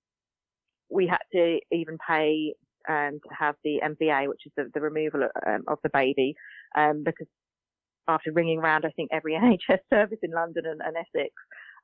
we 0.90 1.08
had 1.08 1.22
to 1.32 1.60
even 1.72 1.98
pay 2.06 2.54
um, 2.90 3.20
to 3.28 3.36
have 3.38 3.56
the 3.64 3.80
MVA, 3.84 4.28
which 4.28 4.42
is 4.46 4.52
the, 4.58 4.70
the 4.74 4.82
removal 4.82 5.24
of, 5.24 5.30
um, 5.48 5.64
of 5.68 5.80
the 5.82 5.90
baby, 5.90 6.36
um, 6.78 7.04
because 7.04 7.28
after 8.08 8.32
ringing 8.32 8.60
around, 8.60 8.86
I 8.86 8.90
think 8.92 9.10
every 9.12 9.34
NHS 9.70 9.80
service 9.92 10.20
in 10.22 10.32
London 10.32 10.66
and, 10.66 10.82
and 10.82 10.96
Essex, 10.98 11.34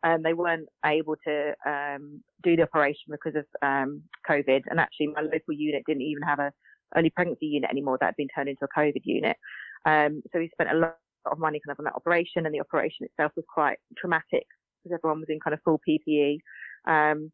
um, 0.04 0.24
they 0.24 0.34
weren't 0.34 0.68
able 0.86 1.16
to 1.28 1.54
um, 1.66 2.22
do 2.44 2.56
the 2.56 2.64
operation 2.64 3.10
because 3.10 3.36
of 3.36 3.46
um, 3.62 4.02
COVID. 4.28 4.64
And 4.70 4.80
actually, 4.80 5.08
my 5.08 5.22
local 5.22 5.54
unit 5.54 5.84
didn't 5.86 6.02
even 6.02 6.24
have 6.24 6.40
a 6.40 6.52
early 6.96 7.10
pregnancy 7.10 7.46
unit 7.46 7.70
anymore 7.70 7.98
that 8.00 8.08
had 8.08 8.16
been 8.16 8.28
turned 8.36 8.50
into 8.50 8.66
a 8.66 8.80
COVID 8.80 9.02
unit. 9.04 9.38
Um, 9.86 10.22
so 10.32 10.40
we 10.40 10.50
spent 10.52 10.72
a 10.72 10.78
lot 10.78 10.98
of 11.26 11.40
money 11.40 11.60
kind 11.66 11.74
of 11.74 11.80
on 11.80 11.86
that 11.86 11.96
operation, 11.96 12.46
and 12.46 12.54
the 12.54 12.60
operation 12.60 13.06
itself 13.06 13.32
was 13.36 13.46
quite 13.54 13.78
traumatic 13.98 14.46
because 14.84 14.98
everyone 14.98 15.20
was 15.20 15.30
in 15.30 15.40
kind 15.40 15.54
of 15.54 15.60
full 15.64 15.80
PPE. 15.88 16.40
Um, 16.88 17.32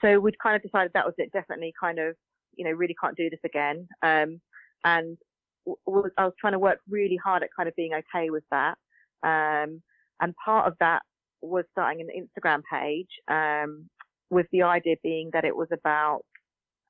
so 0.00 0.18
we'd 0.18 0.38
kind 0.38 0.56
of 0.56 0.62
decided 0.62 0.92
that 0.94 1.06
was 1.06 1.14
it. 1.18 1.32
Definitely, 1.32 1.72
kind 1.78 1.98
of, 1.98 2.16
you 2.56 2.64
know, 2.64 2.72
really 2.72 2.96
can't 3.00 3.16
do 3.16 3.30
this 3.30 3.40
again. 3.44 3.86
Um, 4.02 4.40
and 4.84 5.18
I 5.66 6.24
was 6.24 6.32
trying 6.40 6.54
to 6.54 6.58
work 6.58 6.78
really 6.88 7.18
hard 7.22 7.42
at 7.42 7.50
kind 7.54 7.68
of 7.68 7.76
being 7.76 7.92
okay 7.92 8.30
with 8.30 8.44
that. 8.50 8.76
Um, 9.22 9.82
and 10.20 10.34
part 10.44 10.66
of 10.66 10.74
that 10.80 11.02
was 11.40 11.64
starting 11.72 12.00
an 12.00 12.08
Instagram 12.08 12.62
page, 12.70 13.08
um, 13.28 13.88
with 14.30 14.46
the 14.52 14.62
idea 14.62 14.96
being 15.02 15.30
that 15.32 15.44
it 15.44 15.56
was 15.56 15.68
about, 15.72 16.22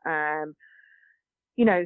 um, 0.06 0.54
you 1.56 1.64
know, 1.64 1.84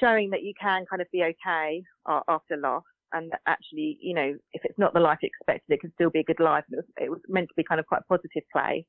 showing 0.00 0.30
that 0.30 0.42
you 0.42 0.52
can 0.60 0.84
kind 0.88 1.02
of 1.02 1.08
be 1.12 1.22
okay 1.22 1.82
after 2.06 2.56
loss 2.56 2.84
and 3.12 3.30
that 3.30 3.40
actually, 3.46 3.98
you 4.00 4.14
know, 4.14 4.34
if 4.52 4.64
it's 4.64 4.78
not 4.78 4.92
the 4.92 5.00
life 5.00 5.18
you 5.22 5.28
expected, 5.28 5.74
it 5.74 5.80
can 5.80 5.92
still 5.94 6.10
be 6.10 6.20
a 6.20 6.24
good 6.24 6.40
life. 6.40 6.64
It 6.70 6.76
was, 6.76 6.84
it 7.00 7.10
was 7.10 7.20
meant 7.28 7.48
to 7.48 7.54
be 7.56 7.64
kind 7.64 7.78
of 7.78 7.86
quite 7.86 8.00
a 8.00 8.12
positive 8.12 8.42
place. 8.52 8.84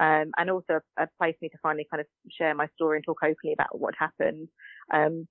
Um, 0.00 0.30
and 0.38 0.50
also 0.50 0.80
a, 0.98 1.06
place 1.18 1.34
for 1.38 1.44
me 1.44 1.50
to 1.50 1.58
finally 1.62 1.86
kind 1.90 2.00
of 2.00 2.06
share 2.30 2.54
my 2.54 2.66
story 2.74 2.96
and 2.96 3.04
talk 3.04 3.18
openly 3.22 3.52
about 3.52 3.78
what 3.78 3.94
happened. 3.98 4.48
Um, 4.94 5.28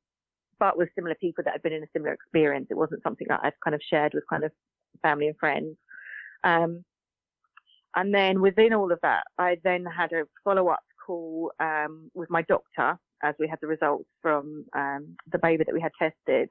but 0.60 0.78
with 0.78 0.90
similar 0.94 1.16
people 1.16 1.44
that 1.44 1.54
had 1.54 1.64
been 1.64 1.74
in 1.74 1.84
a 1.84 1.88
similar 1.92 2.14
experience. 2.14 2.68
It 2.70 2.78
wasn't 2.78 3.02
something 3.02 3.28
that 3.30 3.40
I'd 3.44 3.54
kind 3.64 3.74
of 3.74 3.82
shared 3.90 4.14
with 4.14 4.26
kind 4.30 4.44
of 4.44 4.52
family 5.02 5.28
and 5.28 5.38
friends. 5.38 5.76
Um, 6.44 6.84
and 7.96 8.14
then 8.14 8.42
within 8.42 8.74
all 8.74 8.92
of 8.92 9.00
that, 9.02 9.24
I 9.38 9.58
then 9.64 9.86
had 9.86 10.12
a 10.12 10.24
follow 10.44 10.70
up 10.70 10.80
call 11.06 11.52
um, 11.60 12.12
with 12.14 12.30
my 12.30 12.44
doctor 12.44 12.98
as 13.24 13.36
we 13.40 13.48
had 13.48 13.60
the 13.62 13.68
results 13.68 14.06
from 14.22 14.66
um, 14.76 15.16
the 15.32 15.40
baby 15.40 15.64
that 15.64 15.74
we 15.74 15.82
had 15.82 15.92
tested. 16.00 16.50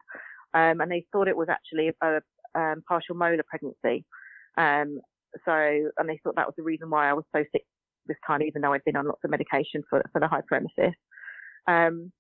Um, 0.55 0.81
and 0.81 0.91
they 0.91 1.05
thought 1.13 1.29
it 1.29 1.37
was 1.37 1.49
actually 1.49 1.93
a, 2.03 2.21
um, 2.55 2.83
partial 2.89 3.15
molar 3.15 3.45
pregnancy. 3.49 4.05
Um, 4.57 5.01
so, 5.45 5.53
and 5.53 6.09
they 6.09 6.21
thought 6.23 6.37
that 6.37 6.47
was 6.47 6.55
the 6.57 6.63
reason 6.63 6.91
why 6.91 7.09
I 7.09 7.13
was 7.13 7.25
so 7.35 7.45
sick 7.53 7.65
this 8.07 8.17
time, 8.27 8.43
even 8.43 8.63
though 8.63 8.73
I'd 8.73 8.85
been 8.85 8.97
on 8.97 9.07
lots 9.07 9.21
of 9.25 9.31
medication 9.31 9.83
for, 9.89 10.03
for 10.13 10.21
the 10.21 10.27
hyperemesis. 10.27 10.95
Um, 11.67 12.11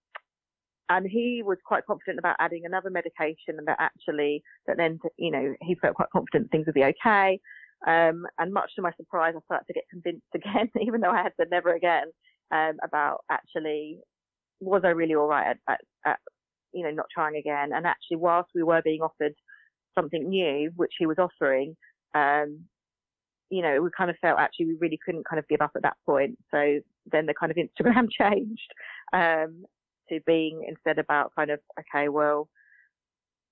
and 0.90 1.06
he 1.06 1.42
was 1.44 1.58
quite 1.66 1.84
confident 1.86 2.18
about 2.18 2.36
adding 2.38 2.62
another 2.64 2.90
medication 2.90 3.56
and 3.58 3.66
that 3.66 3.76
actually, 3.78 4.42
that 4.66 4.76
then, 4.76 4.98
you 5.18 5.30
know, 5.30 5.54
he 5.60 5.74
felt 5.74 5.94
quite 5.94 6.10
confident 6.10 6.50
things 6.50 6.66
would 6.66 6.74
be 6.74 6.84
okay. 6.84 7.40
Um, 7.86 8.26
and 8.38 8.52
much 8.52 8.74
to 8.74 8.82
my 8.82 8.92
surprise, 8.96 9.34
I 9.36 9.40
started 9.44 9.66
to 9.66 9.72
get 9.72 9.88
convinced 9.90 10.26
again, 10.34 10.70
even 10.80 11.00
though 11.00 11.10
I 11.10 11.22
had 11.22 11.32
said 11.36 11.48
never 11.50 11.74
again, 11.74 12.06
um, 12.50 12.76
about 12.82 13.24
actually, 13.30 13.98
was 14.60 14.82
I 14.84 14.88
really 14.88 15.14
all 15.14 15.28
right 15.28 15.48
at, 15.48 15.58
at, 15.68 15.80
at, 16.06 16.18
you 16.72 16.84
know, 16.84 16.90
not 16.90 17.06
trying 17.12 17.36
again? 17.36 17.72
And 17.72 17.86
actually, 17.86 18.16
whilst 18.16 18.50
we 18.54 18.62
were 18.62 18.82
being 18.82 19.02
offered 19.02 19.34
something 19.96 20.28
new, 20.28 20.70
which 20.76 20.92
he 20.98 21.06
was 21.06 21.18
offering, 21.18 21.76
um, 22.14 22.60
you 23.50 23.62
know, 23.62 23.80
we 23.80 23.88
kind 23.96 24.10
of 24.10 24.16
felt 24.20 24.38
actually 24.38 24.66
we 24.66 24.76
really 24.80 24.98
couldn't 25.04 25.26
kind 25.28 25.38
of 25.38 25.48
give 25.48 25.60
up 25.60 25.72
at 25.74 25.82
that 25.82 25.96
point. 26.04 26.38
So 26.50 26.80
then 27.10 27.26
the 27.26 27.34
kind 27.34 27.50
of 27.50 27.56
Instagram 27.58 28.08
changed, 28.18 28.72
um, 29.12 29.64
to 30.08 30.20
being 30.26 30.64
instead 30.66 30.98
about 30.98 31.32
kind 31.36 31.50
of, 31.50 31.60
okay, 31.78 32.08
well, 32.08 32.48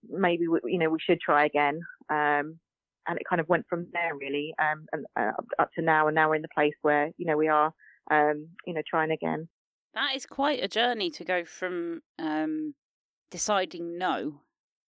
maybe 0.09 0.49
we, 0.49 0.61
you 0.67 0.79
know 0.79 0.91
we 0.91 0.99
should 1.01 1.21
try 1.21 1.45
again. 1.47 1.81
Um, 2.11 2.59
and 3.07 3.19
it 3.19 3.27
kind 3.29 3.41
of 3.41 3.49
went 3.49 3.67
from 3.69 3.87
there 3.93 4.15
really, 4.15 4.55
um, 4.61 4.87
and 4.93 5.07
uh, 5.17 5.33
up 5.59 5.71
to 5.75 5.83
now. 5.83 6.09
And 6.09 6.15
now 6.15 6.29
we're 6.29 6.37
in 6.37 6.43
the 6.43 6.49
place 6.55 6.75
where 6.83 7.11
you 7.17 7.27
know 7.27 7.37
we 7.37 7.49
are, 7.49 7.73
um, 8.11 8.49
you 8.67 8.75
know, 8.75 8.83
trying 8.89 9.11
again. 9.11 9.49
That 9.95 10.15
is 10.15 10.27
quite 10.27 10.63
a 10.63 10.69
journey 10.69 11.11
to 11.11 11.25
go 11.25 11.45
from 11.45 12.03
um, 12.19 12.75
deciding 13.31 13.99
no, 13.99 14.41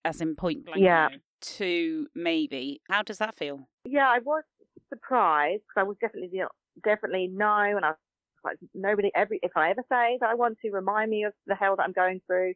as 0.04 0.20
in 0.20 0.34
point 0.34 0.64
blank, 0.64 0.82
yeah. 0.82 1.08
no, 1.12 1.18
to 1.40 2.06
maybe. 2.14 2.80
How 2.90 3.02
does 3.02 3.18
that 3.18 3.36
feel? 3.36 3.68
Yeah, 3.84 4.08
I 4.08 4.18
was 4.18 4.42
surprised 4.88 5.62
because 5.62 5.80
I 5.80 5.84
was 5.84 5.96
definitely 6.00 6.42
definitely 6.84 7.28
no, 7.32 7.76
and 7.76 7.84
I 7.84 7.90
was 7.90 7.96
like 8.44 8.56
nobody. 8.74 9.10
Every 9.14 9.38
if 9.42 9.52
I 9.56 9.70
ever 9.70 9.82
say 9.90 10.18
that 10.20 10.30
I 10.30 10.34
want 10.34 10.58
to 10.62 10.70
remind 10.70 11.10
me 11.10 11.24
of 11.24 11.32
the 11.46 11.54
hell 11.54 11.76
that 11.76 11.82
I'm 11.82 11.92
going 11.92 12.20
through, 12.26 12.54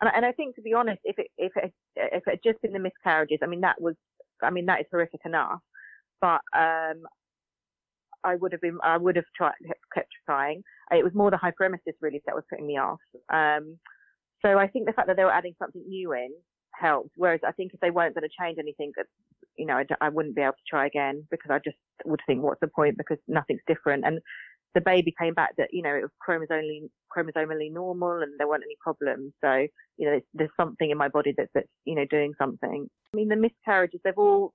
and 0.00 0.10
and 0.14 0.24
I 0.24 0.32
think 0.32 0.56
to 0.56 0.62
be 0.62 0.74
honest, 0.74 1.00
if 1.04 1.18
it 1.18 1.28
if 1.38 1.52
it 1.56 1.72
if 1.96 2.22
it 2.26 2.30
had 2.30 2.40
just 2.44 2.62
been 2.62 2.72
the 2.72 2.78
miscarriages, 2.78 3.38
I 3.42 3.46
mean 3.46 3.60
that 3.60 3.80
was, 3.80 3.94
I 4.42 4.50
mean 4.50 4.66
that 4.66 4.80
is 4.80 4.86
horrific 4.90 5.20
enough, 5.24 5.60
but 6.20 6.40
um, 6.56 7.02
I 8.24 8.36
would 8.36 8.52
have 8.52 8.60
been 8.60 8.78
I 8.82 8.96
would 8.96 9.16
have 9.16 9.24
tried 9.36 9.54
kept 9.94 10.10
trying. 10.26 10.62
It 10.90 11.04
was 11.04 11.14
more 11.14 11.30
the 11.30 11.36
hyperemesis 11.36 11.94
really 12.00 12.22
that 12.26 12.34
was 12.34 12.44
putting 12.50 12.66
me 12.66 12.78
off. 12.78 13.00
Um, 13.32 13.78
so 14.44 14.58
I 14.58 14.66
think 14.68 14.86
the 14.86 14.92
fact 14.92 15.08
that 15.08 15.16
they 15.16 15.24
were 15.24 15.32
adding 15.32 15.54
something 15.58 15.82
new 15.86 16.12
in 16.12 16.30
helped. 16.74 17.10
Whereas 17.16 17.40
I 17.46 17.52
think 17.52 17.72
if 17.74 17.80
they 17.80 17.90
weren't 17.90 18.14
going 18.14 18.28
to 18.28 18.42
change 18.42 18.58
anything, 18.58 18.92
you 19.56 19.66
know, 19.66 19.74
I, 19.74 19.84
I 20.00 20.08
wouldn't 20.08 20.34
be 20.34 20.42
able 20.42 20.52
to 20.52 20.68
try 20.68 20.86
again 20.86 21.26
because 21.30 21.50
I 21.50 21.58
just 21.58 21.76
would 22.04 22.20
think, 22.26 22.42
what's 22.42 22.60
the 22.60 22.68
point? 22.68 22.98
Because 22.98 23.18
nothing's 23.28 23.60
different. 23.66 24.04
And 24.04 24.20
the 24.74 24.80
baby 24.80 25.14
came 25.20 25.34
back 25.34 25.50
that, 25.58 25.68
you 25.72 25.82
know, 25.82 25.94
it 25.94 26.02
was 26.02 26.10
chromosomally, 26.26 26.88
chromosomally 27.14 27.72
normal 27.72 28.22
and 28.22 28.32
there 28.38 28.48
weren't 28.48 28.64
any 28.64 28.76
problems. 28.80 29.32
So, 29.42 29.66
you 29.98 30.10
know, 30.10 30.20
there's 30.34 30.50
something 30.58 30.90
in 30.90 30.96
my 30.96 31.08
body 31.08 31.34
that's, 31.36 31.50
that's, 31.54 31.68
you 31.84 31.94
know, 31.94 32.06
doing 32.10 32.32
something. 32.38 32.86
I 33.12 33.16
mean, 33.16 33.28
the 33.28 33.36
miscarriages, 33.36 34.00
they've 34.04 34.16
all, 34.16 34.52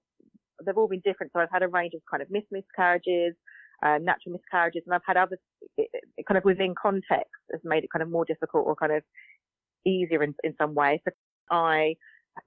they've 0.65 0.77
all 0.77 0.88
been 0.88 1.01
different. 1.06 1.32
So 1.34 1.39
I've 1.39 1.51
had 1.51 1.63
a 1.63 1.67
range 1.67 1.93
of 1.93 2.01
kind 2.10 2.23
of 2.23 2.30
mis 2.32 2.43
miscarriages, 2.51 3.36
um, 3.84 4.03
natural 4.03 4.34
miscarriages, 4.34 4.82
and 4.86 4.95
I've 4.95 5.01
had 5.06 5.17
others 5.17 5.39
it, 5.77 5.89
it 6.17 6.25
kind 6.25 6.38
of 6.38 6.45
within 6.45 6.73
context 6.82 7.32
has 7.51 7.62
made 7.63 7.84
it 7.84 7.91
kind 7.91 8.01
of 8.01 8.10
more 8.10 8.25
difficult 8.25 8.65
or 8.65 8.75
kind 8.75 8.91
of 8.91 9.03
easier 9.86 10.23
in, 10.23 10.34
in 10.43 10.56
some 10.60 10.73
way. 10.73 11.01
So 11.06 11.12
I 11.51 11.95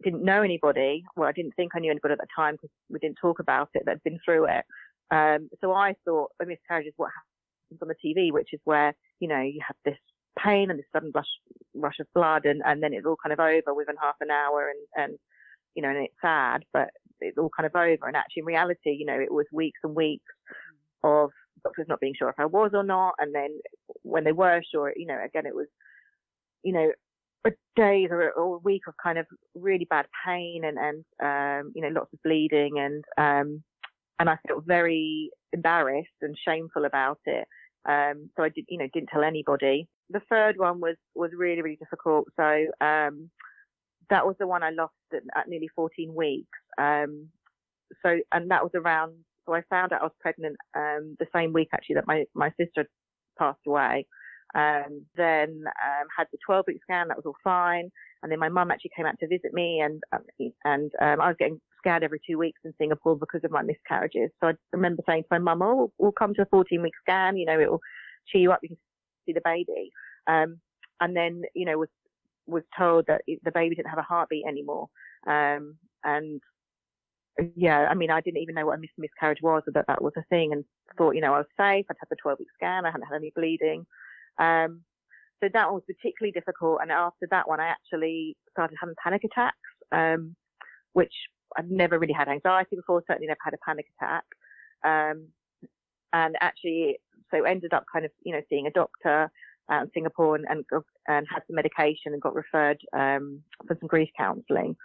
didn't 0.02 0.24
know 0.24 0.42
anybody. 0.42 1.04
Well, 1.16 1.28
I 1.28 1.32
didn't 1.32 1.52
think 1.54 1.72
I 1.74 1.78
knew 1.78 1.90
anybody 1.90 2.12
at 2.12 2.18
the 2.18 2.26
time 2.34 2.54
because 2.54 2.70
we 2.88 2.98
didn't 2.98 3.18
talk 3.20 3.38
about 3.38 3.68
it 3.74 3.82
that 3.86 3.92
had 3.92 4.02
been 4.02 4.18
through 4.24 4.46
it. 4.46 4.64
Um, 5.12 5.48
so 5.60 5.72
I 5.72 5.94
thought 6.04 6.30
a 6.40 6.46
miscarriage 6.46 6.86
is 6.86 6.94
what 6.96 7.10
on 7.80 7.88
the 7.88 7.94
TV, 7.94 8.32
which 8.32 8.50
is 8.52 8.60
where, 8.64 8.94
you 9.20 9.28
know, 9.28 9.40
you 9.40 9.60
have 9.66 9.76
this 9.84 9.98
pain 10.38 10.70
and 10.70 10.78
this 10.78 10.86
sudden 10.92 11.12
rush, 11.14 11.26
rush 11.74 11.98
of 12.00 12.06
blood 12.14 12.46
and, 12.46 12.62
and 12.64 12.82
then 12.82 12.92
it's 12.92 13.06
all 13.06 13.16
kind 13.22 13.32
of 13.32 13.40
over 13.40 13.74
within 13.74 13.96
half 14.00 14.16
an 14.20 14.30
hour 14.30 14.70
and, 14.70 15.04
and, 15.04 15.18
you 15.74 15.82
know, 15.82 15.88
and 15.88 15.98
it's 15.98 16.14
sad, 16.20 16.64
but 16.72 16.88
it's 17.20 17.38
all 17.38 17.50
kind 17.56 17.66
of 17.66 17.74
over. 17.74 18.06
And 18.06 18.16
actually 18.16 18.40
in 18.40 18.46
reality, 18.46 18.90
you 18.90 19.06
know, 19.06 19.18
it 19.18 19.32
was 19.32 19.46
weeks 19.52 19.80
and 19.82 19.94
weeks 19.94 20.24
of 21.02 21.30
doctors 21.62 21.86
not 21.88 22.00
being 22.00 22.14
sure 22.18 22.28
if 22.28 22.38
I 22.38 22.46
was 22.46 22.70
or 22.74 22.82
not. 22.82 23.14
And 23.18 23.34
then 23.34 23.50
when 24.02 24.24
they 24.24 24.32
were 24.32 24.62
sure, 24.70 24.92
you 24.96 25.06
know, 25.06 25.18
again, 25.22 25.46
it 25.46 25.54
was, 25.54 25.66
you 26.62 26.72
know, 26.72 26.90
a 27.46 27.50
days 27.76 28.08
or, 28.10 28.30
or 28.32 28.56
a 28.56 28.58
week 28.58 28.82
of 28.86 28.94
kind 29.02 29.18
of 29.18 29.26
really 29.54 29.86
bad 29.88 30.06
pain 30.26 30.62
and, 30.64 30.78
and, 30.78 31.04
um, 31.22 31.72
you 31.74 31.82
know, 31.82 31.88
lots 31.88 32.12
of 32.12 32.22
bleeding 32.22 32.78
and, 32.78 33.04
um, 33.16 33.62
and 34.18 34.28
I 34.28 34.36
felt 34.46 34.64
very 34.66 35.30
embarrassed 35.52 36.08
and 36.20 36.36
shameful 36.46 36.84
about 36.84 37.18
it. 37.24 37.48
Um, 37.88 38.30
so 38.36 38.42
I 38.42 38.50
did, 38.50 38.66
you 38.68 38.78
know, 38.78 38.88
didn't 38.92 39.08
tell 39.12 39.24
anybody. 39.24 39.88
The 40.10 40.20
third 40.28 40.58
one 40.58 40.80
was, 40.80 40.96
was 41.14 41.30
really, 41.36 41.62
really 41.62 41.76
difficult. 41.76 42.28
So, 42.36 42.66
um, 42.80 43.30
that 44.10 44.26
was 44.26 44.36
the 44.38 44.46
one 44.46 44.62
I 44.62 44.70
lost 44.70 44.92
at, 45.12 45.22
at 45.36 45.48
nearly 45.48 45.68
14 45.74 46.14
weeks. 46.14 46.58
Um, 46.78 47.28
so, 48.04 48.18
and 48.32 48.50
that 48.50 48.62
was 48.62 48.72
around, 48.74 49.12
so 49.46 49.54
I 49.54 49.62
found 49.70 49.92
out 49.92 50.00
I 50.00 50.04
was 50.04 50.12
pregnant, 50.20 50.56
um, 50.76 51.16
the 51.18 51.26
same 51.34 51.52
week 51.52 51.68
actually 51.72 51.94
that 51.96 52.06
my, 52.06 52.24
my 52.34 52.50
sister 52.60 52.88
passed 53.38 53.60
away. 53.66 54.06
Um, 54.54 55.06
then 55.16 55.62
um, 55.66 56.06
had 56.16 56.26
the 56.32 56.38
12 56.44 56.64
week 56.66 56.80
scan, 56.82 57.08
that 57.08 57.16
was 57.16 57.26
all 57.26 57.36
fine. 57.44 57.90
And 58.22 58.30
then 58.30 58.38
my 58.38 58.48
mum 58.48 58.70
actually 58.70 58.90
came 58.96 59.06
out 59.06 59.18
to 59.20 59.28
visit 59.28 59.52
me, 59.54 59.80
and 59.80 60.02
um, 60.12 60.22
and 60.64 60.92
um, 61.00 61.20
I 61.20 61.28
was 61.28 61.36
getting 61.38 61.60
scared 61.80 62.04
every 62.04 62.20
two 62.26 62.38
weeks 62.38 62.60
in 62.64 62.72
Singapore 62.78 63.16
because 63.16 63.40
of 63.44 63.50
my 63.50 63.62
miscarriages. 63.62 64.30
So 64.40 64.48
I 64.48 64.52
remember 64.72 65.02
saying 65.08 65.24
to 65.24 65.28
my 65.30 65.38
mum, 65.38 65.62
"Oh, 65.62 65.92
we'll, 65.98 66.12
come 66.12 66.34
to 66.34 66.42
a 66.42 66.46
14 66.46 66.82
week 66.82 66.92
scan. 67.02 67.36
You 67.36 67.46
know, 67.46 67.58
it 67.58 67.70
will 67.70 67.80
cheer 68.28 68.42
you 68.42 68.52
up. 68.52 68.60
You 68.62 68.70
can 68.70 68.78
see 69.26 69.32
the 69.32 69.42
baby." 69.44 69.90
Um, 70.26 70.60
and 71.00 71.16
then 71.16 71.42
you 71.54 71.66
know 71.66 71.78
was 71.78 71.88
was 72.46 72.62
told 72.76 73.06
that 73.06 73.22
the 73.26 73.52
baby 73.52 73.74
didn't 73.74 73.90
have 73.90 73.98
a 73.98 74.02
heartbeat 74.02 74.44
anymore. 74.46 74.88
Um, 75.26 75.76
and 76.04 76.40
yeah, 77.56 77.86
I 77.90 77.94
mean, 77.94 78.10
I 78.10 78.20
didn't 78.20 78.42
even 78.42 78.54
know 78.54 78.66
what 78.66 78.78
a 78.78 78.82
miscarriage 78.98 79.42
was, 79.42 79.62
or 79.66 79.72
that 79.72 79.86
that 79.88 80.02
was 80.02 80.12
a 80.16 80.24
thing, 80.30 80.52
and 80.52 80.64
thought, 80.96 81.14
you 81.14 81.20
know, 81.20 81.34
I 81.34 81.38
was 81.38 81.46
safe. 81.58 81.86
I'd 81.88 81.96
had 81.98 82.08
the 82.10 82.16
12 82.22 82.38
week 82.40 82.48
scan. 82.54 82.84
I 82.84 82.90
hadn't 82.90 83.06
had 83.06 83.16
any 83.16 83.32
bleeding. 83.34 83.86
Um, 84.38 84.82
so 85.42 85.48
that 85.52 85.66
one 85.66 85.74
was 85.74 85.82
particularly 85.86 86.32
difficult. 86.32 86.80
And 86.82 86.90
after 86.90 87.26
that 87.30 87.48
one, 87.48 87.60
I 87.60 87.68
actually 87.68 88.36
started 88.50 88.76
having 88.78 88.94
panic 89.02 89.22
attacks, 89.24 89.56
um, 89.92 90.36
which 90.92 91.12
I've 91.56 91.70
never 91.70 91.98
really 91.98 92.12
had 92.12 92.28
anxiety 92.28 92.76
before, 92.76 93.02
certainly 93.06 93.28
never 93.28 93.38
had 93.44 93.54
a 93.54 93.58
panic 93.64 93.86
attack. 93.96 94.24
Um, 94.84 95.28
and 96.12 96.36
actually, 96.40 96.98
so 97.30 97.44
ended 97.44 97.72
up 97.72 97.84
kind 97.92 98.04
of, 98.04 98.10
you 98.22 98.32
know, 98.32 98.40
seeing 98.48 98.66
a 98.66 98.72
doctor 98.72 99.30
out 99.70 99.84
in 99.84 99.90
Singapore 99.94 100.36
and, 100.36 100.44
and, 100.48 100.64
and 101.06 101.26
had 101.32 101.42
some 101.46 101.56
medication 101.56 102.12
and 102.12 102.20
got 102.20 102.34
referred, 102.34 102.78
um, 102.92 103.42
for 103.66 103.76
some 103.78 103.88
grief 103.88 104.08
counseling. 104.16 104.76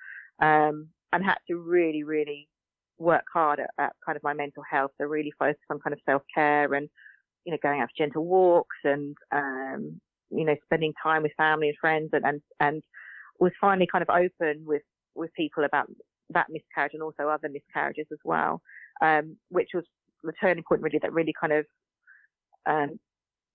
Um, 0.41 0.89
and 1.15 1.23
had 1.23 1.37
to 1.47 1.55
really, 1.57 2.03
really 2.03 2.47
work 2.97 3.23
hard 3.33 3.59
at, 3.59 3.69
at 3.79 3.93
kind 4.05 4.15
of 4.15 4.23
my 4.23 4.33
mental 4.33 4.63
health. 4.69 4.91
So 4.97 5.05
really 5.05 5.33
focus 5.39 5.61
on 5.69 5.79
kind 5.79 5.93
of 5.93 5.99
self 6.05 6.21
care 6.33 6.73
and, 6.73 6.89
you 7.45 7.51
know, 7.51 7.57
going 7.63 7.81
out 7.81 7.89
for 7.89 8.03
gentle 8.03 8.25
walks 8.25 8.75
and, 8.83 9.15
um, 9.31 9.99
you 10.29 10.45
know, 10.45 10.55
spending 10.65 10.93
time 11.01 11.23
with 11.23 11.31
family 11.37 11.69
and 11.69 11.77
friends 11.79 12.09
and, 12.11 12.25
and, 12.25 12.41
and 12.59 12.83
was 13.39 13.51
finally 13.61 13.87
kind 13.89 14.01
of 14.01 14.09
open 14.09 14.65
with, 14.65 14.81
with 15.15 15.33
people 15.33 15.63
about 15.63 15.87
that 16.31 16.47
miscarriage 16.49 16.93
and 16.93 17.03
also 17.03 17.29
other 17.29 17.49
miscarriages 17.49 18.07
as 18.11 18.19
well. 18.23 18.61
Um, 19.01 19.37
which 19.49 19.69
was 19.73 19.83
the 20.23 20.33
turning 20.39 20.63
point 20.67 20.81
really 20.81 20.99
that 21.01 21.13
really 21.13 21.33
kind 21.39 21.53
of, 21.53 21.65
um, 22.65 22.99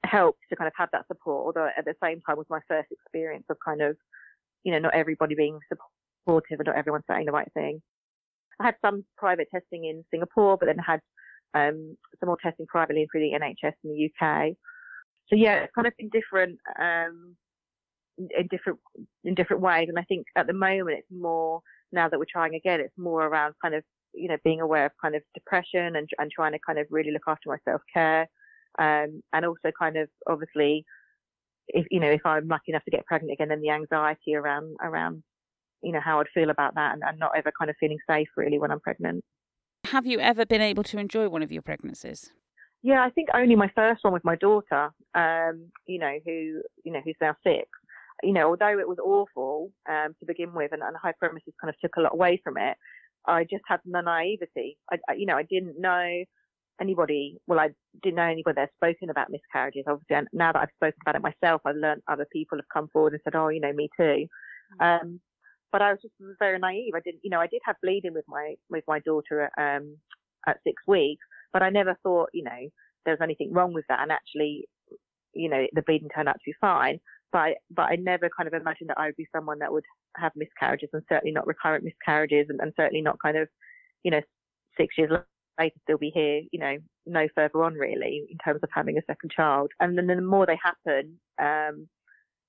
helped 0.04 0.40
to 0.48 0.56
kind 0.56 0.66
of 0.66 0.72
have 0.76 0.88
that 0.92 1.06
support, 1.06 1.46
although 1.46 1.68
at 1.76 1.84
the 1.84 1.94
same 2.02 2.20
time 2.26 2.36
was 2.36 2.46
my 2.48 2.60
first 2.68 2.88
experience 2.90 3.44
of 3.50 3.56
kind 3.64 3.82
of, 3.82 3.96
you 4.64 4.72
know, 4.72 4.78
not 4.78 4.94
everybody 4.94 5.34
being 5.34 5.58
supportive 5.68 6.58
and 6.58 6.66
not 6.66 6.76
everyone 6.76 7.02
saying 7.08 7.26
the 7.26 7.32
right 7.32 7.50
thing. 7.54 7.80
I 8.60 8.66
had 8.66 8.76
some 8.84 9.04
private 9.16 9.48
testing 9.52 9.84
in 9.84 10.04
Singapore, 10.10 10.56
but 10.58 10.66
then 10.66 10.78
had 10.78 11.00
um, 11.54 11.96
some 12.18 12.26
more 12.26 12.38
testing 12.42 12.66
privately 12.66 13.08
through 13.10 13.22
the 13.22 13.38
NHS 13.38 13.72
in 13.84 13.90
the 13.90 14.10
UK. 14.26 14.52
So 15.28 15.36
yeah, 15.36 15.56
it's 15.60 15.72
kind 15.74 15.86
of 15.86 15.96
been 15.96 16.10
different, 16.10 16.58
um, 16.78 17.36
in 18.36 18.46
different, 18.50 18.78
in 19.24 19.34
different 19.34 19.62
ways. 19.62 19.88
And 19.88 19.98
I 19.98 20.02
think 20.02 20.26
at 20.36 20.46
the 20.46 20.52
moment 20.52 20.98
it's 20.98 21.10
more, 21.10 21.60
now 21.92 22.08
that 22.08 22.18
we're 22.18 22.26
trying 22.30 22.54
again, 22.54 22.80
it's 22.80 22.96
more 22.98 23.26
around 23.26 23.54
kind 23.62 23.74
of, 23.74 23.82
you 24.14 24.28
know, 24.28 24.36
being 24.44 24.60
aware 24.60 24.86
of 24.86 24.92
kind 25.00 25.14
of 25.14 25.22
depression 25.34 25.96
and, 25.96 26.08
and 26.18 26.30
trying 26.30 26.52
to 26.52 26.58
kind 26.66 26.78
of 26.78 26.86
really 26.90 27.10
look 27.10 27.22
after 27.26 27.48
my 27.48 27.56
self 27.64 27.80
care. 27.92 28.28
Um, 28.78 29.22
and 29.32 29.44
also 29.44 29.70
kind 29.76 29.96
of 29.96 30.08
obviously, 30.28 30.84
if, 31.68 31.86
you 31.90 32.00
know, 32.00 32.10
if 32.10 32.24
I'm 32.24 32.48
lucky 32.48 32.72
enough 32.72 32.84
to 32.84 32.90
get 32.90 33.06
pregnant 33.06 33.32
again, 33.32 33.48
then 33.48 33.60
the 33.60 33.70
anxiety 33.70 34.34
around, 34.34 34.76
around, 34.82 35.22
you 35.82 35.92
know, 35.92 36.00
how 36.00 36.20
I'd 36.20 36.26
feel 36.34 36.50
about 36.50 36.74
that 36.74 36.94
and, 36.94 37.02
and 37.04 37.18
not 37.18 37.32
ever 37.36 37.52
kind 37.58 37.70
of 37.70 37.76
feeling 37.80 37.98
safe 38.08 38.28
really 38.36 38.58
when 38.58 38.70
I'm 38.70 38.80
pregnant. 38.80 39.24
Have 39.86 40.06
you 40.06 40.20
ever 40.20 40.44
been 40.46 40.60
able 40.60 40.84
to 40.84 40.98
enjoy 40.98 41.28
one 41.28 41.42
of 41.42 41.50
your 41.50 41.62
pregnancies? 41.62 42.30
Yeah, 42.82 43.04
I 43.04 43.10
think 43.10 43.28
only 43.34 43.56
my 43.56 43.70
first 43.74 44.04
one 44.04 44.12
with 44.12 44.24
my 44.24 44.36
daughter, 44.36 44.90
um, 45.14 45.70
you 45.86 45.98
know, 45.98 46.18
who, 46.24 46.62
you 46.84 46.92
know, 46.92 47.00
who's 47.04 47.16
now 47.20 47.34
six. 47.44 47.68
You 48.22 48.32
know, 48.32 48.48
although 48.48 48.78
it 48.78 48.88
was 48.88 48.98
awful, 48.98 49.72
um, 49.88 50.14
to 50.20 50.26
begin 50.26 50.52
with 50.52 50.72
and, 50.72 50.82
and 50.82 50.96
hyperemesis 50.96 51.54
kind 51.60 51.68
of 51.68 51.78
took 51.80 51.96
a 51.96 52.00
lot 52.00 52.12
away 52.12 52.40
from 52.42 52.56
it, 52.58 52.76
I 53.26 53.44
just 53.44 53.62
had 53.66 53.80
the 53.84 54.02
naivety. 54.02 54.78
I, 54.92 54.96
I, 55.08 55.14
you 55.14 55.26
know, 55.26 55.36
I 55.36 55.44
didn't 55.44 55.80
know 55.80 56.24
anybody, 56.80 57.38
well, 57.46 57.60
I 57.60 57.68
didn't 58.02 58.16
know 58.16 58.22
anybody 58.22 58.54
that 58.54 58.68
had 58.68 58.94
spoken 58.94 59.10
about 59.10 59.30
miscarriages. 59.30 59.84
Obviously, 59.86 60.16
and 60.16 60.28
now 60.32 60.52
that 60.52 60.60
I've 60.60 60.76
spoken 60.76 60.98
about 61.02 61.16
it 61.16 61.22
myself, 61.22 61.60
I've 61.64 61.76
learned 61.76 62.02
other 62.08 62.26
people 62.32 62.58
have 62.58 62.64
come 62.72 62.88
forward 62.92 63.12
and 63.12 63.20
said, 63.24 63.36
oh, 63.36 63.48
you 63.48 63.60
know, 63.60 63.72
me 63.72 63.88
too. 63.98 64.26
Mm-hmm. 64.80 64.82
Um, 64.82 65.20
but 65.72 65.82
I 65.82 65.90
was 65.90 66.00
just 66.02 66.14
very 66.38 66.58
naive. 66.58 66.94
I 66.96 67.00
didn't, 67.00 67.20
you 67.22 67.30
know, 67.30 67.40
I 67.40 67.46
did 67.46 67.60
have 67.64 67.76
bleeding 67.82 68.14
with 68.14 68.24
my, 68.26 68.54
with 68.70 68.84
my 68.88 68.98
daughter 69.00 69.50
at, 69.56 69.76
um, 69.76 69.96
at 70.46 70.58
six 70.66 70.82
weeks, 70.86 71.24
but 71.52 71.62
I 71.62 71.70
never 71.70 71.96
thought, 72.02 72.30
you 72.32 72.42
know, 72.42 72.68
there 73.04 73.14
was 73.14 73.22
anything 73.22 73.52
wrong 73.52 73.72
with 73.72 73.84
that. 73.88 74.00
And 74.00 74.10
actually, 74.10 74.66
you 75.32 75.48
know, 75.48 75.66
the 75.74 75.82
bleeding 75.82 76.08
turned 76.08 76.28
out 76.28 76.34
to 76.34 76.50
be 76.50 76.54
fine. 76.60 76.98
But 77.32 77.38
I, 77.38 77.54
but 77.70 77.82
I 77.82 77.96
never 77.96 78.28
kind 78.36 78.48
of 78.48 78.54
imagined 78.54 78.90
that 78.90 78.98
I 78.98 79.06
would 79.06 79.16
be 79.16 79.28
someone 79.34 79.58
that 79.60 79.72
would 79.72 79.84
have 80.16 80.32
miscarriages 80.34 80.90
and 80.92 81.02
certainly 81.08 81.32
not 81.32 81.46
recurrent 81.46 81.84
miscarriages 81.84 82.46
and, 82.48 82.60
and 82.60 82.72
certainly 82.76 83.02
not 83.02 83.18
kind 83.22 83.36
of, 83.36 83.48
you 84.02 84.10
know, 84.10 84.20
six 84.76 84.96
years 84.98 85.10
later 85.58 85.74
still 85.82 85.98
be 85.98 86.10
here, 86.10 86.42
you 86.52 86.58
know, 86.58 86.76
no 87.06 87.28
further 87.34 87.62
on 87.62 87.74
really 87.74 88.26
in 88.30 88.38
terms 88.38 88.60
of 88.62 88.68
having 88.74 88.98
a 88.98 89.02
second 89.06 89.30
child. 89.30 89.70
And 89.78 89.96
then 89.96 90.06
the 90.06 90.20
more 90.20 90.46
they 90.46 90.58
happen, 90.62 91.20
um, 91.40 91.88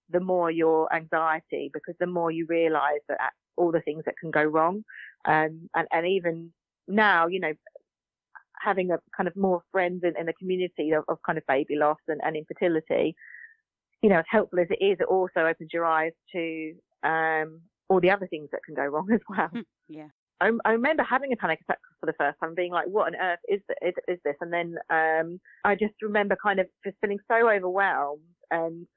the 0.09 0.19
more 0.19 0.51
your 0.51 0.93
anxiety, 0.93 1.69
because 1.73 1.95
the 1.99 2.07
more 2.07 2.31
you 2.31 2.45
realise 2.47 3.01
that 3.07 3.19
all 3.57 3.71
the 3.71 3.81
things 3.81 4.03
that 4.05 4.17
can 4.19 4.31
go 4.31 4.43
wrong, 4.43 4.83
um, 5.25 5.69
and 5.75 5.87
and 5.91 6.07
even 6.07 6.51
now, 6.87 7.27
you 7.27 7.39
know, 7.39 7.53
having 8.59 8.91
a 8.91 8.99
kind 9.15 9.27
of 9.27 9.35
more 9.35 9.61
friends 9.71 10.03
in, 10.03 10.13
in 10.19 10.25
the 10.25 10.33
community 10.33 10.91
of, 10.91 11.03
of, 11.07 11.17
kind 11.25 11.37
of 11.37 11.45
baby 11.47 11.75
loss 11.75 11.97
and, 12.07 12.21
and 12.23 12.35
infertility, 12.35 13.15
you 14.01 14.09
know, 14.09 14.19
as 14.19 14.25
helpful 14.29 14.59
as 14.59 14.67
it 14.69 14.83
is, 14.83 14.97
it 14.99 15.07
also 15.07 15.41
opens 15.41 15.69
your 15.71 15.85
eyes 15.85 16.13
to 16.33 16.73
um, 17.03 17.61
all 17.89 17.99
the 18.01 18.11
other 18.11 18.27
things 18.27 18.49
that 18.51 18.63
can 18.65 18.75
go 18.75 18.83
wrong 18.83 19.07
as 19.13 19.21
well. 19.29 19.47
Hmm, 19.47 19.59
yeah. 19.87 20.07
I, 20.39 20.49
I, 20.65 20.71
remember 20.71 21.03
having 21.03 21.31
a 21.33 21.35
panic 21.35 21.59
attack 21.61 21.79
for 21.99 22.07
the 22.07 22.15
first 22.17 22.39
time, 22.39 22.55
being 22.55 22.71
like, 22.71 22.87
"What 22.87 23.07
on 23.07 23.15
earth 23.15 23.39
is 23.47 23.61
is, 23.83 23.93
is 24.07 24.17
this?" 24.25 24.35
And 24.41 24.51
then 24.51 24.75
um, 24.89 25.39
I 25.63 25.75
just 25.75 25.93
remember 26.01 26.35
kind 26.41 26.59
of 26.59 26.65
just 26.83 26.97
feeling 26.99 27.19
so 27.27 27.47
overwhelmed 27.47 28.21
and 28.49 28.87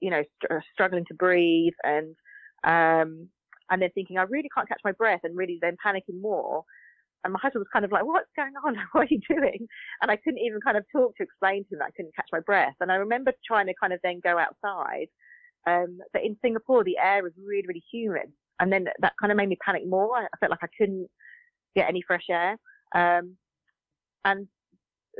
you 0.00 0.10
know 0.10 0.22
st- 0.44 0.62
struggling 0.72 1.04
to 1.08 1.14
breathe 1.14 1.72
and 1.82 2.14
um, 2.62 3.28
and 3.68 3.82
then 3.82 3.90
thinking 3.94 4.18
I 4.18 4.22
really 4.22 4.48
can't 4.54 4.68
catch 4.68 4.80
my 4.84 4.92
breath 4.92 5.20
and 5.24 5.36
really 5.36 5.58
then 5.60 5.76
panicking 5.84 6.20
more. 6.20 6.62
And 7.24 7.32
my 7.32 7.40
husband 7.42 7.60
was 7.60 7.68
kind 7.72 7.84
of 7.84 7.92
like, 7.92 8.04
"What's 8.04 8.30
going 8.36 8.54
on? 8.64 8.76
what 8.92 9.04
are 9.04 9.08
you 9.10 9.20
doing?" 9.28 9.66
And 10.02 10.10
I 10.10 10.16
couldn't 10.16 10.40
even 10.40 10.60
kind 10.60 10.76
of 10.76 10.84
talk 10.92 11.16
to 11.16 11.22
explain 11.22 11.64
to 11.64 11.74
him 11.74 11.78
that 11.80 11.86
I 11.86 11.96
couldn't 11.96 12.14
catch 12.14 12.28
my 12.32 12.40
breath. 12.40 12.74
And 12.80 12.92
I 12.92 12.96
remember 12.96 13.32
trying 13.46 13.66
to 13.66 13.74
kind 13.80 13.92
of 13.92 14.00
then 14.02 14.20
go 14.22 14.38
outside. 14.38 15.08
Um, 15.66 15.98
but 16.12 16.22
in 16.22 16.36
Singapore, 16.42 16.84
the 16.84 16.98
air 16.98 17.22
was 17.22 17.32
really, 17.44 17.66
really 17.66 17.84
humid, 17.92 18.32
and 18.60 18.72
then 18.72 18.86
that 19.00 19.14
kind 19.20 19.32
of 19.32 19.36
made 19.36 19.48
me 19.48 19.58
panic 19.64 19.82
more. 19.86 20.16
I 20.16 20.36
felt 20.38 20.50
like 20.50 20.62
I 20.62 20.68
couldn't 20.78 21.08
get 21.74 21.88
any 21.88 22.02
fresh 22.06 22.26
air, 22.30 22.56
um, 22.94 23.36
and 24.24 24.46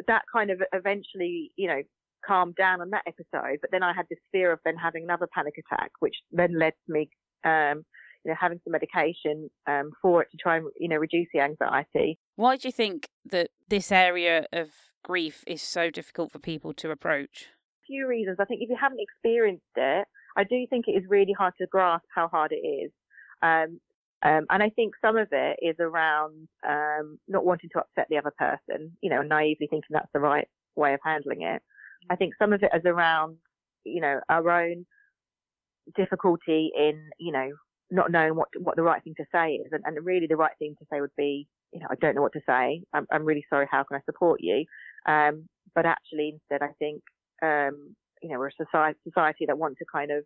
that 0.07 0.23
kind 0.33 0.51
of 0.51 0.63
eventually, 0.73 1.53
you 1.57 1.67
know, 1.67 1.83
calmed 2.27 2.55
down 2.57 2.81
on 2.81 2.91
that 2.91 3.05
episode. 3.07 3.59
But 3.61 3.71
then 3.73 3.83
I 3.83 3.93
had 3.93 4.07
this 4.11 4.19
fear 4.33 4.53
of 4.53 4.61
then 4.65 4.77
having 4.77 5.05
another 5.05 5.29
panic 5.35 5.55
attack, 5.59 5.91
which 6.01 6.15
then 6.33 6.59
led 6.59 6.73
to 6.87 6.93
me 6.93 7.09
um, 7.45 7.85
you 8.27 8.33
know, 8.33 8.37
having 8.41 8.59
some 8.65 8.73
medication 8.73 9.49
um, 9.69 9.93
for 10.03 10.21
it 10.21 10.29
to 10.33 10.37
try 10.37 10.57
and, 10.57 10.67
you 10.81 10.89
know, 10.89 10.97
reduce 10.97 11.29
the 11.33 11.39
anxiety. 11.39 12.19
Why 12.35 12.57
do 12.57 12.67
you 12.67 12.73
think 12.73 13.09
that 13.31 13.51
this 13.69 13.93
area 13.93 14.47
of 14.53 14.71
grief 15.05 15.45
is 15.47 15.63
so 15.63 15.91
difficult 15.91 16.33
for 16.33 16.41
people 16.41 16.75
to 16.75 16.91
approach? 16.91 17.47
A 17.85 17.87
few 17.87 18.09
reasons. 18.09 18.39
I 18.41 18.45
think 18.45 18.63
if 18.63 18.69
you 18.69 18.77
haven't 18.81 18.99
experienced 19.01 19.63
it, 19.77 20.09
I 20.37 20.43
do 20.43 20.67
think 20.69 20.87
it 20.89 20.93
is 20.93 21.05
really 21.09 21.35
hard 21.39 21.55
to 21.61 21.69
grasp 21.71 22.05
how 22.13 22.27
hard 22.27 22.51
it 22.51 22.67
is. 22.67 22.91
Um, 23.43 23.79
um, 24.25 24.47
and 24.51 24.61
I 24.61 24.71
think 24.71 24.95
some 25.01 25.17
of 25.17 25.29
it 25.31 25.61
is 25.63 25.77
around 25.79 26.49
um, 26.69 27.21
not 27.29 27.47
wanting 27.47 27.71
to 27.75 27.79
upset 27.79 28.09
the 28.11 28.19
other 28.19 28.33
person, 28.37 28.97
you 29.03 29.11
know, 29.11 29.23
naively 29.23 29.69
thinking 29.71 29.83
that's 29.91 30.11
the 30.13 30.19
right 30.19 30.49
way 30.75 30.95
of 30.95 31.01
handling 31.05 31.43
it. 31.43 31.63
I 32.11 32.17
think 32.17 32.35
some 32.41 32.53
of 32.53 32.63
it 32.65 32.73
is 32.75 32.83
around, 32.85 33.37
you 33.85 34.01
know, 34.01 34.19
our 34.29 34.51
own 34.51 34.85
difficulty 35.95 36.73
in, 36.77 37.11
you 37.21 37.31
know, 37.31 37.51
not 37.91 38.11
knowing 38.11 38.35
what 38.35 38.49
what 38.59 38.77
the 38.77 38.83
right 38.83 39.03
thing 39.03 39.15
to 39.17 39.25
say 39.33 39.55
is, 39.55 39.69
and, 39.73 39.83
and 39.85 40.05
really 40.05 40.27
the 40.27 40.37
right 40.37 40.57
thing 40.59 40.75
to 40.79 40.87
say 40.91 41.01
would 41.01 41.15
be, 41.17 41.47
you 41.73 41.81
know, 41.81 41.87
I 41.91 41.95
don't 41.97 42.15
know 42.15 42.23
what 42.23 42.33
to 42.33 42.41
say. 42.47 42.83
I'm, 42.93 43.07
I'm 43.13 43.25
really 43.25 43.45
sorry. 43.49 43.67
How 43.71 43.85
can 43.85 43.97
I 43.97 44.01
support 44.05 44.41
you? 44.43 44.65
Um, 45.07 45.49
but 45.75 45.87
actually, 45.87 46.35
instead, 46.35 46.67
I 46.67 46.73
think, 46.79 47.03
um, 47.43 47.95
you 48.23 48.31
know, 48.31 48.39
we're 48.39 48.49
a 48.49 48.65
society, 48.65 48.99
society 49.05 49.47
that 49.47 49.59
wants 49.59 49.79
to 49.79 49.85
kind 49.91 50.11
of 50.11 50.25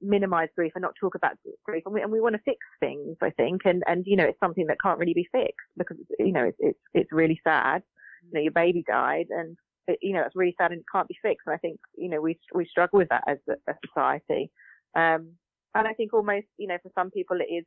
minimize 0.00 0.48
grief 0.54 0.72
and 0.76 0.82
not 0.82 0.94
talk 1.00 1.16
about 1.16 1.32
grief, 1.64 1.82
and 1.84 1.94
we, 1.94 2.02
and 2.02 2.12
we 2.12 2.20
want 2.20 2.34
to 2.34 2.42
fix 2.44 2.58
things. 2.80 3.16
I 3.22 3.30
think, 3.30 3.62
and 3.64 3.82
and 3.86 4.04
you 4.06 4.16
know, 4.16 4.24
it's 4.24 4.40
something 4.40 4.66
that 4.68 4.76
can't 4.82 4.98
really 4.98 5.14
be 5.14 5.28
fixed 5.32 5.68
because 5.76 5.96
you 6.18 6.32
know, 6.32 6.44
it's 6.44 6.58
it's, 6.60 6.80
it's 6.94 7.12
really 7.12 7.40
sad. 7.42 7.82
You 8.24 8.34
know, 8.34 8.40
your 8.42 8.52
baby 8.52 8.84
died, 8.86 9.26
and 9.30 9.56
it, 9.88 9.98
you 10.02 10.12
know, 10.12 10.22
it's 10.24 10.36
really 10.36 10.54
sad 10.58 10.70
and 10.70 10.80
it 10.80 10.86
can't 10.92 11.08
be 11.08 11.18
fixed. 11.22 11.46
And 11.46 11.54
I 11.54 11.58
think, 11.58 11.80
you 11.96 12.08
know, 12.08 12.20
we 12.20 12.38
we 12.54 12.66
struggle 12.66 12.98
with 12.98 13.08
that 13.08 13.24
as 13.26 13.38
a, 13.48 13.54
a 13.70 13.74
society. 13.86 14.50
Um, 14.94 15.32
and 15.74 15.86
I 15.86 15.92
think 15.92 16.14
almost, 16.14 16.46
you 16.56 16.66
know, 16.68 16.78
for 16.82 16.90
some 16.94 17.10
people 17.10 17.38
it 17.40 17.52
is 17.52 17.64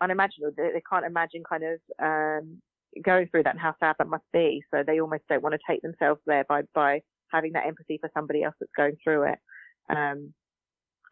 unimaginable. 0.00 0.52
They, 0.56 0.70
they 0.72 0.82
can't 0.88 1.06
imagine 1.06 1.42
kind 1.48 1.62
of 1.64 1.80
um, 2.02 2.60
going 3.04 3.28
through 3.28 3.44
that 3.44 3.54
and 3.54 3.60
how 3.60 3.74
sad 3.80 3.96
that 3.98 4.08
must 4.08 4.24
be. 4.32 4.62
So 4.72 4.82
they 4.86 5.00
almost 5.00 5.22
don't 5.28 5.42
want 5.42 5.54
to 5.54 5.72
take 5.72 5.82
themselves 5.82 6.20
there 6.26 6.44
by 6.48 6.62
by 6.74 7.00
having 7.32 7.52
that 7.52 7.66
empathy 7.66 7.98
for 8.00 8.10
somebody 8.14 8.42
else 8.42 8.54
that's 8.60 8.72
going 8.76 8.96
through 9.02 9.24
it. 9.24 9.38
Um, 9.90 10.32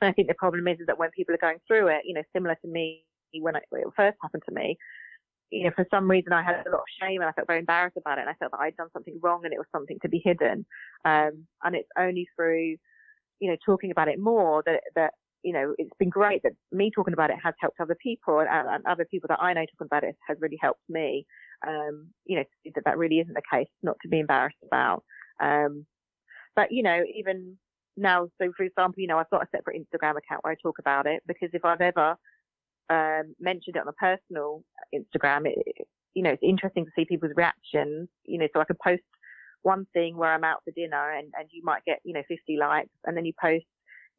and 0.01 0.09
I 0.09 0.13
think 0.13 0.29
the 0.29 0.35
problem 0.35 0.67
is, 0.69 0.81
is 0.81 0.87
that 0.87 0.99
when 0.99 1.11
people 1.11 1.35
are 1.35 1.39
going 1.39 1.59
through 1.67 1.89
it, 1.89 2.03
you 2.05 2.15
know, 2.15 2.23
similar 2.35 2.57
to 2.63 2.69
me 2.69 3.05
when, 3.41 3.57
I, 3.57 3.61
when 3.71 3.83
it 3.83 3.89
first 3.97 4.19
happened 4.21 4.43
to 4.49 4.55
me, 4.55 4.77
you 5.51 5.65
know, 5.65 5.71
for 5.77 5.87
some 5.91 6.11
reason 6.11 6.33
I 6.33 6.43
had 6.43 6.65
a 6.67 6.71
lot 6.71 6.81
of 6.81 6.97
shame 7.01 7.21
and 7.21 7.29
I 7.29 7.33
felt 7.33 7.47
very 7.47 7.61
embarrassed 7.61 7.97
about 7.97 8.19
it 8.19 8.23
and 8.23 8.31
I 8.31 8.35
felt 8.35 8.53
that 8.53 8.61
I'd 8.61 8.77
done 8.77 8.89
something 8.93 9.19
wrong 9.23 9.43
and 9.45 9.53
it 9.53 9.59
was 9.59 9.67
something 9.71 9.99
to 10.03 10.09
be 10.09 10.21
hidden. 10.25 10.65
Um, 11.05 11.47
and 11.63 11.77
it's 11.77 11.89
only 11.99 12.27
through, 12.35 12.77
you 13.39 13.51
know, 13.51 13.57
talking 13.65 13.91
about 13.91 14.09
it 14.09 14.19
more 14.19 14.63
that, 14.67 14.81
that 14.97 15.13
you 15.43 15.53
know, 15.53 15.75
it's 15.79 15.91
been 15.99 16.09
great 16.09 16.43
that 16.43 16.53
me 16.71 16.91
talking 16.95 17.15
about 17.15 17.31
it 17.31 17.37
has 17.43 17.55
helped 17.61 17.81
other 17.81 17.97
people 18.01 18.41
and, 18.41 18.49
and 18.49 18.87
other 18.87 19.05
people 19.05 19.29
that 19.29 19.41
I 19.41 19.53
know 19.53 19.63
talking 19.63 19.87
about 19.87 20.05
it 20.05 20.17
has 20.27 20.39
really 20.41 20.59
helped 20.61 20.83
me. 20.89 21.27
Um, 21.67 22.09
you 22.25 22.37
know, 22.37 22.45
that 22.75 22.85
that 22.85 22.99
really 22.99 23.19
isn't 23.19 23.35
the 23.35 23.43
case, 23.51 23.69
not 23.83 23.97
to 24.03 24.09
be 24.09 24.21
embarrassed 24.21 24.57
about. 24.65 25.05
Um, 25.41 25.87
but 26.55 26.71
you 26.71 26.83
know, 26.83 27.03
even 27.17 27.57
now, 27.97 28.29
so 28.41 28.53
for 28.57 28.63
example, 28.65 29.01
you 29.01 29.09
know, 29.09 29.19
I've 29.19 29.31
got 29.31 29.43
a 29.43 29.49
separate 29.55 29.77
Instagram 29.77 30.17
account 30.17 30.43
where 30.43 30.53
I 30.53 30.57
talk 30.63 30.79
about 30.79 31.07
it 31.07 31.23
because 31.27 31.51
if 31.53 31.65
I've 31.65 31.81
ever 31.81 32.17
um, 32.91 33.35
mentioned 33.41 33.77
it 33.77 33.83
on 33.83 33.89
a 33.89 33.93
personal 33.93 34.63
Instagram, 34.95 35.47
it, 35.47 35.87
you 36.15 36.23
know, 36.23 36.31
it's 36.31 36.43
interesting 36.43 36.85
to 36.85 36.91
see 36.97 37.05
people's 37.05 37.33
reactions. 37.37 38.09
You 38.25 38.39
know, 38.39 38.49
so 38.53 38.61
I 38.61 38.65
could 38.65 38.79
post 38.79 39.03
one 39.63 39.87
thing 39.93 40.17
where 40.17 40.33
I'm 40.33 40.45
out 40.45 40.63
for 40.65 40.73
dinner 40.73 41.13
and, 41.13 41.33
and 41.39 41.49
you 41.51 41.63
might 41.65 41.85
get, 41.85 42.01
you 42.05 42.13
know, 42.13 42.23
50 42.29 42.57
likes 42.59 42.91
and 43.05 43.17
then 43.17 43.25
you 43.25 43.33
post 43.41 43.65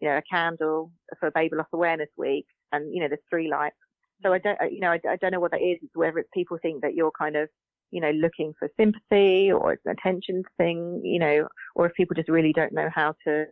you 0.03 0.09
know, 0.09 0.17
a 0.17 0.21
candle 0.29 0.91
for 1.17 1.31
Baby 1.31 1.55
Loss 1.55 1.67
Awareness 1.71 2.09
Week, 2.17 2.45
and 2.73 2.93
you 2.93 2.99
know, 2.99 3.07
there's 3.07 3.21
three 3.29 3.49
lights. 3.49 3.77
So 4.21 4.33
I 4.33 4.39
don't, 4.39 4.57
you 4.69 4.81
know, 4.81 4.91
I, 4.91 4.99
I 5.09 5.15
don't 5.15 5.31
know 5.31 5.39
what 5.39 5.51
that 5.51 5.61
is. 5.61 5.77
It's 5.81 5.95
Whether 5.95 6.19
it's 6.19 6.29
people 6.33 6.57
think 6.61 6.81
that 6.81 6.93
you're 6.93 7.11
kind 7.17 7.37
of, 7.37 7.47
you 7.89 8.01
know, 8.01 8.11
looking 8.11 8.53
for 8.59 8.69
sympathy 8.77 9.49
or 9.49 9.71
it's 9.71 9.85
an 9.85 9.95
attention 9.97 10.43
thing, 10.57 10.99
you 11.05 11.19
know, 11.19 11.47
or 11.75 11.85
if 11.85 11.93
people 11.93 12.15
just 12.15 12.27
really 12.27 12.51
don't 12.51 12.73
know 12.73 12.89
how 12.93 13.15
to 13.25 13.45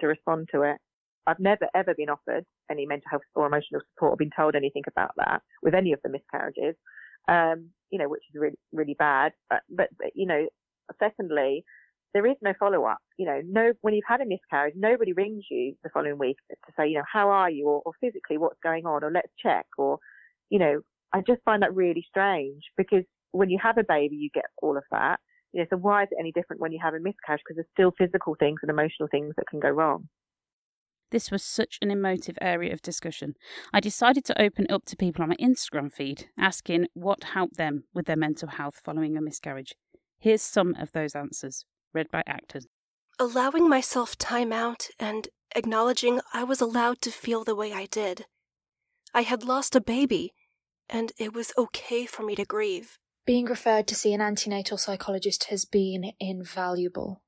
to 0.00 0.06
respond 0.06 0.48
to 0.54 0.62
it. 0.62 0.76
I've 1.26 1.40
never 1.40 1.66
ever 1.74 1.94
been 1.96 2.10
offered 2.10 2.44
any 2.70 2.86
mental 2.86 3.10
health 3.10 3.22
or 3.34 3.48
emotional 3.48 3.80
support 3.92 4.12
or 4.12 4.16
been 4.16 4.30
told 4.36 4.54
anything 4.54 4.84
about 4.86 5.10
that 5.16 5.42
with 5.64 5.74
any 5.74 5.92
of 5.92 5.98
the 6.04 6.10
miscarriages, 6.10 6.76
um, 7.26 7.70
you 7.90 7.98
know, 7.98 8.08
which 8.08 8.22
is 8.32 8.40
really 8.40 8.58
really 8.72 8.94
bad. 9.00 9.32
But, 9.50 9.62
but, 9.68 9.88
but 9.98 10.10
you 10.14 10.26
know, 10.26 10.46
secondly, 11.00 11.64
there 12.14 12.26
is 12.26 12.36
no 12.42 12.52
follow 12.58 12.84
up. 12.84 12.98
You 13.16 13.26
know, 13.26 13.40
no, 13.46 13.72
when 13.82 13.94
you've 13.94 14.04
had 14.08 14.20
a 14.20 14.26
miscarriage, 14.26 14.74
nobody 14.76 15.12
rings 15.12 15.44
you 15.50 15.74
the 15.82 15.90
following 15.90 16.18
week 16.18 16.36
to 16.50 16.72
say, 16.76 16.88
you 16.88 16.98
know, 16.98 17.04
how 17.10 17.28
are 17.30 17.50
you 17.50 17.66
or, 17.66 17.82
or 17.84 17.92
physically 18.00 18.38
what's 18.38 18.58
going 18.62 18.86
on 18.86 19.04
or 19.04 19.10
let's 19.10 19.32
check 19.42 19.66
or, 19.76 19.98
you 20.50 20.58
know, 20.58 20.80
I 21.12 21.20
just 21.26 21.42
find 21.44 21.62
that 21.62 21.74
really 21.74 22.04
strange 22.08 22.62
because 22.76 23.04
when 23.32 23.50
you 23.50 23.58
have 23.62 23.78
a 23.78 23.84
baby, 23.84 24.16
you 24.16 24.30
get 24.32 24.44
all 24.62 24.76
of 24.76 24.84
that. 24.90 25.20
You 25.52 25.60
know, 25.60 25.66
so 25.70 25.76
why 25.76 26.02
is 26.02 26.08
it 26.10 26.18
any 26.20 26.32
different 26.32 26.60
when 26.60 26.72
you 26.72 26.78
have 26.82 26.94
a 26.94 27.00
miscarriage? 27.00 27.42
Because 27.46 27.56
there's 27.56 27.66
still 27.72 27.92
physical 27.96 28.36
things 28.38 28.60
and 28.62 28.70
emotional 28.70 29.08
things 29.10 29.34
that 29.36 29.46
can 29.48 29.60
go 29.60 29.70
wrong. 29.70 30.08
This 31.10 31.30
was 31.30 31.42
such 31.42 31.78
an 31.80 31.90
emotive 31.90 32.36
area 32.40 32.72
of 32.72 32.82
discussion. 32.82 33.34
I 33.72 33.80
decided 33.80 34.26
to 34.26 34.40
open 34.40 34.66
it 34.66 34.70
up 34.70 34.84
to 34.86 34.96
people 34.96 35.22
on 35.22 35.30
my 35.30 35.36
Instagram 35.36 35.90
feed, 35.90 36.26
asking 36.38 36.88
what 36.92 37.24
helped 37.24 37.56
them 37.56 37.84
with 37.94 38.04
their 38.04 38.16
mental 38.16 38.48
health 38.48 38.80
following 38.84 39.16
a 39.16 39.22
miscarriage. 39.22 39.74
Here's 40.18 40.42
some 40.42 40.74
of 40.74 40.92
those 40.92 41.14
answers 41.14 41.64
read 41.98 42.10
by 42.10 42.22
actors. 42.26 42.66
Allowing 43.18 43.68
myself 43.68 44.16
time 44.16 44.52
out 44.52 44.88
and 45.00 45.28
acknowledging 45.56 46.20
I 46.32 46.44
was 46.44 46.60
allowed 46.60 47.00
to 47.02 47.10
feel 47.10 47.42
the 47.42 47.56
way 47.56 47.72
I 47.72 47.86
did. 47.86 48.26
I 49.12 49.22
had 49.22 49.42
lost 49.42 49.74
a 49.74 49.80
baby, 49.80 50.32
and 50.88 51.10
it 51.18 51.32
was 51.34 51.52
okay 51.58 52.06
for 52.06 52.22
me 52.22 52.36
to 52.36 52.44
grieve. 52.44 52.98
Being 53.26 53.46
referred 53.46 53.88
to 53.88 53.96
see 53.96 54.14
an 54.14 54.20
antenatal 54.20 54.78
psychologist 54.78 55.44
has 55.50 55.64
been 55.64 56.12
invaluable. 56.20 57.22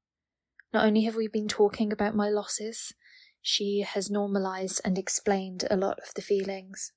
Not 0.72 0.84
only 0.86 1.02
have 1.02 1.16
we 1.16 1.26
been 1.26 1.48
talking 1.48 1.92
about 1.92 2.14
my 2.14 2.28
losses, 2.28 2.94
she 3.42 3.80
has 3.80 4.08
normalized 4.08 4.80
and 4.84 4.96
explained 4.96 5.64
a 5.68 5.76
lot 5.76 5.98
of 5.98 6.14
the 6.14 6.22
feelings. 6.22 6.92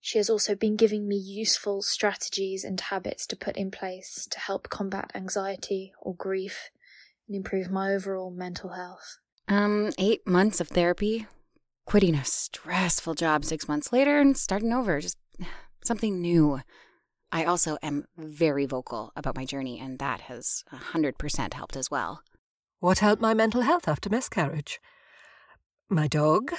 She 0.00 0.18
has 0.18 0.30
also 0.30 0.54
been 0.54 0.76
giving 0.76 1.06
me 1.06 1.16
useful 1.16 1.82
strategies 1.82 2.64
and 2.64 2.80
habits 2.80 3.26
to 3.26 3.36
put 3.36 3.56
in 3.56 3.70
place 3.70 4.26
to 4.30 4.40
help 4.40 4.70
combat 4.70 5.10
anxiety 5.14 5.92
or 6.00 6.14
grief 6.14 6.70
and 7.26 7.36
improve 7.36 7.70
my 7.70 7.92
overall 7.92 8.30
mental 8.30 8.70
health? 8.70 9.18
Um, 9.48 9.92
eight 9.98 10.26
months 10.26 10.60
of 10.60 10.68
therapy, 10.68 11.26
quitting 11.84 12.14
a 12.14 12.24
stressful 12.24 13.14
job 13.14 13.44
six 13.44 13.68
months 13.68 13.92
later, 13.92 14.18
and 14.18 14.36
starting 14.36 14.72
over, 14.72 15.00
just 15.00 15.18
something 15.84 16.20
new. 16.20 16.60
I 17.32 17.44
also 17.44 17.76
am 17.82 18.06
very 18.16 18.66
vocal 18.66 19.12
about 19.16 19.36
my 19.36 19.44
journey, 19.44 19.78
and 19.78 19.98
that 19.98 20.22
has 20.22 20.64
100% 20.72 21.54
helped 21.54 21.76
as 21.76 21.90
well. 21.90 22.22
What 22.80 22.98
helped 23.00 23.22
my 23.22 23.34
mental 23.34 23.62
health 23.62 23.88
after 23.88 24.10
miscarriage? 24.10 24.80
My 25.88 26.08
dog, 26.08 26.52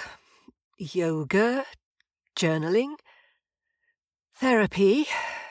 yoga, 0.78 1.66
journaling, 2.36 2.96
therapy, 4.36 5.08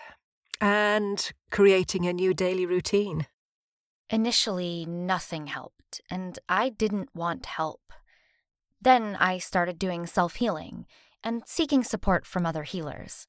and 0.61 1.33
creating 1.50 2.07
a 2.07 2.12
new 2.12 2.33
daily 2.33 2.66
routine. 2.66 3.26
Initially, 4.11 4.87
nothing 4.87 5.49
helped, 5.49 6.01
and 6.11 6.38
I 6.49 6.69
didn't 6.69 7.09
want 7.14 7.47
help. 7.47 7.92
Then 8.81 9.16
I 9.19 9.38
started 9.38 9.79
doing 9.79 10.07
self 10.07 10.37
healing 10.37 10.87
and 11.25 11.42
seeking 11.47 11.83
support 11.83 12.25
from 12.25 12.47
other 12.47 12.62
healers 12.62 13.27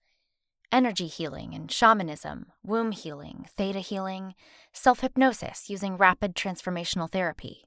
energy 0.71 1.07
healing 1.07 1.53
and 1.53 1.71
shamanism, 1.71 2.47
womb 2.63 2.91
healing, 2.91 3.45
theta 3.55 3.79
healing, 3.79 4.35
self 4.73 4.99
hypnosis 4.99 5.69
using 5.69 5.97
rapid 5.97 6.35
transformational 6.35 7.09
therapy. 7.09 7.63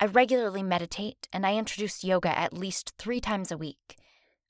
I 0.00 0.06
regularly 0.06 0.62
meditate 0.62 1.28
and 1.32 1.44
I 1.44 1.56
introduce 1.56 2.04
yoga 2.04 2.36
at 2.36 2.52
least 2.52 2.94
three 2.98 3.20
times 3.20 3.50
a 3.50 3.58
week. 3.58 3.96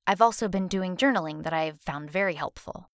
I've 0.06 0.22
also 0.22 0.48
been 0.48 0.68
doing 0.68 0.96
journaling 0.96 1.42
that 1.42 1.52
I've 1.52 1.80
found 1.80 2.10
very 2.10 2.34
helpful. 2.34 2.90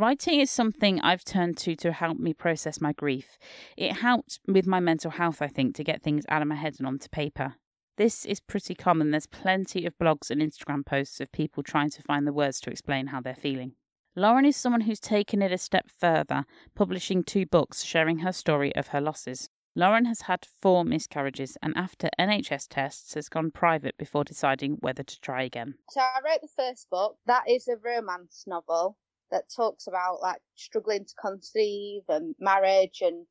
Writing 0.00 0.40
is 0.40 0.50
something 0.50 0.98
I've 1.02 1.24
turned 1.24 1.58
to 1.58 1.76
to 1.76 1.92
help 1.92 2.18
me 2.18 2.32
process 2.32 2.80
my 2.80 2.94
grief. 2.94 3.36
It 3.76 3.98
helped 3.98 4.40
with 4.48 4.66
my 4.66 4.80
mental 4.80 5.10
health, 5.10 5.42
I 5.42 5.48
think, 5.48 5.74
to 5.74 5.84
get 5.84 6.02
things 6.02 6.24
out 6.30 6.40
of 6.40 6.48
my 6.48 6.54
head 6.54 6.76
and 6.78 6.86
onto 6.86 7.10
paper. 7.10 7.56
This 7.98 8.24
is 8.24 8.40
pretty 8.40 8.74
common. 8.74 9.10
There's 9.10 9.26
plenty 9.26 9.84
of 9.84 9.98
blogs 9.98 10.30
and 10.30 10.40
Instagram 10.40 10.86
posts 10.86 11.20
of 11.20 11.30
people 11.32 11.62
trying 11.62 11.90
to 11.90 12.02
find 12.02 12.26
the 12.26 12.32
words 12.32 12.60
to 12.60 12.70
explain 12.70 13.08
how 13.08 13.20
they're 13.20 13.34
feeling. 13.34 13.72
Lauren 14.16 14.46
is 14.46 14.56
someone 14.56 14.80
who's 14.80 15.00
taken 15.00 15.42
it 15.42 15.52
a 15.52 15.58
step 15.58 15.90
further, 15.90 16.46
publishing 16.74 17.22
two 17.22 17.44
books 17.44 17.84
sharing 17.84 18.20
her 18.20 18.32
story 18.32 18.74
of 18.76 18.88
her 18.88 19.02
losses. 19.02 19.50
Lauren 19.76 20.06
has 20.06 20.22
had 20.22 20.46
four 20.62 20.82
miscarriages 20.82 21.58
and 21.62 21.76
after 21.76 22.08
NHS 22.18 22.68
tests 22.70 23.12
has 23.12 23.28
gone 23.28 23.50
private 23.50 23.98
before 23.98 24.24
deciding 24.24 24.78
whether 24.80 25.02
to 25.02 25.20
try 25.20 25.42
again. 25.42 25.74
So 25.90 26.00
I 26.00 26.20
wrote 26.24 26.40
the 26.40 26.48
first 26.48 26.88
book. 26.88 27.18
That 27.26 27.44
is 27.46 27.68
a 27.68 27.76
romance 27.76 28.44
novel 28.46 28.96
that 29.30 29.44
talks 29.54 29.86
about 29.86 30.20
like 30.22 30.40
struggling 30.56 31.04
to 31.04 31.14
conceive 31.20 32.02
and 32.08 32.34
marriage 32.40 33.02
and 33.02 33.26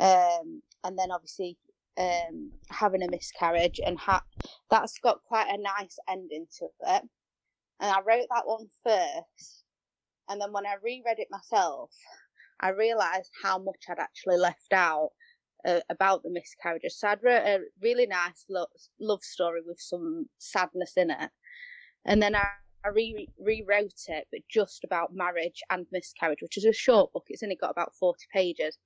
um 0.00 0.62
and 0.84 0.98
then 0.98 1.10
obviously 1.10 1.56
um 1.98 2.50
having 2.70 3.02
a 3.02 3.08
miscarriage 3.08 3.80
and 3.86 3.98
ha- 3.98 4.24
that's 4.70 4.98
got 4.98 5.22
quite 5.24 5.48
a 5.48 5.60
nice 5.60 5.96
ending 6.08 6.46
to 6.58 6.66
it. 6.66 7.02
And 7.80 7.90
I 7.90 8.00
wrote 8.00 8.26
that 8.30 8.46
one 8.46 8.66
first 8.84 9.64
and 10.28 10.40
then 10.40 10.52
when 10.52 10.66
I 10.66 10.74
reread 10.82 11.18
it 11.18 11.28
myself, 11.30 11.90
I 12.60 12.70
realised 12.70 13.30
how 13.42 13.58
much 13.58 13.84
I'd 13.88 13.98
actually 13.98 14.38
left 14.38 14.72
out 14.72 15.10
uh, 15.66 15.80
about 15.90 16.22
the 16.22 16.30
miscarriages. 16.30 16.98
So 16.98 17.08
I'd 17.08 17.22
wrote 17.22 17.42
a 17.44 17.60
really 17.82 18.06
nice 18.06 18.44
lo- 18.48 18.66
love 19.00 19.22
story 19.22 19.60
with 19.66 19.80
some 19.80 20.26
sadness 20.38 20.92
in 20.96 21.10
it. 21.10 21.30
And 22.04 22.22
then 22.22 22.34
I, 22.34 22.44
I 22.84 22.88
re- 22.88 23.28
rewrote 23.38 23.92
it, 24.08 24.26
but 24.30 24.40
just 24.50 24.84
about 24.84 25.14
marriage 25.14 25.62
and 25.70 25.86
miscarriage, 25.90 26.42
which 26.42 26.58
is 26.58 26.64
a 26.64 26.72
short 26.72 27.12
book. 27.12 27.24
It's 27.28 27.42
only 27.42 27.56
got 27.56 27.70
about 27.70 27.94
40 27.98 28.18
pages. 28.32 28.78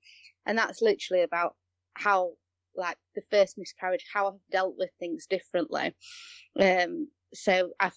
And 0.45 0.57
that's 0.57 0.81
literally 0.81 1.23
about 1.23 1.55
how, 1.95 2.31
like, 2.75 2.97
the 3.15 3.23
first 3.29 3.57
miscarriage, 3.57 4.05
how 4.11 4.27
I've 4.27 4.51
dealt 4.51 4.75
with 4.77 4.89
things 4.99 5.25
differently. 5.29 5.93
Um, 6.59 7.09
so 7.33 7.71
I've 7.79 7.93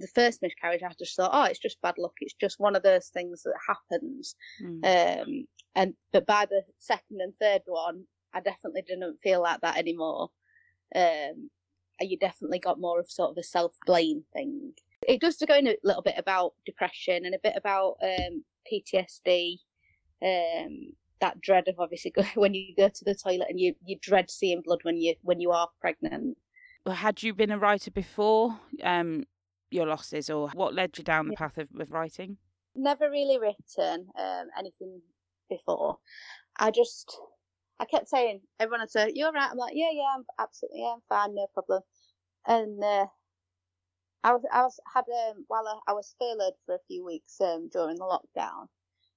the 0.00 0.08
first 0.08 0.42
miscarriage, 0.42 0.82
I 0.82 0.92
just 0.98 1.16
thought, 1.16 1.30
oh, 1.32 1.44
it's 1.44 1.58
just 1.58 1.80
bad 1.82 1.96
luck. 1.98 2.12
It's 2.20 2.34
just 2.34 2.60
one 2.60 2.76
of 2.76 2.82
those 2.82 3.08
things 3.08 3.42
that 3.42 3.54
happens. 3.66 4.36
Mm. 4.62 5.22
Um, 5.22 5.44
and 5.74 5.94
but 6.12 6.26
by 6.26 6.46
the 6.46 6.62
second 6.78 7.20
and 7.20 7.32
third 7.40 7.62
one, 7.66 8.04
I 8.32 8.40
definitely 8.40 8.82
didn't 8.82 9.18
feel 9.22 9.42
like 9.42 9.60
that 9.62 9.76
anymore. 9.76 10.30
Um, 10.94 11.50
you 12.00 12.16
definitely 12.16 12.60
got 12.60 12.80
more 12.80 13.00
of 13.00 13.10
sort 13.10 13.30
of 13.30 13.38
a 13.38 13.42
self 13.42 13.72
blame 13.86 14.24
thing. 14.32 14.72
It 15.08 15.20
does 15.20 15.36
go 15.36 15.56
in 15.56 15.66
a 15.66 15.76
little 15.82 16.02
bit 16.02 16.14
about 16.16 16.52
depression 16.64 17.24
and 17.24 17.34
a 17.34 17.38
bit 17.42 17.54
about 17.56 17.96
um, 18.02 18.44
PTSD. 18.70 19.56
Um, 20.22 20.92
that 21.20 21.40
dread 21.40 21.66
of 21.66 21.76
obviously 21.80 22.10
go, 22.14 22.22
when 22.34 22.54
you 22.54 22.74
go 22.76 22.88
to 22.88 23.04
the 23.04 23.14
toilet 23.14 23.48
and 23.48 23.58
you, 23.58 23.74
you 23.84 23.98
dread 24.00 24.30
seeing 24.30 24.62
blood 24.64 24.80
when 24.82 24.96
you 24.96 25.14
when 25.22 25.40
you 25.40 25.50
are 25.50 25.68
pregnant. 25.80 26.36
Had 26.86 27.22
you 27.22 27.34
been 27.34 27.50
a 27.50 27.58
writer 27.58 27.90
before? 27.90 28.60
Um, 28.82 29.24
your 29.70 29.86
losses 29.86 30.30
or 30.30 30.48
what 30.54 30.74
led 30.74 30.96
you 30.96 31.04
down 31.04 31.28
the 31.28 31.36
path 31.36 31.58
of, 31.58 31.68
of 31.78 31.90
writing? 31.90 32.36
Never 32.74 33.10
really 33.10 33.38
written 33.38 34.08
um, 34.18 34.46
anything 34.58 35.00
before. 35.48 35.98
I 36.58 36.70
just, 36.70 37.16
I 37.80 37.84
kept 37.84 38.08
saying, 38.08 38.40
everyone 38.60 38.80
would 38.80 38.90
say, 38.90 39.12
you're 39.14 39.32
right. 39.32 39.50
I'm 39.50 39.56
like, 39.56 39.74
yeah, 39.74 39.90
yeah, 39.92 40.14
I'm 40.16 40.24
absolutely, 40.38 40.82
yeah, 40.82 40.94
I'm 40.94 41.00
fine, 41.08 41.34
no 41.34 41.46
problem. 41.52 41.82
And, 42.46 42.82
uh, 42.82 43.06
I 44.24 44.32
was, 44.32 44.42
I 44.52 44.62
was, 44.62 44.80
had, 44.94 45.04
um, 45.30 45.44
while 45.48 45.66
I, 45.66 45.92
I 45.92 45.94
was 45.94 46.14
furloughed 46.18 46.54
for 46.66 46.74
a 46.74 46.86
few 46.88 47.04
weeks, 47.04 47.40
um, 47.40 47.68
during 47.72 47.96
the 47.96 48.02
lockdown, 48.04 48.68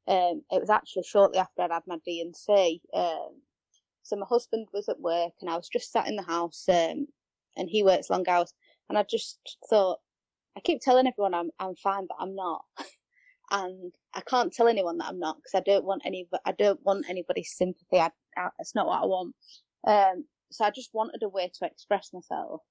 um, 0.07 0.41
it 0.51 0.59
was 0.59 0.69
actually 0.69 1.03
shortly 1.03 1.39
after 1.39 1.61
I'd 1.61 1.71
had 1.71 1.83
my 1.87 1.97
D&C, 2.05 2.81
um, 2.93 3.41
so 4.03 4.15
my 4.15 4.25
husband 4.25 4.67
was 4.73 4.89
at 4.89 4.99
work 4.99 5.33
and 5.41 5.49
I 5.49 5.55
was 5.55 5.69
just 5.69 5.91
sat 5.91 6.07
in 6.07 6.15
the 6.15 6.23
house, 6.23 6.65
um, 6.69 7.07
and 7.55 7.69
he 7.69 7.83
works 7.83 8.09
long 8.09 8.27
hours. 8.27 8.53
And 8.89 8.97
I 8.97 9.03
just 9.03 9.39
thought, 9.69 9.99
I 10.57 10.59
keep 10.61 10.81
telling 10.81 11.07
everyone 11.07 11.33
I'm 11.33 11.49
I'm 11.59 11.75
fine, 11.75 12.07
but 12.07 12.17
I'm 12.19 12.35
not, 12.35 12.61
and 13.51 13.93
I 14.13 14.21
can't 14.21 14.51
tell 14.53 14.67
anyone 14.67 14.97
that 14.97 15.07
I'm 15.07 15.19
not 15.19 15.37
because 15.37 15.55
I 15.55 15.61
don't 15.61 15.85
want 15.85 16.03
any 16.05 16.27
I 16.45 16.51
don't 16.53 16.79
want 16.83 17.05
anybody's 17.09 17.55
sympathy. 17.55 17.99
I, 17.99 18.11
I, 18.37 18.49
it's 18.59 18.75
not 18.75 18.87
what 18.87 19.01
I 19.03 19.05
want. 19.05 19.35
Um, 19.87 20.25
so 20.51 20.65
I 20.65 20.71
just 20.71 20.91
wanted 20.93 21.23
a 21.23 21.29
way 21.29 21.51
to 21.59 21.65
express 21.65 22.11
myself. 22.13 22.61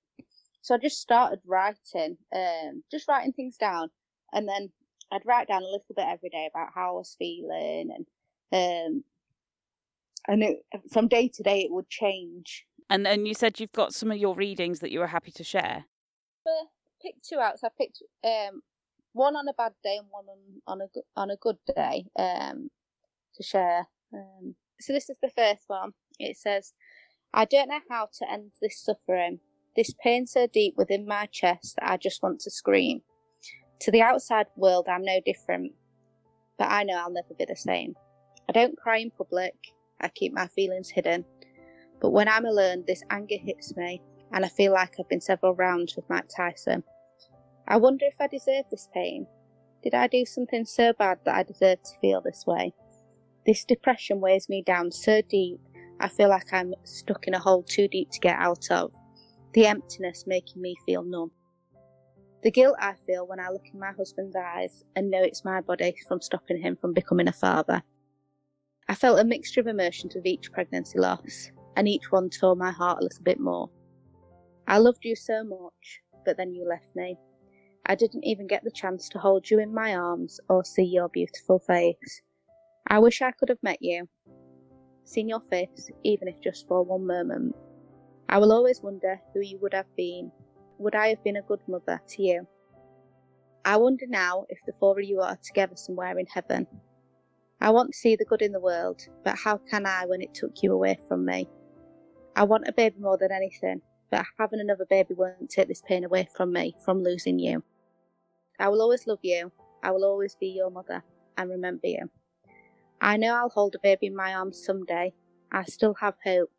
So 0.63 0.75
I 0.75 0.79
just 0.79 1.01
started 1.01 1.41
writing, 1.47 2.19
um, 2.35 2.83
just 2.91 3.09
writing 3.09 3.33
things 3.33 3.57
down, 3.57 3.89
and 4.33 4.49
then 4.49 4.71
I'd 5.11 5.25
write 5.25 5.49
down 5.49 5.63
a 5.63 5.67
little 5.67 5.95
bit 5.97 6.07
every 6.07 6.29
day 6.29 6.49
about 6.53 6.73
how 6.75 6.91
I 6.91 6.99
was 6.99 7.17
feeling, 7.19 7.91
and 7.95 8.07
um, 8.53 9.05
and 10.29 10.43
it, 10.43 10.59
from 10.93 11.09
day 11.09 11.29
to 11.29 11.43
day 11.43 11.61
it 11.61 11.73
would 11.73 11.89
change. 11.89 12.67
And 12.89 13.07
then 13.07 13.25
you 13.25 13.35
said 13.35 13.61
you've 13.61 13.73
got 13.73 13.95
some 13.95 14.11
of 14.11 14.19
your 14.19 14.35
readings 14.35 14.81
that 14.81 14.91
you 14.91 14.99
were 14.99 15.07
happy 15.07 15.31
to 15.33 15.45
share. 15.45 15.85
But 16.45 16.69
picked 17.01 17.29
two 17.29 17.39
out. 17.39 17.59
So 17.59 17.69
I 17.69 17.71
picked 17.79 18.03
um, 18.25 18.63
one 19.13 19.37
on 19.37 19.49
a 19.49 19.55
bad 19.55 19.73
day 19.83 19.97
and 19.97 20.07
one 20.11 20.27
on, 20.29 20.39
on 20.67 20.81
a 20.83 21.01
on 21.17 21.31
a 21.31 21.37
good 21.37 21.59
day 21.75 22.07
um, 22.19 22.71
to 23.37 23.43
share. 23.43 23.87
Um, 24.13 24.55
so 24.81 24.93
this 24.93 25.09
is 25.09 25.17
the 25.23 25.31
first 25.31 25.65
one. 25.69 25.93
It 26.19 26.37
says, 26.37 26.75
"I 27.33 27.45
don't 27.45 27.69
know 27.69 27.81
how 27.89 28.09
to 28.19 28.31
end 28.31 28.53
this 28.61 28.83
suffering. 28.83 29.41
This 29.77 29.95
pain 30.03 30.27
so 30.27 30.47
deep 30.47 30.75
within 30.77 31.07
my 31.07 31.27
chest 31.27 31.77
that 31.77 31.91
I 31.91 31.97
just 31.97 32.23
want 32.23 32.41
to 32.41 32.51
scream. 32.51 33.03
To 33.81 33.91
the 33.91 34.03
outside 34.03 34.47
world, 34.57 34.89
I'm 34.89 35.05
no 35.05 35.21
different, 35.25 35.73
but 36.59 36.71
I 36.71 36.83
know 36.83 36.99
I'll 36.99 37.11
never 37.11 37.35
be 37.39 37.45
the 37.45 37.57
same. 37.57 37.95
I 38.49 38.53
don't 38.53 38.77
cry 38.77 38.99
in 38.99 39.11
public. 39.11 39.55
I 40.01 40.09
keep 40.09 40.33
my 40.33 40.49
feelings 40.49 40.91
hidden." 40.91 41.25
But 42.01 42.11
when 42.11 42.29
I'm 42.29 42.47
alone, 42.47 42.85
this 42.87 43.05
anger 43.11 43.37
hits 43.37 43.77
me 43.77 44.03
and 44.33 44.45
I 44.45 44.49
feel 44.49 44.73
like 44.73 44.99
I've 44.99 45.09
been 45.09 45.21
several 45.21 45.55
rounds 45.55 45.95
with 45.97 46.09
Mike 46.09 46.29
Tyson. 46.29 46.83
I 47.69 47.77
wonder 47.77 48.07
if 48.07 48.15
I 48.19 48.27
deserve 48.27 48.65
this 48.71 48.89
pain. 48.93 49.27
Did 49.83 49.95
I 49.95 50.07
do 50.09 50.25
something 50.25 50.65
so 50.65 50.93
bad 50.93 51.21
that 51.25 51.35
I 51.35 51.43
deserve 51.43 51.83
to 51.83 51.99
feel 52.01 52.21
this 52.21 52.45
way? 52.47 52.75
This 53.47 53.65
depression 53.65 54.21
weighs 54.21 54.49
me 54.49 54.63
down 54.63 54.91
so 54.93 55.23
deep, 55.23 55.61
I 56.01 56.09
feel 56.09 56.29
like 56.29 56.53
I'm 56.53 56.75
stuck 56.85 57.27
in 57.27 57.35
a 57.35 57.39
hole 57.39 57.63
too 57.63 57.89
deep 57.89 58.11
to 58.11 58.21
get 58.21 58.39
out 58.39 58.71
of. 58.71 58.93
The 59.53 59.67
emptiness 59.67 60.25
making 60.27 60.63
me 60.63 60.77
feel 60.87 61.03
numb. 61.03 61.33
The 62.43 62.51
guilt 62.51 62.77
I 62.79 62.95
feel 63.07 63.27
when 63.27 63.41
I 63.41 63.51
look 63.51 63.67
in 63.73 63.81
my 63.81 63.93
husband's 63.93 64.37
eyes 64.37 64.85
and 64.95 65.11
know 65.11 65.23
it's 65.23 65.45
my 65.45 65.61
body 65.61 65.95
from 66.07 66.21
stopping 66.21 66.63
him 66.63 66.77
from 66.81 66.95
becoming 66.95 67.29
a 67.29 67.33
father. 67.33 67.83
I 68.89 68.95
felt 68.95 69.21
a 69.21 69.25
mixture 69.25 69.61
of 69.61 69.67
emotions 69.67 70.15
with 70.15 70.27
each 70.27 70.53
pregnancy 70.53 70.99
loss, 70.99 71.51
and 71.77 71.89
each 71.89 72.11
one 72.11 72.31
tore 72.31 72.57
my 72.57 72.71
heart 72.71 73.01
a 73.01 73.03
little 73.03 73.23
bit 73.23 73.41
more. 73.41 73.71
I 74.69 74.79
loved 74.79 75.05
you 75.05 75.17
so 75.17 75.43
much, 75.45 76.01
but 76.25 76.37
then 76.37 76.55
you 76.55 76.67
left 76.67 76.89
me. 76.95 77.17
I 77.87 77.97
didn't 77.97 78.25
even 78.25 78.47
get 78.47 78.63
the 78.63 78.71
chance 78.71 79.09
to 79.11 79.19
hold 79.19 79.51
you 79.51 79.59
in 79.59 79.75
my 79.75 79.95
arms 79.95 80.39
or 80.49 80.65
see 80.65 80.85
your 80.85 81.09
beautiful 81.09 81.59
face. 81.59 82.23
I 82.87 83.01
wish 83.01 83.21
I 83.21 83.33
could 83.33 83.49
have 83.49 83.63
met 83.63 83.79
you, 83.81 84.09
seen 85.05 85.29
your 85.29 85.43
face, 85.51 85.91
even 86.05 86.29
if 86.29 86.41
just 86.41 86.69
for 86.69 86.85
one 86.85 87.07
moment. 87.07 87.55
I 88.31 88.39
will 88.39 88.53
always 88.53 88.81
wonder 88.81 89.21
who 89.35 89.41
you 89.41 89.59
would 89.59 89.75
have 89.75 89.93
been. 89.97 90.31
Would 90.79 90.95
I 90.95 91.09
have 91.09 91.25
been 91.25 91.37
a 91.37 91.43
good 91.43 91.59
mother 91.67 92.01
to 92.11 92.23
you? 92.23 92.47
I 93.65 93.77
wonder 93.77 94.07
now 94.09 94.47
if 94.49 94.59
the 94.65 94.73
four 94.79 95.01
of 95.01 95.05
you 95.05 95.21
are 95.21 95.37
together 95.43 95.75
somewhere 95.75 96.17
in 96.17 96.27
heaven. 96.27 96.69
I 97.61 97.71
want 97.71 97.91
to 97.91 97.99
see 97.99 98.15
the 98.15 98.25
good 98.25 98.41
in 98.41 98.53
the 98.53 98.61
world, 98.61 99.03
but 99.25 99.37
how 99.37 99.57
can 99.57 99.85
I 99.85 100.07
when 100.07 100.23
it 100.23 100.33
took 100.33 100.63
you 100.63 100.73
away 100.73 100.97
from 101.09 101.25
me? 101.27 101.49
I 102.37 102.45
want 102.45 102.69
a 102.69 102.73
baby 102.73 103.01
more 103.01 103.19
than 103.19 103.33
anything, 103.33 103.83
but 104.13 104.25
having 104.39 104.61
another 104.61 104.87
baby 104.89 105.15
won't 105.15 105.51
take 105.51 105.67
this 105.67 105.83
pain 105.83 106.05
away 106.05 106.29
from 106.33 106.53
me 106.53 106.77
from 106.85 107.03
losing 107.03 107.41
you. 107.41 107.65
I 108.61 108.69
will 108.69 108.81
always 108.81 109.09
love 109.09 109.19
you. 109.23 109.51
I 109.83 109.91
will 109.91 110.05
always 110.05 110.37
be 110.37 110.47
your 110.47 110.71
mother 110.71 111.03
and 111.37 111.51
remember 111.51 111.89
you. 111.89 112.09
I 113.01 113.17
know 113.17 113.35
I'll 113.35 113.49
hold 113.49 113.75
a 113.75 113.81
baby 113.81 114.07
in 114.07 114.15
my 114.15 114.35
arms 114.35 114.65
someday. 114.65 115.15
I 115.51 115.65
still 115.65 115.95
have 115.95 116.15
hope. 116.25 116.51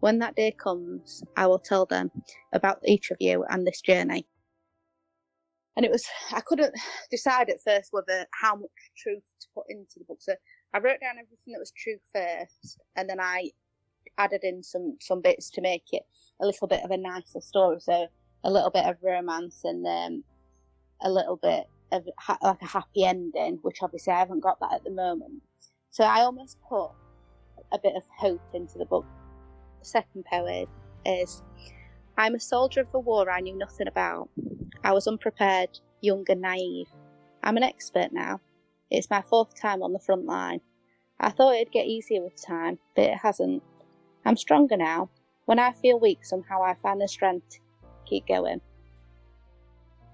When 0.00 0.18
that 0.18 0.36
day 0.36 0.52
comes, 0.52 1.22
I 1.36 1.46
will 1.46 1.58
tell 1.58 1.86
them 1.86 2.10
about 2.52 2.80
each 2.84 3.10
of 3.10 3.16
you 3.20 3.44
and 3.48 3.66
this 3.66 3.80
journey. 3.80 4.26
And 5.76 5.84
it 5.84 5.92
was, 5.92 6.06
I 6.32 6.40
couldn't 6.40 6.74
decide 7.10 7.50
at 7.50 7.62
first 7.64 7.88
whether 7.92 8.26
how 8.40 8.56
much 8.56 8.70
truth 8.96 9.22
to 9.40 9.46
put 9.54 9.66
into 9.68 9.98
the 9.98 10.04
book. 10.04 10.18
So 10.20 10.34
I 10.74 10.78
wrote 10.78 11.00
down 11.00 11.12
everything 11.12 11.52
that 11.52 11.58
was 11.58 11.72
true 11.76 11.96
first, 12.14 12.78
and 12.96 13.08
then 13.08 13.20
I 13.20 13.50
added 14.18 14.40
in 14.42 14.62
some 14.62 14.96
some 15.00 15.20
bits 15.20 15.50
to 15.50 15.60
make 15.60 15.84
it 15.92 16.02
a 16.40 16.46
little 16.46 16.66
bit 16.66 16.82
of 16.82 16.90
a 16.90 16.96
nicer 16.96 17.40
story. 17.40 17.78
So 17.80 18.06
a 18.44 18.50
little 18.50 18.70
bit 18.70 18.84
of 18.84 18.96
romance 19.02 19.60
and 19.64 19.86
um, 19.86 20.24
a 21.02 21.10
little 21.10 21.36
bit 21.36 21.64
of 21.92 22.04
ha- 22.18 22.38
like 22.42 22.62
a 22.62 22.66
happy 22.66 23.04
ending, 23.04 23.58
which 23.62 23.78
obviously 23.82 24.12
I 24.12 24.18
haven't 24.18 24.40
got 24.40 24.60
that 24.60 24.74
at 24.74 24.84
the 24.84 24.90
moment. 24.90 25.42
So 25.90 26.04
I 26.04 26.22
almost 26.22 26.58
put 26.68 26.90
a 27.72 27.78
bit 27.82 27.94
of 27.96 28.02
hope 28.18 28.42
into 28.54 28.78
the 28.78 28.86
book. 28.86 29.06
The 29.80 29.84
second 29.84 30.24
poem 30.30 30.66
is 31.04 31.42
I'm 32.18 32.34
a 32.34 32.40
soldier 32.40 32.80
of 32.80 32.94
a 32.94 32.98
war 32.98 33.30
I 33.30 33.40
knew 33.40 33.56
nothing 33.56 33.88
about. 33.88 34.28
I 34.82 34.92
was 34.92 35.06
unprepared, 35.06 35.80
young 36.00 36.24
and 36.28 36.40
naive. 36.40 36.88
I'm 37.42 37.56
an 37.56 37.62
expert 37.62 38.12
now. 38.12 38.40
It's 38.90 39.10
my 39.10 39.22
fourth 39.22 39.60
time 39.60 39.82
on 39.82 39.92
the 39.92 39.98
front 39.98 40.26
line. 40.26 40.60
I 41.18 41.30
thought 41.30 41.54
it'd 41.54 41.72
get 41.72 41.86
easier 41.86 42.22
with 42.22 42.40
time, 42.44 42.78
but 42.94 43.04
it 43.04 43.18
hasn't. 43.18 43.62
I'm 44.24 44.36
stronger 44.36 44.76
now. 44.76 45.10
When 45.44 45.58
I 45.58 45.72
feel 45.72 45.98
weak, 46.00 46.24
somehow 46.24 46.62
I 46.62 46.74
find 46.74 47.00
the 47.00 47.08
strength 47.08 47.50
to 47.50 47.58
keep 48.04 48.26
going. 48.26 48.60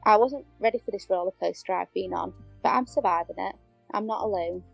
I 0.04 0.16
wasn't 0.16 0.46
ready 0.58 0.78
for 0.78 0.90
this 0.90 1.06
roller 1.08 1.32
coaster 1.40 1.72
I've 1.72 1.92
been 1.94 2.12
on, 2.12 2.34
but 2.62 2.70
I'm 2.70 2.86
surviving 2.86 3.36
it. 3.38 3.54
I'm 3.94 4.06
not 4.06 4.24
alone. 4.24 4.64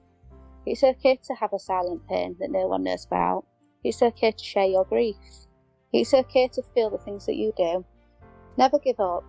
It's 0.65 0.83
okay 0.83 1.19
to 1.25 1.35
have 1.35 1.53
a 1.53 1.59
silent 1.59 2.07
pain 2.09 2.37
that 2.41 2.51
no 2.51 2.67
one 2.67 2.85
knows 2.85 3.05
about. 3.05 3.45
It's 3.85 4.03
okay 4.03 4.33
to 4.33 4.45
share 4.45 4.67
your 4.67 4.85
grief. 4.85 5.17
It's 5.93 6.13
okay 6.13 6.49
to 6.49 6.63
feel 6.75 6.91
the 6.91 6.99
things 6.99 7.27
that 7.27 7.37
you 7.37 7.53
do. 7.57 7.85
Never 8.57 8.79
give 8.79 9.01
up. 9.01 9.25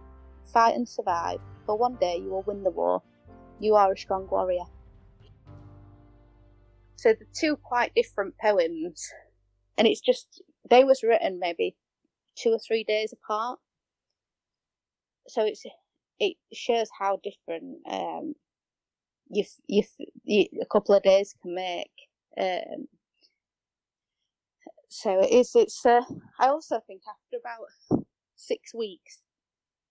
Fight 0.51 0.75
and 0.75 0.89
survive, 0.89 1.39
for 1.65 1.77
one 1.77 1.95
day 1.95 2.17
you 2.17 2.29
will 2.29 2.41
win 2.41 2.63
the 2.63 2.71
war. 2.71 3.03
You 3.59 3.75
are 3.75 3.91
a 3.91 3.97
strong 3.97 4.27
warrior. 4.29 4.65
So 6.95 7.13
the 7.13 7.25
two 7.33 7.55
quite 7.55 7.93
different 7.95 8.33
poems, 8.41 9.07
and 9.77 9.87
it's 9.87 10.01
just 10.01 10.41
they 10.69 10.83
was 10.83 11.03
written 11.03 11.39
maybe 11.39 11.75
two 12.35 12.49
or 12.49 12.59
three 12.59 12.83
days 12.83 13.13
apart. 13.13 13.59
So 15.27 15.45
it's 15.45 15.63
it 16.19 16.35
shows 16.51 16.89
how 16.99 17.19
different 17.23 17.77
um, 17.89 18.33
you, 19.29 19.43
you, 19.67 19.83
a 20.61 20.65
couple 20.65 20.95
of 20.95 21.03
days 21.03 21.35
can 21.41 21.55
make. 21.55 21.91
Um, 22.37 22.87
so 24.89 25.21
it 25.21 25.31
is. 25.31 25.51
It's. 25.55 25.85
Uh, 25.85 26.01
I 26.39 26.47
also 26.47 26.81
think 26.85 27.03
after 27.07 27.37
about 27.39 28.07
six 28.35 28.73
weeks 28.73 29.21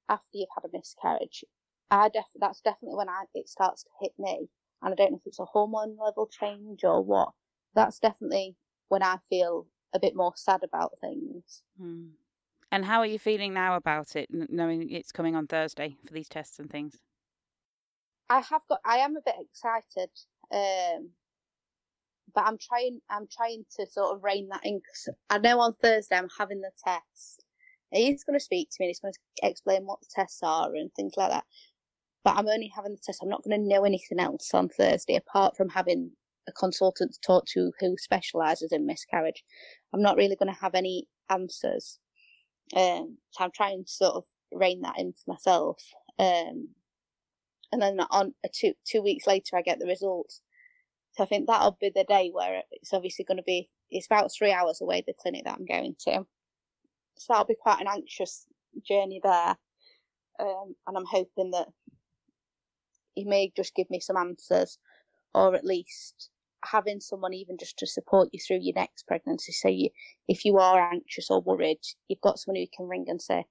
after 0.08 0.26
you've 0.32 0.48
had 0.54 0.68
a 0.68 0.72
miscarriage, 0.72 1.44
I 1.90 2.08
def- 2.08 2.24
that's 2.38 2.60
definitely 2.60 2.96
when 2.96 3.08
I 3.08 3.24
it 3.34 3.48
starts 3.48 3.84
to 3.84 3.90
hit 4.00 4.12
me, 4.18 4.48
and 4.82 4.92
I 4.92 4.94
don't 4.94 5.12
know 5.12 5.18
if 5.18 5.26
it's 5.26 5.38
a 5.38 5.44
hormone 5.44 5.96
level 5.98 6.26
change 6.26 6.84
or 6.84 7.02
what. 7.02 7.30
That's 7.74 7.98
definitely 7.98 8.56
when 8.88 9.02
I 9.02 9.18
feel 9.30 9.66
a 9.94 9.98
bit 9.98 10.16
more 10.16 10.32
sad 10.36 10.62
about 10.64 10.98
things. 11.00 11.62
Hmm. 11.80 12.08
And 12.70 12.84
how 12.84 12.98
are 13.00 13.06
you 13.06 13.18
feeling 13.18 13.54
now 13.54 13.76
about 13.76 14.14
it, 14.14 14.28
knowing 14.30 14.90
it's 14.90 15.12
coming 15.12 15.34
on 15.34 15.46
Thursday 15.46 15.96
for 16.06 16.12
these 16.12 16.28
tests 16.28 16.58
and 16.58 16.68
things? 16.68 16.98
I 18.28 18.40
have 18.40 18.62
got. 18.68 18.80
I 18.84 18.98
am 18.98 19.16
a 19.16 19.22
bit 19.24 19.36
excited, 19.40 20.10
um, 20.52 21.10
but 22.34 22.44
I'm 22.46 22.58
trying. 22.58 23.00
I'm 23.10 23.26
trying 23.34 23.64
to 23.78 23.86
sort 23.86 24.16
of 24.16 24.24
rein 24.24 24.48
that 24.50 24.60
in. 24.64 24.80
Cause 24.80 25.14
I 25.30 25.38
know 25.38 25.60
on 25.60 25.74
Thursday 25.82 26.16
I'm 26.16 26.28
having 26.38 26.60
the 26.60 26.70
test. 26.84 27.44
He's 27.92 28.24
going 28.24 28.38
to 28.38 28.44
speak 28.44 28.68
to 28.70 28.76
me. 28.80 28.86
and 28.86 28.90
He's 28.90 29.00
going 29.00 29.14
to 29.14 29.48
explain 29.48 29.84
what 29.86 30.00
the 30.00 30.08
tests 30.14 30.40
are 30.42 30.74
and 30.74 30.90
things 30.94 31.14
like 31.16 31.30
that. 31.30 31.44
But 32.24 32.36
I'm 32.36 32.48
only 32.48 32.70
having 32.74 32.92
the 32.92 33.00
test. 33.04 33.20
I'm 33.22 33.28
not 33.30 33.42
going 33.44 33.60
to 33.60 33.66
know 33.66 33.84
anything 33.84 34.20
else 34.20 34.52
on 34.52 34.68
Thursday 34.68 35.16
apart 35.16 35.56
from 35.56 35.70
having 35.70 36.12
a 36.48 36.52
consultant 36.52 37.14
to 37.14 37.20
talk 37.20 37.46
to 37.46 37.72
who 37.80 37.96
specialises 37.98 38.72
in 38.72 38.86
miscarriage. 38.86 39.44
I'm 39.94 40.02
not 40.02 40.16
really 40.16 40.36
going 40.36 40.52
to 40.52 40.60
have 40.60 40.74
any 40.74 41.06
answers. 41.30 41.98
Um, 42.76 43.18
so 43.30 43.44
I'm 43.44 43.50
trying 43.54 43.84
to 43.84 43.90
sort 43.90 44.14
of 44.16 44.24
rein 44.52 44.82
that 44.82 44.98
in 44.98 45.12
for 45.12 45.32
myself. 45.32 45.82
Um, 46.18 46.68
and 47.72 47.82
then 47.82 48.00
on 48.10 48.34
two 48.54 48.74
two 48.86 49.02
weeks 49.02 49.26
later, 49.26 49.56
I 49.56 49.62
get 49.62 49.78
the 49.78 49.86
results. 49.86 50.40
So 51.18 51.24
I 51.24 51.26
think 51.26 51.48
that'll 51.48 51.76
be 51.80 51.90
the 51.92 52.04
day 52.04 52.30
where 52.32 52.62
it's 52.70 52.92
obviously 52.92 53.24
going 53.24 53.38
to 53.38 53.42
be. 53.42 53.68
It's 53.90 54.06
about 54.06 54.30
three 54.30 54.52
hours 54.52 54.80
away 54.80 55.02
the 55.04 55.14
clinic 55.20 55.42
that 55.46 55.56
I'm 55.58 55.66
going 55.66 55.96
to, 56.06 56.24
so 57.16 57.26
that'll 57.28 57.44
be 57.44 57.56
quite 57.60 57.80
an 57.80 57.88
anxious 57.88 58.46
journey 58.86 59.20
there. 59.20 59.56
Um, 60.38 60.76
and 60.86 60.96
I'm 60.96 61.06
hoping 61.10 61.50
that 61.50 61.66
he 63.16 63.24
may 63.24 63.52
just 63.56 63.74
give 63.74 63.90
me 63.90 63.98
some 63.98 64.16
answers, 64.16 64.78
or 65.34 65.56
at 65.56 65.64
least 65.64 66.30
having 66.64 67.00
someone 67.00 67.34
even 67.34 67.56
just 67.58 67.76
to 67.78 67.86
support 67.88 68.28
you 68.30 68.38
through 68.38 68.60
your 68.60 68.74
next 68.76 69.08
pregnancy. 69.08 69.50
So 69.50 69.66
you, 69.66 69.90
if 70.28 70.44
you 70.44 70.58
are 70.58 70.92
anxious 70.92 71.30
or 71.30 71.40
worried, 71.40 71.80
you've 72.06 72.20
got 72.20 72.38
someone 72.38 72.62
who 72.62 72.68
can 72.76 72.86
ring 72.86 73.06
and 73.08 73.20
say 73.20 73.46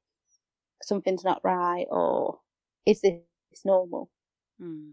something's 0.84 1.26
not 1.26 1.42
right, 1.44 1.88
or 1.90 2.40
is 2.86 3.02
this 3.02 3.20
normal? 3.66 4.10
Hmm. 4.58 4.92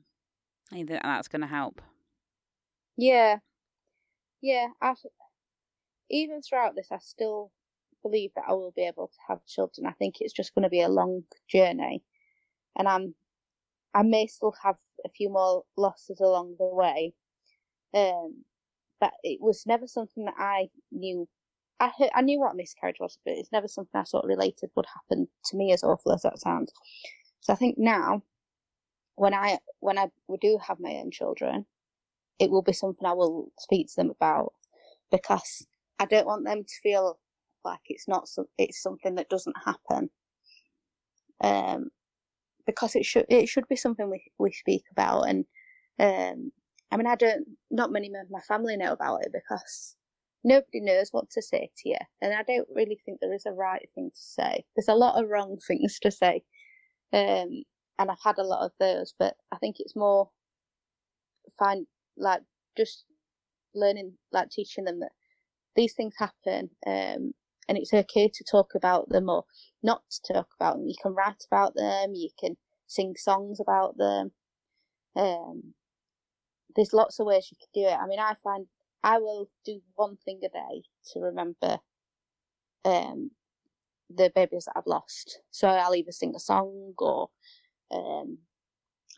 I 0.72 0.82
think 0.82 0.88
that's 0.88 1.28
going 1.28 1.42
to 1.42 1.46
help. 1.46 1.80
Yeah, 2.96 3.38
yeah. 4.42 4.68
I, 4.80 4.94
even 6.10 6.42
throughout 6.42 6.74
this, 6.74 6.88
I 6.92 6.98
still 6.98 7.50
believe 8.02 8.30
that 8.36 8.44
I 8.48 8.52
will 8.52 8.72
be 8.76 8.86
able 8.86 9.08
to 9.08 9.18
have 9.28 9.44
children. 9.46 9.86
I 9.86 9.92
think 9.92 10.16
it's 10.20 10.32
just 10.34 10.54
going 10.54 10.64
to 10.64 10.68
be 10.70 10.82
a 10.82 10.88
long 10.88 11.24
journey, 11.48 12.02
and 12.78 12.88
I'm 12.88 13.14
I 13.94 14.02
may 14.02 14.26
still 14.28 14.54
have 14.62 14.76
a 15.06 15.10
few 15.10 15.30
more 15.30 15.64
losses 15.76 16.20
along 16.20 16.56
the 16.58 16.66
way, 16.66 17.14
um, 17.94 18.44
but 19.00 19.12
it 19.24 19.40
was 19.40 19.64
never 19.66 19.86
something 19.86 20.26
that 20.26 20.36
I 20.38 20.70
knew. 20.92 21.28
I 21.80 21.92
heard, 21.98 22.10
I 22.14 22.22
knew 22.22 22.40
what 22.40 22.56
miscarriage 22.56 23.00
was, 23.00 23.18
but 23.24 23.34
it's 23.34 23.52
never 23.52 23.68
something 23.68 24.00
I 24.00 24.04
sort 24.04 24.24
of 24.24 24.28
related 24.30 24.70
would 24.76 24.86
happen 24.86 25.28
to 25.46 25.56
me, 25.56 25.72
as 25.72 25.84
awful 25.84 26.12
as 26.12 26.22
that 26.22 26.38
sounds. 26.40 26.72
So 27.40 27.52
I 27.54 27.56
think 27.56 27.78
now, 27.78 28.22
when 29.16 29.34
I 29.34 29.58
when 29.80 29.98
I 29.98 30.10
do 30.40 30.58
have 30.66 30.80
my 30.80 30.92
own 30.96 31.10
children, 31.10 31.66
it 32.38 32.50
will 32.50 32.62
be 32.62 32.72
something 32.72 33.06
I 33.06 33.12
will 33.12 33.52
speak 33.58 33.88
to 33.88 33.96
them 33.96 34.10
about 34.10 34.52
because 35.10 35.66
I 35.98 36.06
don't 36.06 36.26
want 36.26 36.44
them 36.44 36.64
to 36.64 36.74
feel 36.82 37.18
like 37.64 37.80
it's 37.86 38.08
not 38.08 38.28
some, 38.28 38.46
it's 38.58 38.82
something 38.82 39.14
that 39.16 39.28
doesn't 39.28 39.56
happen. 39.64 40.10
Um, 41.42 41.90
because 42.66 42.94
it 42.96 43.04
should 43.04 43.26
it 43.28 43.48
should 43.48 43.68
be 43.68 43.76
something 43.76 44.08
we 44.10 44.22
we 44.38 44.50
speak 44.50 44.84
about 44.90 45.24
and 45.28 45.44
um 45.98 46.50
I 46.94 46.96
mean, 46.96 47.08
I 47.08 47.16
don't, 47.16 47.44
not 47.72 47.90
many 47.90 48.06
of 48.06 48.30
my 48.30 48.38
family 48.40 48.76
know 48.76 48.92
about 48.92 49.22
it 49.24 49.32
because 49.32 49.96
nobody 50.44 50.78
knows 50.80 51.08
what 51.10 51.28
to 51.30 51.42
say 51.42 51.72
to 51.78 51.88
you. 51.88 51.96
And 52.22 52.32
I 52.32 52.44
don't 52.44 52.68
really 52.72 53.00
think 53.04 53.18
there 53.18 53.34
is 53.34 53.46
a 53.46 53.52
right 53.52 53.88
thing 53.96 54.10
to 54.14 54.20
say. 54.22 54.64
There's 54.76 54.86
a 54.86 54.94
lot 54.94 55.20
of 55.20 55.28
wrong 55.28 55.58
things 55.66 55.98
to 56.02 56.12
say. 56.12 56.44
Um, 57.12 57.64
and 57.98 58.10
I've 58.10 58.22
had 58.22 58.38
a 58.38 58.44
lot 58.44 58.64
of 58.64 58.70
those, 58.78 59.12
but 59.18 59.34
I 59.50 59.56
think 59.56 59.76
it's 59.80 59.96
more 59.96 60.30
find, 61.58 61.84
like, 62.16 62.42
just 62.76 63.04
learning, 63.74 64.12
like, 64.32 64.50
teaching 64.50 64.84
them 64.84 65.00
that 65.00 65.12
these 65.76 65.94
things 65.94 66.14
happen. 66.18 66.70
Um, 66.86 67.32
and 67.68 67.78
it's 67.78 67.94
okay 67.94 68.28
to 68.28 68.44
talk 68.44 68.74
about 68.74 69.08
them 69.08 69.28
or 69.28 69.44
not 69.82 70.02
to 70.10 70.32
talk 70.34 70.48
about 70.58 70.76
them. 70.76 70.86
You 70.86 70.96
can 71.00 71.14
write 71.14 71.44
about 71.50 71.74
them, 71.74 72.14
you 72.14 72.30
can 72.38 72.56
sing 72.86 73.14
songs 73.16 73.60
about 73.60 73.96
them. 73.96 74.32
Um, 75.16 75.74
there's 76.76 76.92
lots 76.92 77.20
of 77.20 77.26
ways 77.26 77.48
you 77.50 77.56
can 77.56 77.82
do 77.82 77.88
it. 77.88 77.98
I 77.98 78.06
mean, 78.06 78.18
I 78.18 78.34
find 78.42 78.66
I 79.02 79.18
will 79.18 79.50
do 79.64 79.80
one 79.94 80.16
thing 80.24 80.40
a 80.44 80.48
day 80.48 80.82
to 81.12 81.20
remember 81.20 81.78
um, 82.84 83.30
the 84.14 84.30
babies 84.34 84.64
that 84.64 84.74
I've 84.76 84.86
lost. 84.86 85.40
So 85.50 85.68
I'll 85.68 85.94
either 85.94 86.12
sing 86.12 86.34
a 86.34 86.40
song 86.40 86.94
or 86.98 87.28
um, 87.90 88.38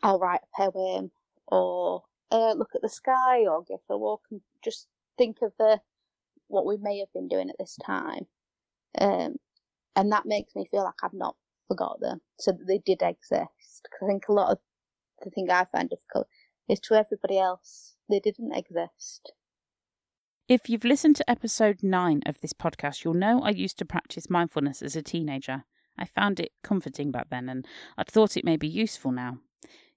I'll 0.03 0.19
write 0.19 0.41
a 0.43 0.71
poem 0.71 1.11
or 1.47 2.03
uh, 2.31 2.53
look 2.53 2.71
at 2.75 2.81
the 2.81 2.89
sky 2.89 3.45
or 3.45 3.63
go 3.63 3.81
for 3.87 3.93
a 3.93 3.97
walk 3.97 4.21
and 4.31 4.41
just 4.63 4.87
think 5.17 5.37
of 5.41 5.53
the 5.57 5.79
what 6.47 6.65
we 6.65 6.77
may 6.77 6.99
have 6.99 7.11
been 7.13 7.27
doing 7.27 7.49
at 7.49 7.57
this 7.59 7.77
time. 7.85 8.27
Um, 8.99 9.35
and 9.95 10.11
that 10.11 10.25
makes 10.25 10.55
me 10.55 10.65
feel 10.69 10.83
like 10.83 10.95
I've 11.03 11.13
not 11.13 11.35
forgot 11.67 11.99
them, 11.99 12.21
so 12.39 12.51
that 12.51 12.67
they 12.67 12.79
did 12.79 13.01
exist. 13.01 13.81
Because 13.83 14.03
I 14.03 14.07
think 14.07 14.27
a 14.29 14.33
lot 14.33 14.51
of 14.51 14.59
the 15.23 15.29
thing 15.29 15.49
I 15.49 15.65
find 15.71 15.89
difficult 15.89 16.27
is 16.69 16.79
to 16.81 16.95
everybody 16.95 17.39
else, 17.39 17.95
they 18.09 18.19
didn't 18.19 18.55
exist. 18.55 19.33
If 20.47 20.69
you've 20.69 20.85
listened 20.85 21.17
to 21.17 21.29
episode 21.29 21.83
9 21.83 22.21
of 22.25 22.39
this 22.39 22.53
podcast, 22.53 23.03
you'll 23.03 23.13
know 23.13 23.41
I 23.41 23.49
used 23.49 23.77
to 23.79 23.85
practice 23.85 24.29
mindfulness 24.29 24.81
as 24.81 24.95
a 24.95 25.01
teenager. 25.01 25.65
I 25.97 26.05
found 26.05 26.39
it 26.39 26.53
comforting 26.63 27.11
back 27.11 27.29
then 27.29 27.49
and 27.49 27.67
I'd 27.97 28.07
thought 28.07 28.37
it 28.37 28.45
may 28.45 28.55
be 28.55 28.67
useful 28.67 29.11
now. 29.11 29.39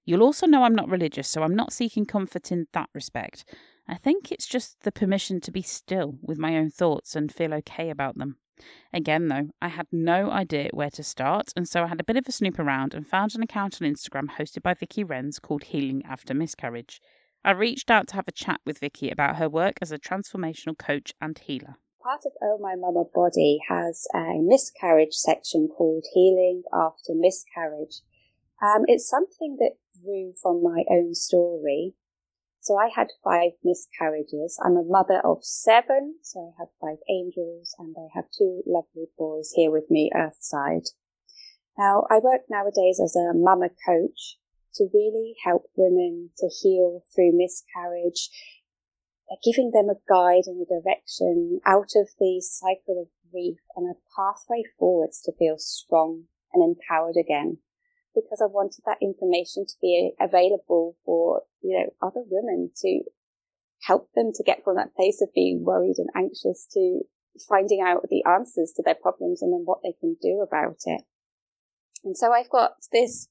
You'll 0.05 0.23
also 0.23 0.47
know 0.47 0.63
I'm 0.63 0.75
not 0.75 0.89
religious, 0.89 1.27
so 1.27 1.43
I'm 1.43 1.55
not 1.55 1.73
seeking 1.73 2.05
comfort 2.05 2.51
in 2.51 2.67
that 2.73 2.89
respect. 2.93 3.45
I 3.87 3.95
think 3.95 4.31
it's 4.31 4.47
just 4.47 4.81
the 4.81 4.91
permission 4.91 5.41
to 5.41 5.51
be 5.51 5.61
still 5.61 6.17
with 6.21 6.37
my 6.37 6.57
own 6.57 6.69
thoughts 6.69 7.15
and 7.15 7.31
feel 7.31 7.53
okay 7.55 7.89
about 7.89 8.17
them. 8.17 8.37
Again, 8.93 9.27
though, 9.27 9.49
I 9.61 9.69
had 9.69 9.87
no 9.91 10.29
idea 10.29 10.69
where 10.71 10.91
to 10.91 11.03
start, 11.03 11.51
and 11.55 11.67
so 11.67 11.83
I 11.83 11.87
had 11.87 11.99
a 11.99 12.03
bit 12.03 12.17
of 12.17 12.27
a 12.27 12.31
snoop 12.31 12.59
around 12.59 12.93
and 12.93 13.07
found 13.07 13.33
an 13.33 13.41
account 13.41 13.81
on 13.81 13.87
Instagram 13.87 14.29
hosted 14.37 14.61
by 14.61 14.75
Vicky 14.75 15.03
Wrens 15.03 15.39
called 15.39 15.63
Healing 15.63 16.03
After 16.07 16.33
Miscarriage. 16.33 17.01
I 17.43 17.51
reached 17.51 17.89
out 17.89 18.07
to 18.09 18.15
have 18.15 18.27
a 18.27 18.31
chat 18.31 18.61
with 18.65 18.77
Vicky 18.77 19.09
about 19.09 19.37
her 19.37 19.49
work 19.49 19.79
as 19.81 19.91
a 19.91 19.97
transformational 19.97 20.77
coach 20.77 21.13
and 21.19 21.37
healer. 21.39 21.77
part 22.03 22.21
of 22.25 22.33
Oh 22.41 22.59
My 22.59 22.75
Mama 22.75 23.03
Body 23.13 23.59
has 23.67 24.07
a 24.13 24.39
miscarriage 24.39 25.13
section 25.13 25.67
called 25.67 26.05
Healing 26.13 26.63
After 26.71 27.13
Miscarriage. 27.15 28.01
Um, 28.61 28.83
it's 28.85 29.09
something 29.09 29.57
that 29.59 29.77
from 30.41 30.63
my 30.63 30.83
own 30.89 31.13
story. 31.15 31.93
So 32.59 32.77
I 32.77 32.89
had 32.95 33.07
five 33.23 33.51
miscarriages. 33.63 34.59
I'm 34.63 34.77
a 34.77 34.83
mother 34.83 35.19
of 35.23 35.43
seven, 35.43 36.15
so 36.21 36.53
I 36.53 36.61
have 36.61 36.69
five 36.79 36.99
angels 37.09 37.75
and 37.79 37.95
I 37.97 38.07
have 38.13 38.25
two 38.37 38.61
lovely 38.67 39.07
boys 39.17 39.51
here 39.55 39.71
with 39.71 39.89
me 39.89 40.11
earthside. 40.15 40.87
Now 41.77 42.05
I 42.09 42.19
work 42.19 42.41
nowadays 42.49 42.99
as 43.03 43.15
a 43.15 43.33
mama 43.33 43.69
coach 43.85 44.37
to 44.75 44.89
really 44.93 45.35
help 45.43 45.63
women 45.75 46.29
to 46.37 46.49
heal 46.61 47.03
through 47.13 47.31
miscarriage, 47.33 48.29
giving 49.43 49.71
them 49.71 49.89
a 49.89 49.99
guide 50.07 50.43
and 50.45 50.61
a 50.61 50.81
direction 50.81 51.61
out 51.65 51.91
of 51.95 52.09
the 52.19 52.41
cycle 52.41 53.01
of 53.01 53.31
grief 53.31 53.59
and 53.75 53.89
a 53.89 53.97
pathway 54.15 54.63
forwards 54.77 55.21
to 55.21 55.31
feel 55.39 55.57
strong 55.57 56.25
and 56.53 56.63
empowered 56.63 57.17
again. 57.17 57.57
Because 58.13 58.41
I 58.41 58.47
wanted 58.47 58.83
that 58.85 58.97
information 59.01 59.65
to 59.65 59.73
be 59.81 60.11
available 60.19 60.97
for, 61.05 61.43
you 61.61 61.77
know, 61.77 62.07
other 62.07 62.23
women 62.29 62.71
to 62.77 63.01
help 63.83 64.09
them 64.13 64.31
to 64.35 64.43
get 64.43 64.63
from 64.63 64.75
that 64.75 64.95
place 64.95 65.21
of 65.21 65.33
being 65.33 65.63
worried 65.63 65.95
and 65.97 66.09
anxious 66.15 66.67
to 66.73 67.01
finding 67.47 67.81
out 67.81 68.03
the 68.09 68.23
answers 68.29 68.73
to 68.75 68.83
their 68.83 68.95
problems 68.95 69.41
and 69.41 69.53
then 69.53 69.61
what 69.63 69.79
they 69.83 69.93
can 69.99 70.17
do 70.21 70.45
about 70.45 70.77
it. 70.85 71.01
And 72.03 72.17
so 72.17 72.33
I've 72.33 72.49
got 72.49 72.73
this 72.91 73.27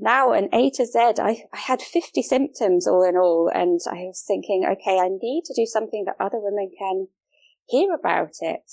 now 0.00 0.32
an 0.32 0.48
A 0.52 0.70
to 0.70 0.86
Z. 0.86 0.98
I, 0.98 1.44
I 1.52 1.58
had 1.58 1.82
50 1.82 2.22
symptoms 2.22 2.86
all 2.86 3.06
in 3.06 3.16
all. 3.16 3.50
And 3.52 3.80
I 3.86 4.06
was 4.06 4.24
thinking, 4.26 4.64
okay, 4.64 4.98
I 4.98 5.08
need 5.08 5.44
to 5.46 5.54
do 5.54 5.66
something 5.66 6.04
that 6.06 6.16
other 6.18 6.38
women 6.40 6.70
can 6.76 7.08
hear 7.66 7.94
about 7.94 8.36
it. 8.40 8.70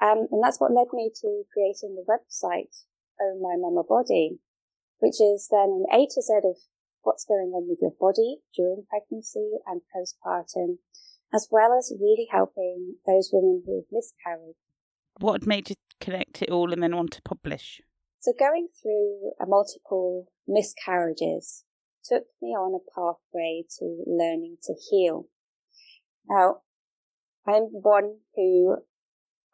Um, 0.00 0.26
and 0.30 0.42
that's 0.42 0.60
what 0.60 0.72
led 0.72 0.88
me 0.92 1.10
to 1.22 1.42
creating 1.52 1.96
the 1.96 2.04
website, 2.06 2.84
Oh 3.20 3.38
My 3.40 3.56
Mama 3.56 3.82
Body, 3.88 4.38
which 4.98 5.20
is 5.20 5.48
then 5.50 5.84
an 5.84 5.86
A 5.92 6.06
to 6.06 6.22
Z 6.22 6.32
of 6.44 6.56
what's 7.02 7.24
going 7.24 7.52
on 7.54 7.68
with 7.68 7.78
your 7.80 7.94
body 7.98 8.38
during 8.54 8.84
pregnancy 8.88 9.50
and 9.66 9.80
postpartum, 9.94 10.78
as 11.32 11.48
well 11.50 11.76
as 11.78 11.92
really 12.00 12.28
helping 12.30 12.96
those 13.06 13.30
women 13.32 13.62
who 13.64 13.76
have 13.76 13.84
miscarried. 13.92 14.56
What 15.20 15.46
made 15.46 15.70
you 15.70 15.76
connect 16.00 16.42
it 16.42 16.50
all 16.50 16.72
and 16.72 16.82
then 16.82 16.94
want 16.94 17.12
to 17.12 17.22
publish? 17.22 17.80
So 18.20 18.32
going 18.38 18.68
through 18.82 19.32
a 19.40 19.46
multiple 19.46 20.26
miscarriages 20.46 21.64
took 22.04 22.24
me 22.42 22.48
on 22.48 22.74
a 22.74 22.90
pathway 22.94 23.64
to 23.78 24.04
learning 24.06 24.56
to 24.64 24.74
heal. 24.90 25.28
Now, 26.28 26.58
I'm 27.46 27.64
one 27.70 28.18
who 28.34 28.78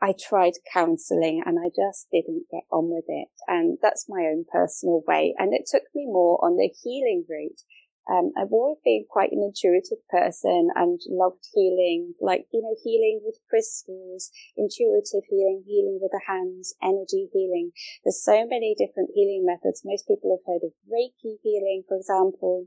I 0.04 0.12
tried 0.12 0.52
counseling 0.70 1.42
and 1.46 1.58
I 1.58 1.70
just 1.74 2.08
didn't 2.12 2.44
get 2.50 2.64
on 2.70 2.90
with 2.90 3.06
it. 3.08 3.28
And 3.48 3.78
that's 3.80 4.06
my 4.08 4.28
own 4.30 4.44
personal 4.52 5.02
way. 5.08 5.34
And 5.38 5.54
it 5.54 5.64
took 5.66 5.84
me 5.94 6.04
more 6.04 6.38
on 6.44 6.56
the 6.56 6.68
healing 6.82 7.24
route 7.28 7.62
um, 8.10 8.32
I've 8.36 8.52
always 8.52 8.76
been 8.84 9.06
quite 9.08 9.32
an 9.32 9.40
intuitive 9.40 10.04
person 10.10 10.68
and 10.74 11.00
loved 11.08 11.48
healing, 11.54 12.12
like, 12.20 12.46
you 12.52 12.60
know, 12.60 12.76
healing 12.84 13.20
with 13.24 13.38
crystals, 13.48 14.30
intuitive 14.56 15.24
healing, 15.28 15.64
healing 15.66 15.98
with 16.02 16.12
the 16.12 16.20
hands, 16.26 16.74
energy 16.82 17.30
healing. 17.32 17.72
There's 18.04 18.22
so 18.22 18.46
many 18.46 18.74
different 18.76 19.10
healing 19.14 19.46
methods. 19.46 19.82
Most 19.84 20.06
people 20.06 20.36
have 20.36 20.44
heard 20.44 20.66
of 20.66 20.76
Reiki 20.84 21.40
healing, 21.42 21.84
for 21.88 21.96
example. 21.96 22.66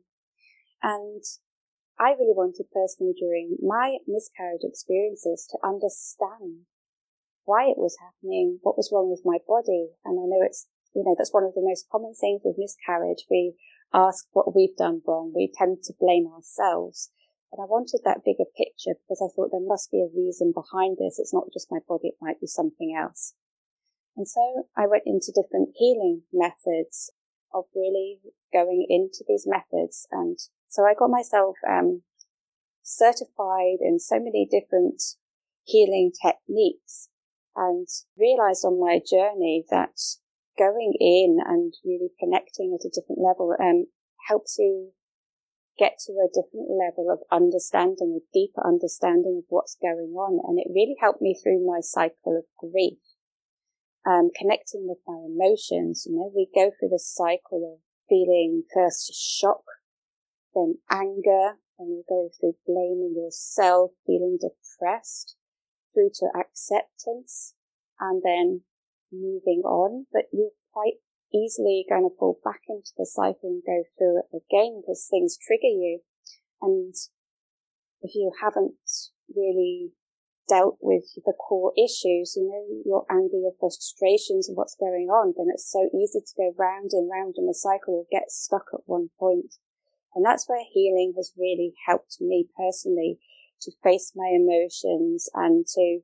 And 0.82 1.24
I 2.00 2.18
really 2.18 2.34
wanted 2.34 2.66
personally 2.74 3.14
during 3.14 3.58
my 3.62 3.98
miscarriage 4.08 4.66
experiences 4.66 5.48
to 5.52 5.58
understand 5.64 6.66
why 7.48 7.72
it 7.72 7.80
was 7.80 7.95
happening, 8.04 8.60
what 8.62 8.76
was 8.76 8.91
wrong 8.91 9.10
with 9.10 9.24
my 9.24 9.39
body. 9.48 9.95
And 10.04 10.20
I 10.20 10.28
know 10.28 10.43
it's, 10.43 10.68
you 10.93 11.02
know, 11.02 11.16
that's 11.18 11.34
one 11.34 11.48
of 11.48 11.56
the 11.56 11.64
most 11.64 11.88
common 11.89 12.14
things 12.14 12.41
with 12.43 12.60
miscarriage. 12.60 13.24
We 13.32 13.56
ask 13.93 14.28
what 14.34 14.54
we've 14.54 14.76
done 14.76 15.02
wrong. 15.08 15.32
We 15.34 15.50
tend 15.56 15.80
to 15.88 15.95
blame 15.98 16.28
ourselves. 16.28 17.10
But 17.50 17.64
I 17.64 17.72
wanted 17.72 18.02
that 18.04 18.28
bigger 18.28 18.43
picture 18.43 19.00
because 19.00 19.24
I 19.24 19.32
thought 19.32 19.56
there 19.56 19.64
must 19.64 19.89
be 19.89 20.04
a 20.04 20.12
reason 20.12 20.52
behind 20.52 20.98
this. 21.00 21.20
It's 21.20 21.34
not 21.34 21.48
just 21.54 21.72
my 21.72 21.80
body, 21.88 22.10
it 22.10 22.20
might 22.20 22.41
be 22.43 22.52
something 22.52 22.91
else. 22.91 23.34
And 24.18 24.28
so 24.28 24.68
I 24.76 24.86
went 24.86 25.08
into 25.08 25.32
different 25.32 25.72
healing 25.80 26.24
methods 26.34 27.16
of 27.54 27.64
really 27.74 28.20
going 28.52 28.86
into 28.89 29.24
these 29.26 29.48
methods. 29.48 30.06
And 30.12 30.38
so 30.68 30.84
I 30.84 31.00
got 31.00 31.10
myself 31.10 31.56
um, 31.64 32.04
certified 32.84 33.80
in 33.80 34.00
so 34.00 34.20
many 34.20 34.45
different 34.52 35.02
healing 35.64 36.12
techniques 36.12 37.08
and 37.58 37.88
realized 38.16 38.64
on 38.64 38.80
my 38.80 39.01
journey 39.03 39.66
that 39.72 39.97
going 40.58 40.93
in 40.99 41.39
and 41.43 41.74
really 41.84 42.10
connecting 42.20 42.78
at 42.78 42.86
a 42.86 42.93
different 42.93 43.22
level 43.22 43.53
um, 43.60 43.88
helps 44.30 44.58
you 44.60 44.91
get 45.78 45.97
to 46.05 46.14
a 46.14 46.30
different 46.30 46.70
level 46.70 47.10
of 47.12 47.20
understanding, 47.32 48.18
a 48.18 48.26
deeper 48.34 48.66
understanding 48.66 49.41
of 49.43 49.45
what's 49.49 49.78
going 49.82 50.14
on. 50.14 50.39
And 50.47 50.60
it 50.60 50.72
really 50.74 50.95
helped 50.99 51.22
me 51.22 51.36
through 51.36 51.66
my 51.66 51.80
cycle 51.82 52.38
of 52.38 52.45
grief, 52.58 52.99
um, 54.05 54.30
connecting 54.36 54.88
with 54.88 54.99
my 55.08 55.22
emotions. 55.26 56.05
You 56.08 56.16
know, 56.16 56.32
we 56.36 56.49
go 56.53 56.72
through 56.72 56.89
the 56.89 57.01
cycle 57.01 57.74
of 57.74 57.80
feeling 58.10 58.64
first 58.74 59.14
shock, 59.14 59.64
then 60.55 60.78
anger, 60.89 61.58
and 61.80 61.89
you 61.89 62.03
go 62.10 62.30
through 62.39 62.55
blaming 62.66 63.14
yourself, 63.16 63.91
feeling 64.05 64.39
depressed, 64.41 65.36
through 65.98 66.12
to 66.14 66.30
acceptance, 66.38 67.56
and 68.00 68.22
then 68.24 68.62
moving 69.12 69.64
on, 69.66 70.06
but 70.14 70.26
you're 70.32 70.54
quite 70.72 71.02
easily 71.34 71.86
going 71.89 72.08
to 72.08 72.16
fall 72.18 72.39
back 72.43 72.62
into 72.70 72.91
the 72.98 73.06
cycle 73.06 73.50
and 73.50 73.64
go 73.66 73.84
through 73.98 74.20
it 74.20 74.30
again 74.32 74.82
because 74.82 75.08
things 75.10 75.38
trigger 75.38 75.74
you. 75.74 76.02
And 76.62 76.93
if 78.02 78.14
you 78.14 78.32
haven't 78.41 78.76
really 79.36 79.91
dealt 80.48 80.78
with 80.82 81.04
the 81.26 81.34
core 81.34 81.74
issues, 81.76 82.36
you 82.38 82.48
know, 82.48 82.82
your 82.86 83.06
anger, 83.12 83.38
your 83.38 83.56
frustrations 83.60 84.48
and 84.48 84.56
what's 84.56 84.78
going 84.80 85.10
on, 85.10 85.34
then 85.36 85.48
it's 85.54 85.70
so 85.70 85.89
easy 85.93 86.20
to 86.20 86.34
go 86.38 86.54
round 86.58 86.91
and 86.93 87.10
round 87.12 87.36
in 87.38 87.48
the 87.48 87.54
cycle 87.54 87.95
or 87.95 88.06
get 88.12 88.32
stuck 88.32 88.68
at 88.74 88.82
one 88.86 89.10
point. 89.20 89.56
And 90.16 90.24
that's 90.24 90.48
where 90.48 90.64
healing 90.72 91.14
has 91.18 91.34
really 91.38 91.74
helped 91.88 92.18
me 92.22 92.48
personally 92.56 93.20
to 93.62 93.72
face 93.84 94.14
my 94.16 94.30
emotions 94.34 95.30
and 95.34 95.66
to 95.68 95.99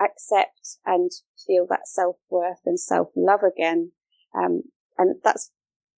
accept 0.00 0.78
and 0.84 1.10
feel 1.46 1.66
that 1.68 1.86
self 1.86 2.16
worth 2.30 2.60
and 2.64 2.78
self 2.78 3.08
love 3.16 3.40
again. 3.42 3.92
Um, 4.34 4.62
and 4.98 5.16
that's 5.24 5.50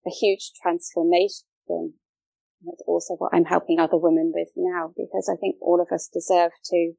a 0.07 0.11
huge 0.11 0.53
transformation. 0.61 1.44
That's 1.68 2.82
also 2.86 3.14
what 3.14 3.34
I'm 3.34 3.44
helping 3.44 3.80
other 3.80 3.96
women 3.96 4.32
with 4.34 4.48
now 4.57 4.92
because 4.96 5.28
I 5.32 5.36
think 5.36 5.57
all 5.61 5.80
of 5.80 5.92
us 5.92 6.09
deserve 6.12 6.53
to 6.66 6.92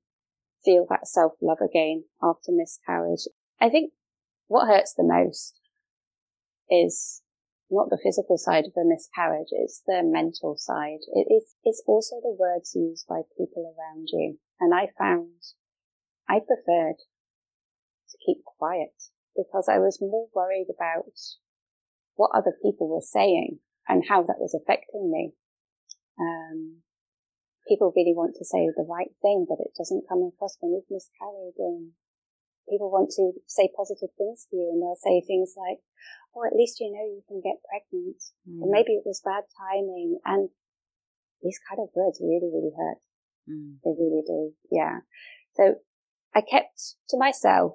feel 0.64 0.86
that 0.90 1.08
self 1.08 1.34
love 1.42 1.60
again 1.62 2.06
after 2.22 2.52
miscarriage. 2.52 3.28
I 3.60 3.70
think 3.70 3.94
what 4.48 4.68
hurts 4.68 4.94
the 4.94 5.04
most 5.04 5.56
is 6.70 7.23
not 7.74 7.90
the 7.90 8.02
physical 8.02 8.38
side 8.38 8.66
of 8.66 8.74
the 8.74 8.86
miscarriage, 8.86 9.50
it's 9.52 9.82
the 9.86 10.02
mental 10.04 10.56
side. 10.58 11.02
It 11.14 11.28
is, 11.34 11.56
it's 11.64 11.84
also 11.88 12.22
the 12.22 12.36
words 12.38 12.76
used 12.76 13.08
by 13.08 13.22
people 13.38 13.74
around 13.76 14.08
you. 14.12 14.38
And 14.60 14.74
I 14.74 14.88
found 14.98 15.30
I 16.30 16.40
preferred 16.40 16.98
to 18.10 18.18
keep 18.26 18.44
quiet 18.46 18.94
because 19.36 19.68
I 19.68 19.80
was 19.80 20.00
more 20.02 20.28
worried 20.34 20.68
about 20.74 21.12
what 22.16 22.32
other 22.34 22.54
people 22.62 22.88
were 22.88 23.02
saying 23.02 23.60
and 23.88 24.04
how 24.08 24.24
that 24.24 24.40
was 24.40 24.54
affecting 24.54 25.12
me. 25.12 25.34
Um, 26.20 26.84
people 27.68 27.92
really 27.96 28.14
want 28.14 28.36
to 28.38 28.46
say 28.46 28.68
the 28.68 28.88
right 28.88 29.12
thing, 29.22 29.46
but 29.50 29.60
it 29.60 29.74
doesn't 29.78 30.08
come 30.08 30.24
across 30.24 30.58
when 30.60 30.74
you've 30.74 30.90
miscarried 30.90 31.58
and 31.58 31.92
people 32.70 32.92
want 32.92 33.12
to 33.18 33.34
say 33.48 33.70
positive 33.76 34.10
things 34.18 34.48
to 34.50 34.56
you 34.56 34.70
and 34.72 34.82
they'll 34.82 35.00
say 35.00 35.22
things 35.26 35.56
like, 35.58 35.80
oh, 36.36 36.46
at 36.46 36.56
least 36.56 36.80
you 36.80 36.92
know 36.92 37.06
you 37.06 37.24
can 37.28 37.42
get 37.42 37.64
pregnant 37.66 38.22
mm. 38.48 38.62
or 38.62 38.72
maybe 38.72 38.94
it 38.94 39.06
was 39.06 39.22
bad 39.24 39.44
timing. 39.58 40.20
And 40.26 40.50
these 41.42 41.60
kind 41.68 41.80
of 41.80 41.94
words 41.96 42.22
really, 42.22 42.50
really 42.50 42.74
hurt. 42.76 43.00
Mm. 43.50 43.78
They 43.84 43.94
really 43.94 44.24
do. 44.26 44.54
Yeah. 44.72 45.04
So 45.54 45.76
I 46.34 46.42
kept 46.42 46.96
to 47.10 47.18
myself. 47.18 47.74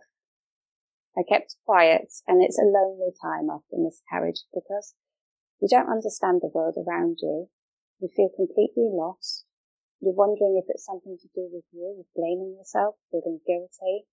I 1.17 1.23
kept 1.29 1.57
quiet 1.65 2.13
and 2.27 2.43
it's 2.43 2.59
a 2.59 2.67
lonely 2.67 3.11
time 3.21 3.51
after 3.51 3.75
miscarriage 3.77 4.47
because 4.55 4.95
you 5.61 5.69
don't 5.69 5.91
understand 5.91 6.41
the 6.41 6.53
world 6.55 6.77
around 6.79 7.19
you. 7.21 7.49
You 8.01 8.09
feel 8.15 8.31
completely 8.35 8.89
lost. 8.91 9.45
You're 10.01 10.15
wondering 10.15 10.63
if 10.63 10.71
it's 10.71 10.87
something 10.87 11.19
to 11.19 11.29
do 11.35 11.51
with 11.51 11.65
you, 11.73 11.95
with 11.99 12.07
blaming 12.15 12.55
yourself, 12.57 12.95
feeling 13.11 13.41
guilty. 13.45 14.07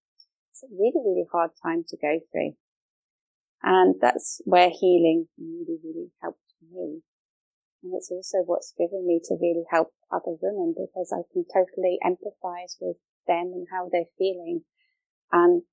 It's 0.55 0.63
a 0.63 0.73
really, 0.73 1.03
really 1.03 1.27
hard 1.29 1.51
time 1.61 1.83
to 1.89 1.97
go 1.97 2.21
through. 2.31 2.55
And 3.61 3.95
that's 3.99 4.39
where 4.45 4.69
healing 4.69 5.27
really, 5.37 5.77
really 5.83 6.11
helped 6.21 6.39
me. 6.71 7.01
And 7.83 7.93
it's 7.93 8.09
also 8.09 8.37
what's 8.45 8.73
driven 8.77 9.05
me 9.05 9.19
to 9.25 9.35
really 9.35 9.65
help 9.69 9.91
other 10.09 10.37
women 10.41 10.73
because 10.77 11.11
I 11.11 11.27
can 11.33 11.43
totally 11.53 11.99
empathize 12.01 12.77
with 12.79 12.95
them 13.27 13.51
and 13.53 13.67
how 13.69 13.89
they're 13.91 14.05
feeling 14.17 14.61
and 15.33 15.63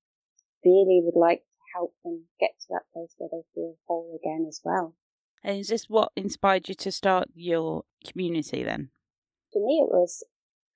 really 0.65 1.01
would 1.01 1.17
like 1.17 1.39
to 1.39 1.63
help 1.75 1.93
them 2.03 2.25
get 2.37 2.51
to 2.59 2.67
that 2.71 2.91
place 2.93 3.15
where 3.17 3.29
they 3.31 3.43
feel 3.55 3.77
whole 3.87 4.19
again 4.21 4.45
as 4.49 4.59
well. 4.65 4.95
And 5.45 5.59
is 5.59 5.69
this 5.69 5.89
what 5.89 6.11
inspired 6.17 6.67
you 6.67 6.75
to 6.75 6.91
start 6.91 7.29
your 7.33 7.83
community 8.05 8.63
then? 8.63 8.89
For 9.53 9.65
me, 9.65 9.79
it 9.81 9.89
was 9.89 10.25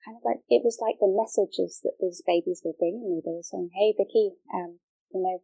kind 0.04 0.16
of 0.16 0.24
like 0.24 0.40
it 0.48 0.62
was 0.64 0.78
like 0.80 0.98
the 1.00 1.08
messages 1.10 1.80
that 1.82 1.98
these 2.00 2.22
babies 2.26 2.62
were 2.64 2.76
bringing 2.78 3.10
me. 3.10 3.22
They 3.24 3.32
were 3.32 3.42
saying, 3.42 3.70
"Hey, 3.74 3.94
Vicky, 3.96 4.36
um, 4.52 4.80
you 5.12 5.20
know, 5.20 5.42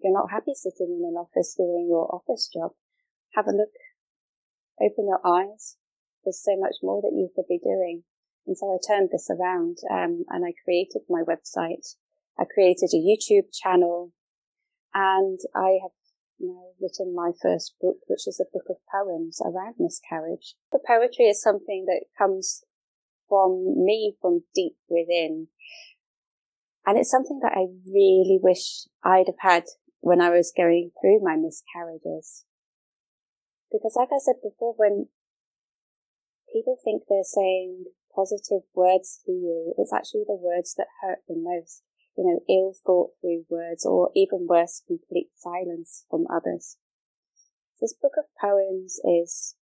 you're 0.00 0.12
not 0.12 0.30
happy 0.30 0.54
sitting 0.54 0.92
in 0.92 1.04
an 1.04 1.16
office 1.16 1.54
doing 1.54 1.86
your 1.88 2.12
office 2.14 2.48
job. 2.48 2.74
Have 3.34 3.46
a 3.48 3.52
look, 3.52 3.72
open 4.80 5.06
your 5.06 5.24
eyes. 5.24 5.76
There's 6.24 6.42
so 6.42 6.56
much 6.56 6.76
more 6.82 7.02
that 7.02 7.14
you 7.14 7.30
could 7.34 7.48
be 7.48 7.58
doing." 7.58 8.04
And 8.46 8.58
so 8.58 8.74
I 8.74 8.78
turned 8.86 9.10
this 9.10 9.30
around, 9.30 9.78
um, 9.90 10.24
and 10.28 10.44
I 10.44 10.52
created 10.64 11.02
my 11.08 11.22
website. 11.22 11.96
I 12.36 12.44
created 12.44 12.90
a 12.92 13.00
YouTube 13.00 13.52
channel, 13.52 14.12
and 14.92 15.40
I 15.54 15.78
have 15.82 15.92
now 16.38 16.72
written 16.80 17.14
my 17.14 17.32
first 17.40 17.74
book, 17.80 17.98
which 18.06 18.26
is 18.26 18.40
a 18.40 18.50
book 18.52 18.68
of 18.68 18.76
poems 18.90 19.40
around 19.42 19.76
miscarriage. 19.78 20.56
The 20.72 20.80
poetry 20.84 21.26
is 21.26 21.40
something 21.40 21.86
that 21.86 22.04
comes 22.18 22.64
from 23.34 23.84
me 23.84 24.14
from 24.20 24.44
deep 24.54 24.76
within. 24.88 25.48
And 26.86 26.96
it's 26.96 27.10
something 27.10 27.40
that 27.42 27.56
I 27.56 27.66
really 27.90 28.38
wish 28.40 28.86
I'd 29.02 29.26
have 29.26 29.40
had 29.40 29.64
when 30.00 30.20
I 30.20 30.30
was 30.30 30.52
going 30.56 30.92
through 31.00 31.20
my 31.20 31.34
miscarriages. 31.34 32.44
Because 33.72 33.96
like 33.96 34.10
I 34.12 34.22
said 34.22 34.36
before, 34.42 34.74
when 34.76 35.08
people 36.52 36.78
think 36.84 37.04
they're 37.08 37.24
saying 37.24 37.86
positive 38.14 38.62
words 38.74 39.20
to 39.26 39.32
you, 39.32 39.74
it's 39.78 39.92
actually 39.92 40.24
the 40.28 40.38
words 40.40 40.74
that 40.76 40.86
hurt 41.02 41.18
the 41.26 41.34
most 41.36 41.82
you 42.16 42.22
know, 42.22 42.40
ill 42.48 42.72
thought 42.86 43.10
through 43.20 43.44
words 43.48 43.84
or 43.84 44.10
even 44.14 44.46
worse, 44.48 44.82
complete 44.86 45.30
silence 45.34 46.04
from 46.08 46.26
others. 46.30 46.76
This 47.80 47.92
book 47.92 48.12
of 48.16 48.24
poems 48.40 49.00
is 49.04 49.56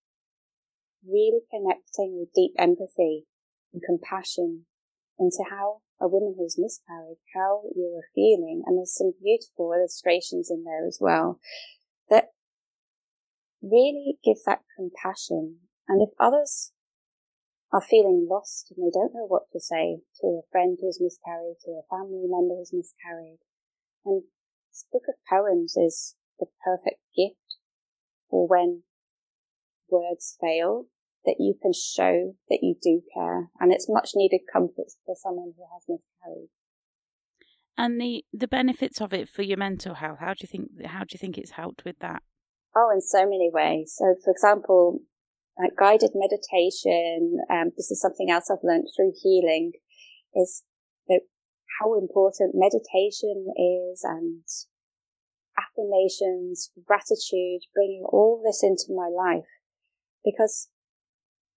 really 1.08 1.40
connecting 1.50 2.20
with 2.20 2.34
deep 2.34 2.52
empathy 2.58 3.26
and 3.74 3.82
compassion 3.82 4.66
into 5.20 5.44
how 5.50 5.82
a 6.00 6.08
woman 6.08 6.36
who's 6.38 6.58
miscarried, 6.58 7.18
how 7.36 7.64
you 7.76 7.94
are 7.98 8.10
feeling. 8.16 8.64
And 8.66 8.78
there's 8.78 8.96
some 8.96 9.14
beautiful 9.22 9.72
illustrations 9.74 10.50
in 10.50 10.64
there 10.64 10.88
as 10.88 10.98
well 11.00 11.40
that 12.10 12.30
really 13.62 14.18
give 14.24 14.38
that 14.46 14.62
compassion. 14.76 15.58
And 15.88 16.02
if 16.02 16.10
others 16.20 16.72
are 17.72 17.82
feeling 17.82 18.28
lost 18.30 18.74
and 18.76 18.86
they 18.86 18.92
don't 18.92 19.14
know 19.14 19.26
what 19.26 19.50
to 19.54 19.60
say 19.60 20.02
to 20.20 20.28
a 20.28 20.50
friend 20.52 20.78
who's 20.82 21.00
miscarried, 21.00 21.56
to 21.64 21.72
a 21.72 21.88
family 21.90 22.28
member 22.28 22.56
who's 22.56 22.74
miscarried. 22.74 23.40
And 24.06 24.24
this 24.70 24.86
book 24.92 25.04
of 25.08 25.16
poems 25.30 25.78
is 25.78 26.16
the 26.40 26.48
perfect 26.66 27.00
gift 27.16 27.60
for 28.30 28.48
when 28.48 28.84
words 29.90 30.38
fail, 30.42 30.88
that 31.26 31.36
you 31.40 31.56
can 31.62 31.74
show 31.74 32.36
that 32.50 32.60
you 32.62 32.76
do 32.82 33.02
care. 33.14 33.50
And 33.60 33.72
it's 33.72 33.88
much 33.90 34.12
needed 34.16 34.42
comfort 34.52 34.88
for 35.06 35.16
someone 35.16 35.54
who 35.56 35.64
has 35.74 35.84
miscarried. 35.88 36.50
And 37.78 38.00
the, 38.00 38.26
the 38.34 38.48
benefits 38.48 39.02
of 39.02 39.14
it 39.14 39.30
for 39.30 39.44
your 39.44 39.58
mental 39.58 39.96
health, 39.96 40.20
how 40.20 40.34
do 40.34 40.40
you 40.42 40.48
think 40.48 40.86
how 40.86 41.00
do 41.00 41.08
you 41.14 41.20
think 41.20 41.38
it's 41.38 41.52
helped 41.52 41.84
with 41.86 42.00
that? 42.00 42.22
Oh, 42.76 42.92
in 42.94 43.02
so 43.02 43.24
many 43.24 43.50
ways. 43.52 43.96
So 43.98 44.16
for 44.24 44.32
example, 44.32 45.00
uh, 45.62 45.70
guided 45.78 46.12
meditation. 46.14 47.38
Um, 47.50 47.72
this 47.76 47.92
is 47.92 48.02
something 48.02 48.30
else 48.30 48.50
I've 48.50 48.64
learned 48.64 48.88
through 48.96 49.14
healing 49.22 49.74
is 50.34 50.64
that 51.08 51.22
how 51.80 51.98
important 51.98 52.54
meditation 52.54 53.48
is 53.58 54.02
and 54.04 54.44
affirmations, 55.58 56.72
gratitude, 56.86 57.62
bringing 57.74 58.04
all 58.08 58.42
this 58.46 58.64
into 58.64 58.96
my 58.96 59.08
life. 59.08 59.48
Because 60.24 60.70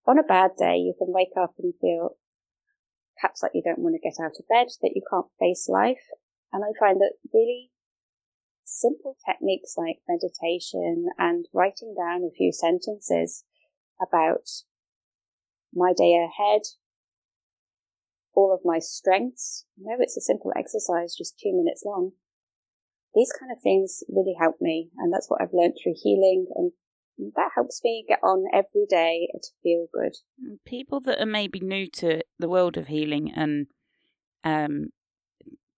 on 0.05 0.19
a 0.19 0.23
bad 0.23 0.51
day, 0.57 0.77
you 0.77 0.93
can 0.97 1.11
wake 1.11 1.33
up 1.39 1.55
and 1.59 1.73
feel 1.81 2.17
perhaps 3.19 3.41
like 3.41 3.53
you 3.53 3.63
don't 3.63 3.79
want 3.79 3.95
to 3.95 4.09
get 4.09 4.23
out 4.23 4.37
of 4.37 4.47
bed, 4.47 4.67
that 4.81 4.91
you 4.95 5.01
can't 5.09 5.27
face 5.39 5.67
life. 5.69 6.03
And 6.51 6.63
I 6.63 6.77
find 6.79 6.99
that 7.01 7.13
really 7.33 7.71
simple 8.65 9.15
techniques 9.25 9.75
like 9.77 9.97
meditation 10.07 11.07
and 11.17 11.45
writing 11.53 11.95
down 11.97 12.23
a 12.23 12.35
few 12.35 12.51
sentences 12.51 13.43
about 14.01 14.49
my 15.73 15.93
day 15.95 16.13
ahead, 16.13 16.61
all 18.33 18.53
of 18.53 18.65
my 18.65 18.79
strengths. 18.79 19.65
I 19.79 19.83
know 19.83 19.97
it's 19.99 20.17
a 20.17 20.21
simple 20.21 20.51
exercise, 20.55 21.15
just 21.15 21.39
two 21.39 21.53
minutes 21.53 21.83
long. 21.85 22.11
These 23.13 23.31
kind 23.37 23.51
of 23.51 23.61
things 23.61 24.03
really 24.09 24.35
help 24.37 24.57
me, 24.59 24.89
and 24.97 25.13
that's 25.13 25.29
what 25.29 25.41
I've 25.41 25.53
learned 25.53 25.75
through 25.81 25.95
healing, 25.95 26.47
and 26.55 26.73
that 27.17 27.51
helps 27.55 27.81
me 27.83 28.05
get 28.07 28.19
on 28.23 28.45
every 28.53 28.85
day 28.89 29.29
to 29.33 29.49
feel 29.63 29.87
good. 29.93 30.15
People 30.65 30.99
that 31.01 31.21
are 31.21 31.25
maybe 31.25 31.59
new 31.59 31.87
to 31.87 32.21
the 32.39 32.49
world 32.49 32.77
of 32.77 32.87
healing 32.87 33.31
and 33.33 33.67
um, 34.43 34.87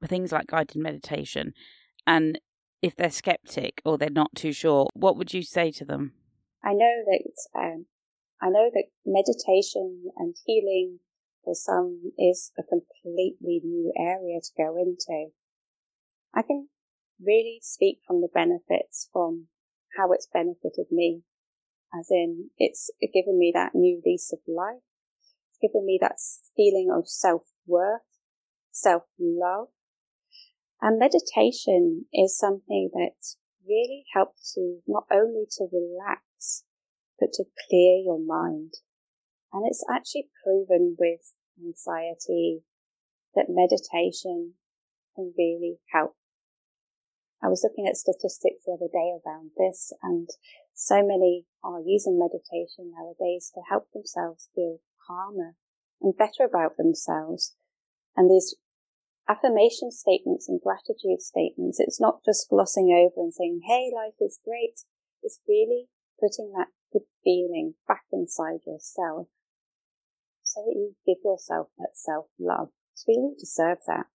things 0.05 0.31
like 0.31 0.47
guided 0.47 0.77
meditation, 0.77 1.53
and 2.05 2.39
if 2.81 2.95
they're 2.95 3.09
skeptic 3.09 3.81
or 3.85 3.97
they're 3.97 4.09
not 4.09 4.35
too 4.35 4.51
sure, 4.51 4.87
what 4.93 5.17
would 5.17 5.33
you 5.33 5.41
say 5.41 5.71
to 5.71 5.85
them? 5.85 6.13
I 6.63 6.73
know 6.73 7.03
that 7.05 7.59
um, 7.59 7.85
I 8.41 8.49
know 8.49 8.69
that 8.73 8.85
meditation 9.05 10.11
and 10.17 10.35
healing 10.45 10.99
for 11.43 11.55
some 11.55 12.11
is 12.17 12.51
a 12.57 12.63
completely 12.63 13.61
new 13.63 13.93
area 13.97 14.39
to 14.41 14.51
go 14.57 14.77
into. 14.77 15.31
I 16.33 16.41
can 16.41 16.69
really 17.23 17.59
speak 17.61 17.99
from 18.05 18.21
the 18.21 18.29
benefits 18.31 19.09
from 19.11 19.47
how 19.97 20.11
it's 20.11 20.27
benefited 20.31 20.87
me. 20.91 21.23
As 21.93 22.07
in, 22.11 22.49
it's 22.57 22.91
given 23.13 23.37
me 23.39 23.51
that 23.53 23.73
new 23.73 24.01
lease 24.05 24.33
of 24.33 24.39
life. 24.47 24.83
It's 25.49 25.59
given 25.61 25.85
me 25.85 25.97
that 26.01 26.19
feeling 26.55 26.89
of 26.91 27.07
self-worth, 27.07 28.01
self-love. 28.71 29.69
And 30.81 30.99
meditation 30.99 32.05
is 32.13 32.37
something 32.37 32.91
that 32.93 33.15
really 33.67 34.03
helps 34.13 34.53
you 34.57 34.81
not 34.85 35.05
only 35.11 35.45
to 35.57 35.67
relax, 35.71 36.63
but 37.19 37.33
to 37.33 37.45
clear 37.67 37.97
your 38.03 38.19
mind. 38.19 38.73
And 39.51 39.65
it's 39.65 39.83
actually 39.89 40.29
proven 40.43 40.95
with 40.99 41.33
anxiety 41.59 42.63
that 43.33 43.45
meditation 43.49 44.53
can 45.15 45.33
really 45.37 45.79
help. 45.93 46.15
I 47.41 47.47
was 47.47 47.63
looking 47.63 47.87
at 47.87 47.97
statistics 47.97 48.65
the 48.65 48.73
other 48.73 48.91
day 48.91 49.17
around 49.25 49.51
this 49.57 49.93
and 50.01 50.27
so 50.79 51.01
many 51.01 51.47
are 51.63 51.81
using 51.83 52.19
meditation 52.19 52.93
nowadays 52.95 53.51
to 53.55 53.61
help 53.67 53.91
themselves 53.91 54.49
feel 54.53 54.79
calmer 55.07 55.55
and 55.99 56.15
better 56.15 56.45
about 56.45 56.77
themselves. 56.77 57.55
And 58.15 58.29
these 58.29 58.55
affirmation 59.27 59.89
statements 59.89 60.47
and 60.47 60.61
gratitude 60.61 61.21
statements, 61.21 61.79
it's 61.79 61.99
not 61.99 62.23
just 62.23 62.47
glossing 62.47 62.91
over 62.91 63.19
and 63.19 63.33
saying, 63.33 63.61
Hey, 63.65 63.91
life 63.93 64.13
is 64.21 64.39
great. 64.45 64.85
It's 65.23 65.41
really 65.47 65.87
putting 66.19 66.51
that 66.55 66.67
good 66.93 67.07
feeling 67.23 67.73
back 67.87 68.03
inside 68.13 68.59
yourself 68.67 69.27
so 70.43 70.61
that 70.63 70.75
you 70.75 70.95
give 71.07 71.17
yourself 71.25 71.69
that 71.79 71.95
self 71.95 72.27
love. 72.39 72.69
We 73.07 73.15
all 73.15 73.35
deserve 73.37 73.79
that. 73.87 74.05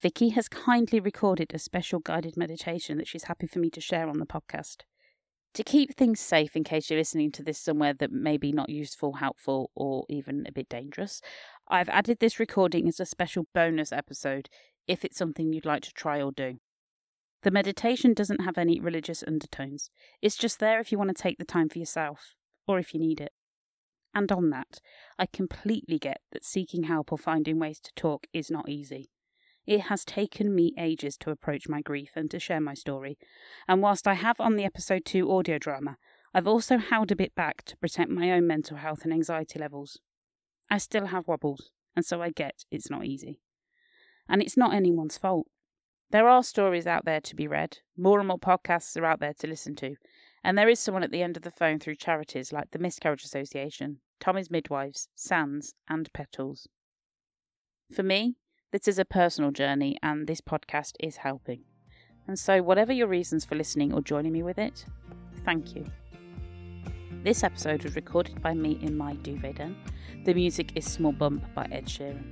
Vicky 0.00 0.28
has 0.28 0.48
kindly 0.48 1.00
recorded 1.00 1.52
a 1.52 1.58
special 1.58 1.98
guided 1.98 2.36
meditation 2.36 2.98
that 2.98 3.08
she's 3.08 3.24
happy 3.24 3.48
for 3.48 3.58
me 3.58 3.68
to 3.70 3.80
share 3.80 4.08
on 4.08 4.20
the 4.20 4.26
podcast. 4.26 4.82
To 5.56 5.64
keep 5.64 5.96
things 5.96 6.20
safe 6.20 6.54
in 6.54 6.64
case 6.64 6.90
you're 6.90 6.98
listening 6.98 7.32
to 7.32 7.42
this 7.42 7.58
somewhere 7.58 7.94
that 7.94 8.12
may 8.12 8.36
be 8.36 8.52
not 8.52 8.68
useful, 8.68 9.14
helpful, 9.14 9.70
or 9.74 10.04
even 10.10 10.44
a 10.46 10.52
bit 10.52 10.68
dangerous, 10.68 11.22
I've 11.66 11.88
added 11.88 12.18
this 12.20 12.38
recording 12.38 12.86
as 12.88 13.00
a 13.00 13.06
special 13.06 13.46
bonus 13.54 13.90
episode 13.90 14.50
if 14.86 15.02
it's 15.02 15.16
something 15.16 15.54
you'd 15.54 15.64
like 15.64 15.80
to 15.84 15.94
try 15.94 16.20
or 16.20 16.30
do. 16.30 16.58
The 17.42 17.50
meditation 17.50 18.12
doesn't 18.12 18.42
have 18.42 18.58
any 18.58 18.80
religious 18.80 19.24
undertones. 19.26 19.88
It's 20.20 20.36
just 20.36 20.58
there 20.60 20.78
if 20.78 20.92
you 20.92 20.98
want 20.98 21.16
to 21.16 21.22
take 21.22 21.38
the 21.38 21.44
time 21.46 21.70
for 21.70 21.78
yourself, 21.78 22.34
or 22.68 22.78
if 22.78 22.92
you 22.92 23.00
need 23.00 23.22
it. 23.22 23.32
And 24.14 24.30
on 24.30 24.50
that, 24.50 24.82
I 25.18 25.24
completely 25.24 25.98
get 25.98 26.20
that 26.32 26.44
seeking 26.44 26.82
help 26.82 27.12
or 27.12 27.16
finding 27.16 27.58
ways 27.58 27.80
to 27.80 27.94
talk 27.96 28.26
is 28.34 28.50
not 28.50 28.68
easy. 28.68 29.08
It 29.66 29.82
has 29.82 30.04
taken 30.04 30.54
me 30.54 30.72
ages 30.78 31.16
to 31.18 31.30
approach 31.30 31.68
my 31.68 31.80
grief 31.80 32.12
and 32.14 32.30
to 32.30 32.38
share 32.38 32.60
my 32.60 32.74
story, 32.74 33.18
and 33.66 33.82
whilst 33.82 34.06
I 34.06 34.14
have 34.14 34.40
on 34.40 34.54
the 34.54 34.64
episode 34.64 35.04
2 35.04 35.30
audio 35.30 35.58
drama, 35.58 35.98
I've 36.32 36.46
also 36.46 36.78
held 36.78 37.10
a 37.10 37.16
bit 37.16 37.34
back 37.34 37.64
to 37.64 37.76
protect 37.76 38.10
my 38.10 38.30
own 38.30 38.46
mental 38.46 38.76
health 38.76 39.00
and 39.02 39.12
anxiety 39.12 39.58
levels. 39.58 39.98
I 40.70 40.78
still 40.78 41.06
have 41.06 41.26
wobbles, 41.26 41.70
and 41.96 42.04
so 42.04 42.22
I 42.22 42.30
get 42.30 42.64
it's 42.70 42.90
not 42.90 43.06
easy. 43.06 43.40
And 44.28 44.40
it's 44.40 44.56
not 44.56 44.72
anyone's 44.74 45.18
fault. 45.18 45.48
There 46.10 46.28
are 46.28 46.44
stories 46.44 46.86
out 46.86 47.04
there 47.04 47.20
to 47.20 47.34
be 47.34 47.48
read, 47.48 47.78
more 47.96 48.20
and 48.20 48.28
more 48.28 48.38
podcasts 48.38 48.96
are 48.96 49.04
out 49.04 49.18
there 49.18 49.34
to 49.40 49.48
listen 49.48 49.74
to, 49.76 49.96
and 50.44 50.56
there 50.56 50.68
is 50.68 50.78
someone 50.78 51.02
at 51.02 51.10
the 51.10 51.22
end 51.22 51.36
of 51.36 51.42
the 51.42 51.50
phone 51.50 51.80
through 51.80 51.96
charities 51.96 52.52
like 52.52 52.70
the 52.70 52.78
Miscarriage 52.78 53.24
Association, 53.24 53.98
Tommy's 54.20 54.50
Midwives, 54.50 55.08
Sands, 55.16 55.74
and 55.88 56.12
Petals. 56.12 56.68
For 57.92 58.04
me, 58.04 58.36
This 58.76 58.88
is 58.88 58.98
a 58.98 59.06
personal 59.06 59.52
journey, 59.52 59.96
and 60.02 60.26
this 60.26 60.42
podcast 60.42 60.96
is 61.00 61.16
helping. 61.16 61.60
And 62.28 62.38
so, 62.38 62.62
whatever 62.62 62.92
your 62.92 63.06
reasons 63.06 63.42
for 63.42 63.54
listening 63.54 63.94
or 63.94 64.02
joining 64.02 64.34
me 64.34 64.42
with 64.42 64.58
it, 64.58 64.84
thank 65.46 65.74
you. 65.74 65.86
This 67.24 67.42
episode 67.42 67.84
was 67.84 67.96
recorded 67.96 68.42
by 68.42 68.52
me 68.52 68.78
in 68.82 68.94
my 68.94 69.14
duvet 69.14 69.56
den. 69.56 69.76
The 70.26 70.34
music 70.34 70.72
is 70.74 70.84
Small 70.84 71.12
Bump 71.12 71.42
by 71.54 71.66
Ed 71.72 71.86
Sheeran. 71.86 72.22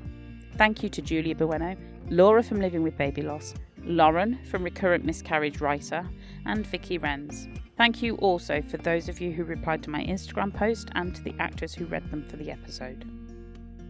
Thank 0.58 0.82
you 0.82 0.90
to 0.90 1.00
Julia 1.00 1.34
Bueno, 1.34 1.76
Laura 2.10 2.42
from 2.42 2.60
Living 2.60 2.82
with 2.82 2.98
Baby 2.98 3.22
Loss, 3.22 3.54
Lauren 3.82 4.38
from 4.44 4.64
Recurrent 4.64 5.02
Miscarriage 5.02 5.62
Writer, 5.62 6.06
and 6.44 6.66
Vicky 6.66 6.98
Renz. 6.98 7.48
Thank 7.78 8.02
you 8.02 8.16
also 8.16 8.60
for 8.60 8.76
those 8.76 9.08
of 9.08 9.18
you 9.18 9.32
who 9.32 9.44
replied 9.44 9.82
to 9.84 9.88
my 9.88 10.04
Instagram 10.04 10.52
post 10.52 10.90
and 10.92 11.16
to 11.16 11.22
the 11.22 11.34
actors 11.38 11.72
who 11.72 11.86
read 11.86 12.10
them 12.10 12.22
for 12.22 12.36
the 12.36 12.50
episode. 12.50 13.23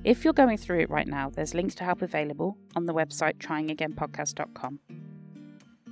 If 0.04 0.22
you're 0.22 0.34
going 0.34 0.58
through 0.58 0.80
it 0.80 0.90
right 0.90 1.08
now, 1.08 1.30
there's 1.30 1.54
links 1.54 1.74
to 1.76 1.84
help 1.84 2.02
available 2.02 2.58
on 2.76 2.84
the 2.84 2.92
website 2.92 3.38
tryingagainpodcast.com. 3.38 4.78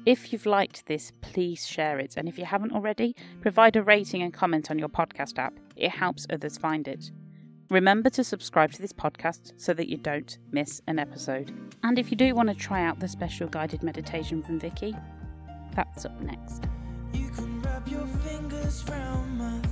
If 0.05 0.33
you've 0.33 0.45
liked 0.45 0.85
this, 0.85 1.13
please 1.23 1.67
share 1.67 1.99
it, 1.99 2.19
and 2.19 2.29
if 2.29 2.37
you 2.37 2.45
haven't 2.45 2.73
already, 2.73 3.17
provide 3.41 3.75
a 3.77 3.83
rating 3.83 4.23
and 4.23 4.31
comment 4.31 4.71
on 4.71 4.79
your 4.79 4.91
podcast 4.91 5.39
app. 5.39 5.55
It 5.77 5.93
helps 5.93 6.27
others 6.29 6.59
find 6.59 6.87
it. 6.89 7.11
Remember 7.71 8.11
to 8.11 8.23
subscribe 8.23 8.73
to 8.73 8.83
this 8.83 8.93
podcast 8.93 9.55
so 9.57 9.73
that 9.73 9.89
you 9.89 9.97
don't 9.97 10.37
miss 10.51 10.83
an 10.89 10.99
episode. 10.99 11.51
And 11.83 11.99
if 11.99 12.11
you 12.11 12.17
do 12.19 12.35
want 12.35 12.51
to 12.51 12.55
try 12.55 12.85
out 12.85 13.01
the 13.01 13.09
special 13.09 13.49
guided 13.49 13.83
meditation 13.83 14.43
from 14.43 14.61
Vicky, 14.61 14.95
that's 15.75 16.05
up 16.05 16.21
next. 16.21 16.65
You 17.15 17.31
can 17.31 17.63
wrap 17.63 17.91
your 17.91 18.07
fingers 18.07 18.85
round 18.91 19.39
my 19.39 19.63